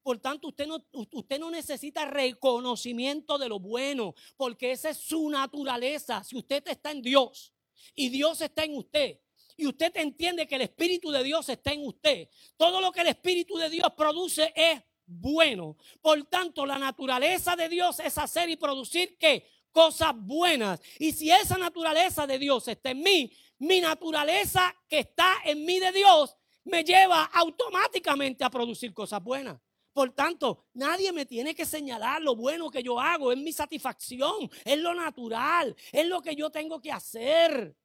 Por 0.02 0.18
tanto, 0.20 0.48
usted 0.48 0.68
no, 0.68 0.86
usted 0.92 1.40
no 1.40 1.52
necesita 1.52 2.06
reconocimiento 2.06 3.38
de 3.38 3.50
lo 3.50 3.60
bueno, 3.60 4.16
porque 4.38 4.72
esa 4.72 4.90
es 4.90 4.98
su 4.98 5.30
naturaleza. 5.30 6.24
Si 6.24 6.38
usted 6.38 6.68
está 6.68 6.92
en 6.92 7.02
Dios 7.02 7.54
y 7.96 8.10
Dios 8.10 8.42
está 8.42 8.64
en 8.64 8.76
usted, 8.78 9.20
y 9.60 9.68
usted 9.68 9.92
entiende 9.98 10.48
que 10.48 10.56
el 10.56 10.62
Espíritu 10.62 11.12
de 11.12 11.22
Dios 11.22 11.50
está 11.50 11.74
en 11.74 11.86
usted, 11.86 12.30
todo 12.56 12.80
lo 12.80 12.94
que 12.94 13.02
el 13.02 13.08
Espíritu 13.08 13.58
de 13.58 13.70
Dios 13.70 13.92
produce 13.96 14.54
es 14.56 14.82
bueno. 15.06 15.76
Por 16.02 16.24
tanto, 16.30 16.66
la 16.66 16.80
naturaleza 16.80 17.58
de 17.58 17.68
Dios 17.68 18.00
es 18.00 18.18
hacer 18.18 18.50
y 18.50 18.56
producir 18.56 19.18
qué? 19.18 19.46
Cosas 19.72 20.14
buenas. 20.16 20.80
Y 20.98 21.12
si 21.12 21.30
esa 21.30 21.58
naturaleza 21.58 22.26
de 22.26 22.40
Dios 22.40 22.70
está 22.70 22.92
en 22.92 23.02
mí, 23.02 23.34
mi 23.58 23.82
naturaleza 23.82 24.74
que 24.88 25.00
está 25.00 25.36
en 25.44 25.66
mí 25.66 25.80
de 25.80 25.92
Dios 25.92 26.38
me 26.70 26.84
lleva 26.84 27.26
automáticamente 27.26 28.44
a 28.44 28.50
producir 28.50 28.94
cosas 28.94 29.24
buenas. 29.24 29.60
Por 29.92 30.12
tanto, 30.12 30.66
nadie 30.74 31.12
me 31.12 31.26
tiene 31.26 31.56
que 31.56 31.66
señalar 31.66 32.22
lo 32.22 32.36
bueno 32.36 32.70
que 32.70 32.84
yo 32.84 33.00
hago, 33.00 33.32
es 33.32 33.38
mi 33.38 33.52
satisfacción, 33.52 34.50
es 34.64 34.78
lo 34.80 34.94
natural, 34.94 35.76
es 35.92 36.08
lo 36.08 36.22
que 36.22 36.36
yo 36.36 36.50
tengo 36.50 36.80
que 36.80 36.92
hacer. 36.92 37.76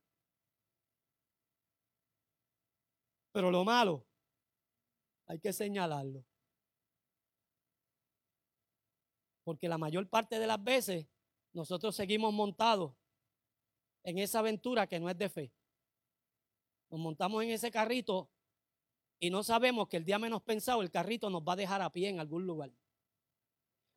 Pero 3.32 3.50
lo 3.50 3.64
malo, 3.64 4.06
hay 5.26 5.40
que 5.40 5.52
señalarlo. 5.52 6.24
Porque 9.42 9.68
la 9.68 9.78
mayor 9.78 10.08
parte 10.08 10.38
de 10.38 10.46
las 10.46 10.62
veces 10.62 11.06
nosotros 11.52 11.96
seguimos 11.96 12.32
montados 12.32 12.94
en 14.04 14.18
esa 14.18 14.38
aventura 14.38 14.86
que 14.86 15.00
no 15.00 15.10
es 15.10 15.18
de 15.18 15.28
fe. 15.28 15.52
Nos 16.90 17.00
montamos 17.00 17.42
en 17.42 17.50
ese 17.50 17.70
carrito 17.70 18.30
y 19.24 19.30
no 19.30 19.42
sabemos 19.42 19.88
que 19.88 19.96
el 19.96 20.04
día 20.04 20.18
menos 20.18 20.42
pensado 20.42 20.82
el 20.82 20.90
carrito 20.90 21.30
nos 21.30 21.40
va 21.40 21.54
a 21.54 21.56
dejar 21.56 21.80
a 21.80 21.90
pie 21.90 22.10
en 22.10 22.20
algún 22.20 22.46
lugar. 22.46 22.70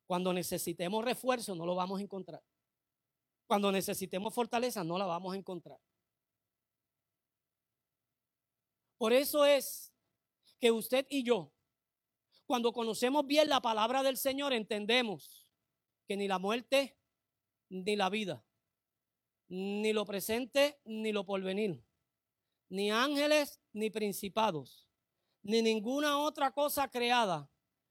Cuando 0.06 0.32
necesitemos 0.32 1.04
refuerzo 1.04 1.54
no 1.54 1.66
lo 1.66 1.74
vamos 1.74 2.00
a 2.00 2.02
encontrar. 2.02 2.42
Cuando 3.46 3.70
necesitemos 3.70 4.32
fortaleza 4.32 4.82
no 4.84 4.96
la 4.96 5.04
vamos 5.04 5.34
a 5.34 5.36
encontrar. 5.36 5.78
Por 8.96 9.12
eso 9.12 9.44
es 9.44 9.92
que 10.58 10.70
usted 10.70 11.06
y 11.10 11.22
yo, 11.24 11.52
cuando 12.46 12.72
conocemos 12.72 13.26
bien 13.26 13.50
la 13.50 13.60
palabra 13.60 14.02
del 14.02 14.16
Señor, 14.16 14.54
entendemos 14.54 15.46
que 16.06 16.16
ni 16.16 16.26
la 16.26 16.38
muerte, 16.38 16.96
ni 17.68 17.96
la 17.96 18.08
vida, 18.08 18.42
ni 19.48 19.92
lo 19.92 20.06
presente, 20.06 20.80
ni 20.86 21.12
lo 21.12 21.26
porvenir, 21.26 21.84
ni 22.70 22.90
ángeles, 22.90 23.60
ni 23.74 23.90
principados, 23.90 24.87
ni 25.42 25.62
ninguna 25.62 26.18
otra 26.18 26.52
cosa 26.52 26.90
creada 26.90 27.50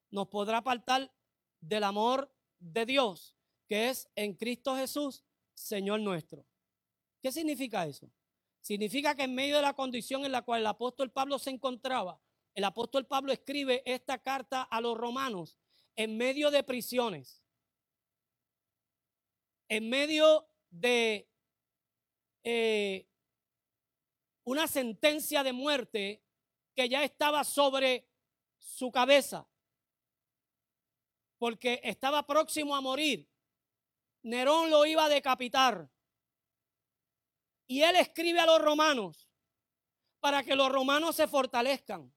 nos 0.09 0.27
podrá 0.27 0.57
apartar 0.57 1.11
del 1.59 1.83
amor 1.83 2.33
de 2.59 2.85
Dios, 2.85 3.35
que 3.67 3.89
es 3.89 4.09
en 4.15 4.33
Cristo 4.33 4.75
Jesús, 4.75 5.23
Señor 5.53 5.99
nuestro. 6.01 6.45
¿Qué 7.21 7.31
significa 7.31 7.85
eso? 7.85 8.11
Significa 8.61 9.15
que 9.15 9.23
en 9.23 9.35
medio 9.35 9.55
de 9.55 9.61
la 9.61 9.73
condición 9.73 10.25
en 10.25 10.31
la 10.31 10.43
cual 10.43 10.61
el 10.61 10.67
apóstol 10.67 11.11
Pablo 11.11 11.39
se 11.39 11.49
encontraba, 11.49 12.21
el 12.53 12.63
apóstol 12.63 13.05
Pablo 13.05 13.31
escribe 13.31 13.83
esta 13.85 14.17
carta 14.17 14.63
a 14.63 14.81
los 14.81 14.97
romanos 14.97 15.59
en 15.95 16.17
medio 16.17 16.51
de 16.51 16.63
prisiones, 16.63 17.43
en 19.69 19.89
medio 19.89 20.47
de 20.69 21.29
eh, 22.43 23.07
una 24.43 24.67
sentencia 24.67 25.43
de 25.43 25.53
muerte 25.53 26.23
que 26.77 26.87
ya 26.87 27.03
estaba 27.03 27.43
sobre 27.43 28.07
su 28.59 28.91
cabeza, 28.91 29.49
porque 31.39 31.81
estaba 31.83 32.21
próximo 32.27 32.75
a 32.75 32.81
morir. 32.81 33.27
Nerón 34.21 34.69
lo 34.69 34.85
iba 34.85 35.05
a 35.05 35.09
decapitar. 35.09 35.89
Y 37.65 37.81
él 37.81 37.95
escribe 37.95 38.39
a 38.39 38.45
los 38.45 38.61
romanos 38.61 39.27
para 40.19 40.43
que 40.43 40.55
los 40.55 40.71
romanos 40.71 41.15
se 41.15 41.27
fortalezcan. 41.27 42.13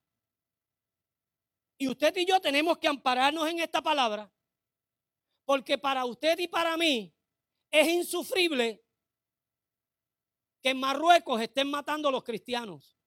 Y 1.78 1.88
usted 1.88 2.14
y 2.18 2.26
yo 2.26 2.38
tenemos 2.38 2.76
que 2.76 2.88
ampararnos 2.88 3.48
en 3.48 3.60
esta 3.60 3.80
palabra, 3.80 4.30
porque 5.46 5.78
para 5.78 6.04
usted 6.04 6.38
y 6.38 6.48
para 6.48 6.76
mí 6.76 7.14
es 7.70 7.88
insufrible 7.88 8.84
que 10.60 10.68
en 10.68 10.80
Marruecos 10.80 11.40
estén 11.40 11.70
matando 11.70 12.10
a 12.10 12.12
los 12.12 12.22
cristianos. 12.22 12.99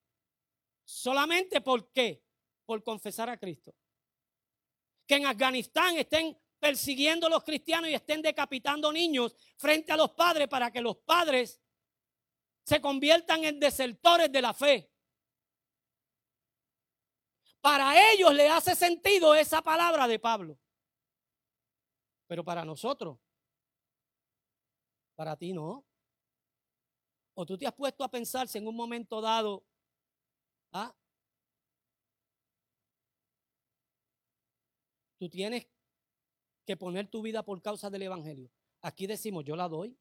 Solamente 0.84 1.60
por 1.60 1.90
qué? 1.92 2.22
Por 2.64 2.82
confesar 2.82 3.28
a 3.30 3.38
Cristo. 3.38 3.74
Que 5.06 5.16
en 5.16 5.26
Afganistán 5.26 5.96
estén 5.96 6.38
persiguiendo 6.58 7.26
a 7.26 7.30
los 7.30 7.44
cristianos 7.44 7.90
y 7.90 7.94
estén 7.94 8.22
decapitando 8.22 8.92
niños 8.92 9.34
frente 9.56 9.92
a 9.92 9.96
los 9.96 10.12
padres 10.12 10.48
para 10.48 10.70
que 10.70 10.80
los 10.80 10.96
padres 10.96 11.60
se 12.64 12.80
conviertan 12.80 13.44
en 13.44 13.60
desertores 13.60 14.32
de 14.32 14.42
la 14.42 14.54
fe. 14.54 14.90
Para 17.60 18.12
ellos 18.12 18.32
le 18.34 18.48
hace 18.48 18.74
sentido 18.74 19.34
esa 19.34 19.62
palabra 19.62 20.06
de 20.06 20.18
Pablo. 20.18 20.58
Pero 22.26 22.44
para 22.44 22.64
nosotros, 22.64 23.18
para 25.14 25.36
ti 25.36 25.52
no. 25.52 25.84
O 27.34 27.44
tú 27.44 27.58
te 27.58 27.66
has 27.66 27.74
puesto 27.74 28.04
a 28.04 28.10
pensar 28.10 28.48
si 28.48 28.58
en 28.58 28.66
un 28.66 28.76
momento 28.76 29.20
dado, 29.20 29.66
¿ah? 30.74 30.94
Tú 35.18 35.30
tienes 35.30 35.66
que 36.66 36.76
poner 36.76 37.08
tu 37.08 37.22
vida 37.22 37.42
por 37.42 37.62
causa 37.62 37.88
del 37.88 38.02
Evangelio. 38.02 38.50
Aquí 38.82 39.06
decimos, 39.06 39.44
yo 39.44 39.56
la 39.56 39.68
doy, 39.68 39.96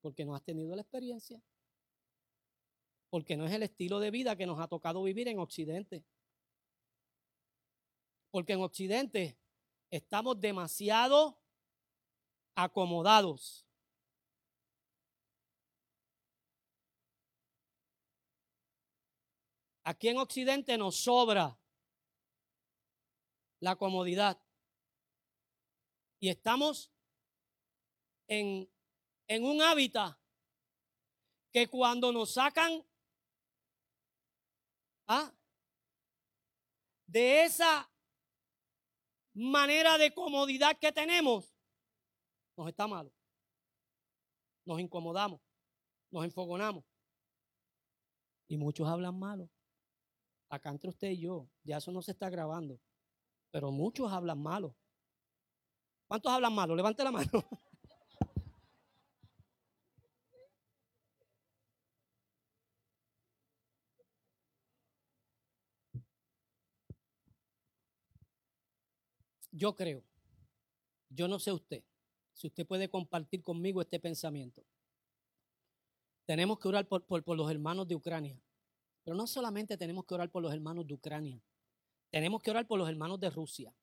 porque 0.00 0.24
no 0.24 0.34
has 0.34 0.42
tenido 0.42 0.74
la 0.74 0.82
experiencia, 0.82 1.42
porque 3.10 3.36
no 3.36 3.44
es 3.46 3.52
el 3.52 3.64
estilo 3.64 3.98
de 3.98 4.10
vida 4.10 4.36
que 4.36 4.46
nos 4.46 4.60
ha 4.60 4.68
tocado 4.68 5.02
vivir 5.02 5.28
en 5.28 5.38
Occidente. 5.38 6.04
Porque 8.30 8.52
en 8.52 8.62
Occidente 8.62 9.36
estamos 9.90 10.40
demasiado 10.40 11.42
acomodados. 12.54 13.66
Aquí 19.82 20.08
en 20.08 20.18
Occidente 20.18 20.76
nos 20.76 20.96
sobra 20.96 21.58
la 23.60 23.76
comodidad. 23.76 24.40
Y 26.18 26.28
estamos 26.28 26.92
en, 28.28 28.70
en 29.26 29.44
un 29.44 29.62
hábitat 29.62 30.18
que 31.50 31.66
cuando 31.68 32.12
nos 32.12 32.34
sacan 32.34 32.84
¿ah? 35.06 35.32
de 37.06 37.44
esa 37.44 37.90
manera 39.34 39.98
de 39.98 40.12
comodidad 40.12 40.78
que 40.78 40.92
tenemos, 40.92 41.54
nos 42.56 42.68
está 42.68 42.86
malo. 42.86 43.12
Nos 44.64 44.78
incomodamos, 44.78 45.40
nos 46.10 46.24
enfogonamos. 46.24 46.84
Y 48.46 48.56
muchos 48.56 48.86
hablan 48.86 49.18
malo. 49.18 49.48
Acá 50.50 50.68
entre 50.70 50.90
usted 50.90 51.10
y 51.10 51.20
yo, 51.20 51.48
ya 51.64 51.78
eso 51.78 51.90
no 51.92 52.02
se 52.02 52.10
está 52.10 52.28
grabando. 52.28 52.78
Pero 53.50 53.70
muchos 53.72 54.12
hablan 54.12 54.42
malo. 54.42 54.76
¿Cuántos 56.06 56.30
hablan 56.32 56.52
malo? 56.52 56.76
Levante 56.76 57.02
la 57.04 57.12
mano. 57.12 57.30
Yo 69.52 69.74
creo, 69.74 70.02
yo 71.10 71.26
no 71.26 71.38
sé 71.38 71.52
usted, 71.52 71.82
si 72.32 72.46
usted 72.46 72.66
puede 72.66 72.88
compartir 72.88 73.42
conmigo 73.42 73.80
este 73.80 73.98
pensamiento. 73.98 74.64
Tenemos 76.24 76.60
que 76.60 76.68
orar 76.68 76.86
por, 76.86 77.36
los 77.36 77.50
hermanos 77.50 77.88
de 77.88 77.96
Ucrania, 77.96 78.40
pero 79.04 79.16
no 79.16 79.26
solamente 79.26 79.76
tenemos 79.76 80.04
que 80.04 80.14
orar 80.14 80.30
por 80.30 80.42
los 80.42 80.52
hermanos 80.52 80.86
de 80.86 80.94
Ucrania, 80.94 81.42
tenemos 82.10 82.42
que 82.42 82.50
orar 82.50 82.66
por 82.66 82.78
los 82.78 82.88
hermanos 82.88 83.20
de 83.20 83.30
Rusia, 83.30 83.74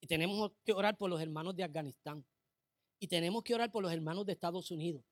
y 0.00 0.06
tenemos 0.06 0.52
que 0.64 0.72
orar 0.72 0.96
por 0.96 1.10
los 1.10 1.20
hermanos 1.20 1.54
de 1.54 1.62
Afganistán. 1.62 2.24
Y 2.98 3.06
tenemos 3.06 3.42
que 3.42 3.54
orar 3.54 3.70
por 3.70 3.82
los 3.82 3.92
hermanos 3.92 4.26
de 4.26 4.32
Estados 4.32 4.70
Unidos. 4.70 5.04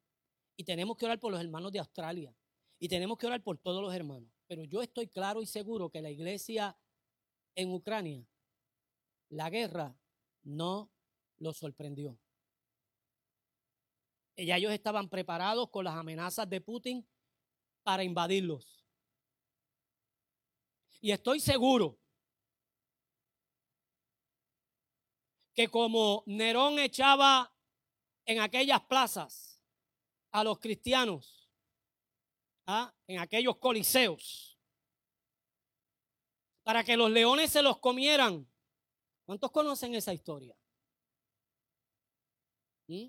Y 0.57 0.65
tenemos 0.65 0.97
que 0.97 1.05
orar 1.05 1.21
por 1.21 1.31
los 1.31 1.41
hermanos 1.41 1.73
de 1.73 1.79
Australia. 1.79 2.35
Y 2.79 2.89
tenemos 2.89 3.19
que 3.19 3.27
orar 3.27 3.43
por 3.43 3.59
todos 3.59 3.83
los 3.83 3.95
hermanos. 3.95 4.31
Pero 4.47 4.65
yo 4.65 4.83
estoy 4.83 5.09
claro 5.09 5.43
y 5.43 5.47
seguro 5.47 5.91
que 5.91 6.01
la 6.01 6.11
iglesia 6.11 6.77
en 7.55 7.73
Ucrania, 7.73 8.27
la 9.29 9.51
guerra 9.51 9.95
no 10.43 10.91
los 11.37 11.59
sorprendió. 11.59 12.19
Ya 14.37 14.57
ellos 14.57 14.73
estaban 14.73 15.09
preparados 15.09 15.69
con 15.71 15.85
las 15.85 15.97
amenazas 15.97 16.49
de 16.49 16.61
Putin 16.61 17.07
para 17.83 18.05
invadirlos. 18.05 18.78
Y 21.01 21.13
estoy 21.13 21.41
seguro 21.41 21.99
que 25.55 25.69
como 25.69 26.23
Nerón 26.27 26.79
echaba 26.79 27.53
en 28.25 28.41
aquellas 28.41 28.85
plazas 28.85 29.63
a 30.31 30.45
los 30.45 30.59
cristianos, 30.59 31.51
¿ah? 32.67 32.95
en 33.07 33.19
aquellos 33.19 33.57
coliseos, 33.59 34.59
para 36.63 36.85
que 36.85 36.97
los 36.97 37.11
leones 37.11 37.51
se 37.51 37.63
los 37.63 37.79
comieran. 37.79 38.49
¿Cuántos 39.25 39.51
conocen 39.51 39.95
esa 39.95 40.13
historia? 40.13 40.57
¿Mm? 42.89 43.09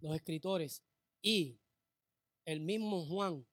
Los 0.00 0.14
escritores 0.14 0.82
y 1.22 1.58
el 2.44 2.60
mismo 2.60 3.06
Juan 3.06 3.46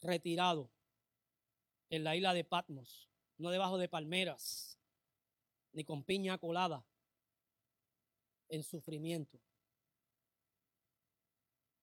retirado 0.00 0.70
en 1.90 2.04
la 2.04 2.16
isla 2.16 2.34
de 2.34 2.44
Patmos 2.44 3.10
no 3.40 3.50
debajo 3.50 3.78
de 3.78 3.88
palmeras, 3.88 4.78
ni 5.72 5.82
con 5.82 6.04
piña 6.04 6.36
colada, 6.36 6.84
en 8.48 8.62
sufrimiento. 8.62 9.40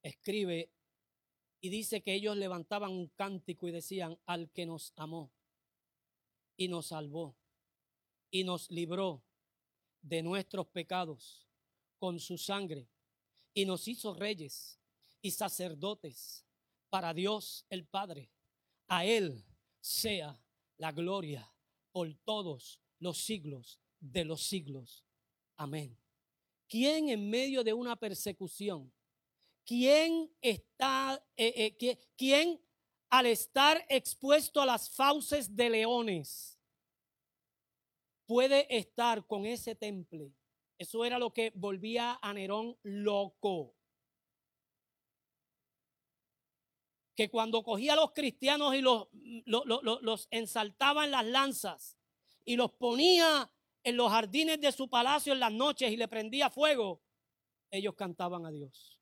Escribe 0.03 0.71
y 1.59 1.69
dice 1.69 2.01
que 2.03 2.13
ellos 2.13 2.37
levantaban 2.37 2.91
un 2.91 3.07
cántico 3.07 3.67
y 3.67 3.71
decían, 3.71 4.19
al 4.27 4.51
que 4.51 4.65
nos 4.65 4.93
amó 4.95 5.31
y 6.55 6.67
nos 6.67 6.87
salvó 6.87 7.35
y 8.29 8.43
nos 8.43 8.69
libró 8.69 9.23
de 10.01 10.21
nuestros 10.21 10.67
pecados 10.67 11.47
con 11.97 12.19
su 12.19 12.37
sangre 12.37 12.87
y 13.53 13.65
nos 13.65 13.87
hizo 13.87 14.13
reyes 14.13 14.79
y 15.21 15.31
sacerdotes 15.31 16.46
para 16.89 17.13
Dios 17.13 17.65
el 17.69 17.85
Padre. 17.85 18.29
A 18.87 19.05
Él 19.05 19.45
sea 19.79 20.41
la 20.77 20.91
gloria 20.91 21.51
por 21.91 22.13
todos 22.23 22.79
los 22.99 23.17
siglos 23.17 23.79
de 23.99 24.25
los 24.25 24.43
siglos. 24.43 25.03
Amén. 25.55 25.97
¿Quién 26.67 27.09
en 27.09 27.29
medio 27.29 27.63
de 27.63 27.73
una 27.73 27.95
persecución? 27.95 28.91
¿Quién 29.65 30.31
está, 30.41 31.21
eh, 31.35 31.75
eh, 31.79 31.97
quién 32.15 32.61
al 33.09 33.25
estar 33.25 33.85
expuesto 33.89 34.61
a 34.61 34.65
las 34.65 34.89
fauces 34.89 35.55
de 35.55 35.69
leones 35.69 36.59
puede 38.25 38.65
estar 38.75 39.25
con 39.25 39.45
ese 39.45 39.75
temple? 39.75 40.33
Eso 40.77 41.03
era 41.03 41.17
lo 41.17 41.33
que 41.33 41.51
volvía 41.55 42.19
a 42.21 42.33
Nerón 42.33 42.77
loco. 42.83 43.76
Que 47.17 47.31
cuando 47.31 47.63
cogía 47.63 47.93
a 47.93 47.95
los 47.95 48.11
cristianos 48.11 48.75
y 48.75 48.81
los, 48.81 49.07
los, 49.47 50.27
ensaltaba 50.29 51.03
en 51.03 51.09
las 51.09 51.25
lanzas 51.25 51.97
y 52.45 52.55
los 52.55 52.71
ponía 52.73 53.51
en 53.83 53.97
los 53.97 54.11
jardines 54.11 54.61
de 54.61 54.71
su 54.71 54.87
palacio 54.87 55.33
en 55.33 55.39
las 55.39 55.51
noches 55.51 55.91
y 55.91 55.97
le 55.97 56.07
prendía 56.07 56.51
fuego, 56.51 57.01
ellos 57.71 57.95
cantaban 57.95 58.45
a 58.45 58.51
Dios. 58.51 58.99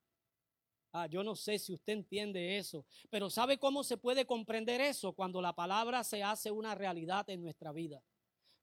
Ah, 0.92 1.06
yo 1.08 1.22
no 1.22 1.36
sé 1.36 1.58
si 1.58 1.74
usted 1.74 1.92
entiende 1.92 2.56
eso, 2.56 2.86
pero 3.10 3.28
¿sabe 3.28 3.58
cómo 3.58 3.84
se 3.84 3.98
puede 3.98 4.24
comprender 4.24 4.80
eso? 4.80 5.12
Cuando 5.12 5.42
la 5.42 5.54
palabra 5.54 6.02
se 6.02 6.22
hace 6.22 6.50
una 6.50 6.74
realidad 6.74 7.28
en 7.28 7.42
nuestra 7.42 7.70
vida. 7.70 8.02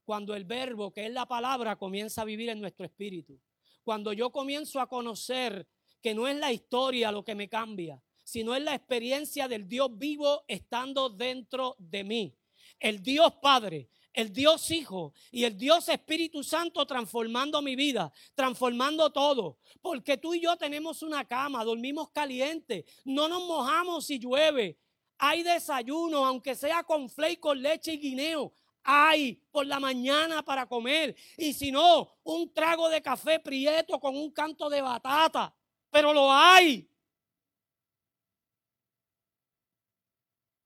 cuando 0.04 0.36
el 0.36 0.46
verbo, 0.46 0.92
que 0.92 1.06
es 1.06 1.14
la 1.14 1.28
palabra, 1.28 1.78
comienza 1.78 2.24
a 2.24 2.26
vivir 2.26 2.50
en 2.50 2.60
nuestro 2.60 2.86
espíritu. 2.86 3.40
Cuando 3.84 4.12
yo 4.14 4.32
comienzo 4.32 4.82
a 4.82 4.90
conocer 4.90 5.68
que 6.02 6.16
no 6.16 6.28
es 6.28 6.36
la 6.36 6.52
historia 6.52 7.12
lo 7.12 7.24
que 7.24 7.36
me 7.36 7.48
cambia, 7.48 8.04
sino 8.24 8.56
es 8.56 8.64
la 8.64 8.76
experiencia 8.76 9.48
del 9.48 9.68
Dios 9.68 9.90
vivo 9.98 10.44
estando 10.48 11.10
dentro 11.10 11.76
de 11.80 12.04
mí. 12.04 12.36
El 12.80 13.02
Dios 13.02 13.34
Padre, 13.42 13.90
el 14.14 14.32
Dios 14.32 14.70
Hijo 14.72 15.14
y 15.32 15.44
el 15.44 15.58
Dios 15.58 15.90
Espíritu 15.90 16.44
Santo 16.44 16.86
transformando 16.86 17.62
mi 17.62 17.76
vida, 17.76 18.12
transformando 18.36 19.12
todo. 19.12 19.58
Porque 19.82 20.18
tú 20.18 20.34
y 20.34 20.42
yo 20.42 20.56
tenemos 20.56 21.02
una 21.02 21.26
cama, 21.26 21.64
dormimos 21.64 22.10
caliente, 22.12 22.86
no 23.04 23.28
nos 23.28 23.46
mojamos 23.46 24.06
si 24.06 24.20
llueve. 24.20 24.78
Hay 25.18 25.44
desayuno, 25.44 26.26
aunque 26.26 26.56
sea 26.56 26.84
con 26.84 27.10
flake, 27.10 27.40
con 27.40 27.62
leche 27.62 27.94
y 27.94 27.98
guineo. 27.98 28.54
Hay 28.84 29.42
por 29.52 29.66
la 29.66 29.80
mañana 29.80 30.44
para 30.44 30.68
comer. 30.68 31.16
Y 31.38 31.54
si 31.54 31.72
no, 31.72 32.10
un 32.24 32.54
trago 32.54 32.90
de 32.90 33.02
café 33.02 33.40
prieto 33.40 34.00
con 34.00 34.16
un 34.16 34.32
canto 34.32 34.70
de 34.70 34.82
batata. 34.82 35.54
Pero 35.90 36.12
lo 36.12 36.32
hay. 36.32 36.88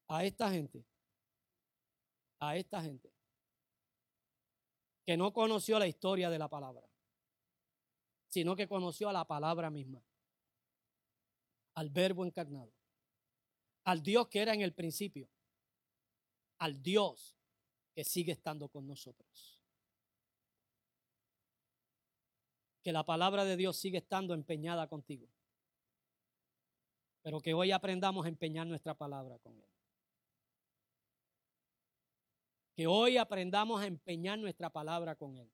A 0.08 0.24
esta 0.24 0.50
gente. 0.50 0.86
A 2.40 2.56
esta 2.56 2.82
gente 2.82 3.18
que 5.08 5.16
no 5.16 5.32
conoció 5.32 5.80
la 5.80 5.88
historia 5.88 6.30
de 6.30 6.38
la 6.38 6.50
palabra, 6.50 6.86
sino 8.28 8.58
que 8.58 8.68
conoció 8.68 9.08
a 9.08 9.14
la 9.14 9.24
palabra 9.24 9.70
misma, 9.70 10.04
al 11.76 11.90
verbo 11.90 12.26
encarnado, 12.26 12.74
al 13.86 14.04
Dios 14.04 14.28
que 14.28 14.42
era 14.42 14.54
en 14.54 14.60
el 14.60 14.74
principio, 14.74 15.30
al 16.58 16.84
Dios 16.84 17.38
que 17.96 18.04
sigue 18.04 18.34
estando 18.34 18.68
con 18.68 18.86
nosotros. 18.86 19.62
Que 22.84 22.92
la 22.92 23.06
palabra 23.06 23.46
de 23.46 23.56
Dios 23.56 23.78
sigue 23.78 24.00
estando 24.00 24.34
empeñada 24.34 24.90
contigo, 24.90 25.30
pero 27.22 27.40
que 27.40 27.54
hoy 27.54 27.72
aprendamos 27.72 28.26
a 28.26 28.30
empeñar 28.30 28.68
nuestra 28.68 28.94
palabra 28.94 29.40
con 29.40 29.58
Él 29.58 29.77
que 32.78 32.86
hoy 32.86 33.18
aprendamos 33.18 33.82
a 33.82 33.88
empeñar 33.88 34.38
nuestra 34.38 34.70
palabra 34.70 35.16
con 35.16 35.36
Él. 35.36 35.52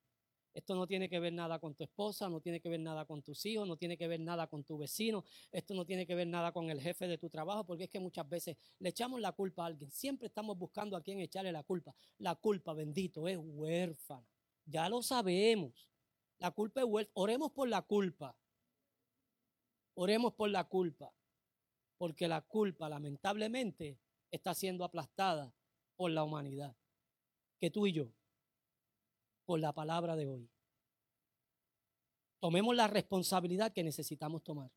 Esto 0.53 0.75
no 0.75 0.85
tiene 0.85 1.07
que 1.07 1.21
ver 1.21 1.31
nada 1.31 1.57
con 1.57 1.73
tu 1.73 1.85
esposa, 1.85 2.27
no 2.27 2.41
tiene 2.41 2.59
que 2.59 2.67
ver 2.67 2.81
nada 2.81 3.05
con 3.05 3.23
tus 3.23 3.45
hijos, 3.45 3.65
no 3.65 3.77
tiene 3.77 3.97
que 3.97 4.09
ver 4.09 4.19
nada 4.19 4.47
con 4.47 4.65
tu 4.65 4.77
vecino, 4.77 5.23
esto 5.49 5.73
no 5.73 5.85
tiene 5.85 6.05
que 6.05 6.15
ver 6.15 6.27
nada 6.27 6.51
con 6.51 6.69
el 6.69 6.81
jefe 6.81 7.07
de 7.07 7.17
tu 7.17 7.29
trabajo, 7.29 7.65
porque 7.65 7.85
es 7.85 7.89
que 7.89 8.01
muchas 8.01 8.27
veces 8.27 8.57
le 8.77 8.89
echamos 8.89 9.21
la 9.21 9.31
culpa 9.31 9.63
a 9.63 9.67
alguien. 9.67 9.89
Siempre 9.89 10.27
estamos 10.27 10.57
buscando 10.57 10.97
a 10.97 11.01
quién 11.01 11.21
echarle 11.21 11.53
la 11.53 11.63
culpa. 11.63 11.95
La 12.17 12.35
culpa, 12.35 12.73
bendito, 12.73 13.25
es 13.29 13.37
huérfana. 13.41 14.27
Ya 14.65 14.89
lo 14.89 15.01
sabemos. 15.01 15.89
La 16.39 16.51
culpa 16.51 16.81
es 16.81 16.87
huérfana. 16.87 17.13
Oremos 17.13 17.51
por 17.53 17.69
la 17.69 17.83
culpa. 17.83 18.35
Oremos 19.93 20.33
por 20.33 20.49
la 20.49 20.65
culpa. 20.65 21.13
Porque 21.97 22.27
la 22.27 22.41
culpa, 22.41 22.89
lamentablemente, 22.89 23.97
está 24.29 24.53
siendo 24.53 24.83
aplastada 24.83 25.53
por 25.95 26.11
la 26.11 26.25
humanidad 26.25 26.75
que 27.63 27.71
tú 27.71 27.87
y 27.87 27.93
yo, 27.93 28.11
por 29.45 29.57
la 29.57 29.71
palabra 29.71 30.17
de 30.17 30.27
hoy, 30.27 30.49
tomemos 32.41 32.75
la 32.75 32.87
responsabilidad 32.87 33.71
que 33.71 33.85
necesitamos 33.85 34.43
tomar 34.43 34.69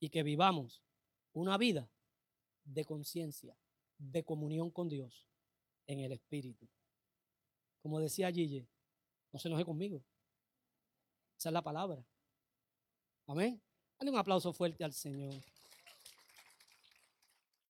y 0.00 0.08
que 0.08 0.24
vivamos 0.24 0.82
una 1.32 1.56
vida 1.56 1.88
de 2.64 2.84
conciencia, 2.84 3.56
de 3.98 4.24
comunión 4.24 4.72
con 4.72 4.88
Dios 4.88 5.28
en 5.86 6.00
el 6.00 6.10
Espíritu. 6.10 6.68
Como 7.82 8.00
decía 8.00 8.32
Gille, 8.32 8.66
no 9.30 9.38
se 9.38 9.46
enoje 9.46 9.64
conmigo. 9.64 10.02
Esa 11.38 11.50
es 11.50 11.52
la 11.52 11.62
palabra. 11.62 12.04
Amén. 13.28 13.62
Dale 13.96 14.10
un 14.10 14.18
aplauso 14.18 14.52
fuerte 14.52 14.82
al 14.82 14.92
Señor. 14.92 15.34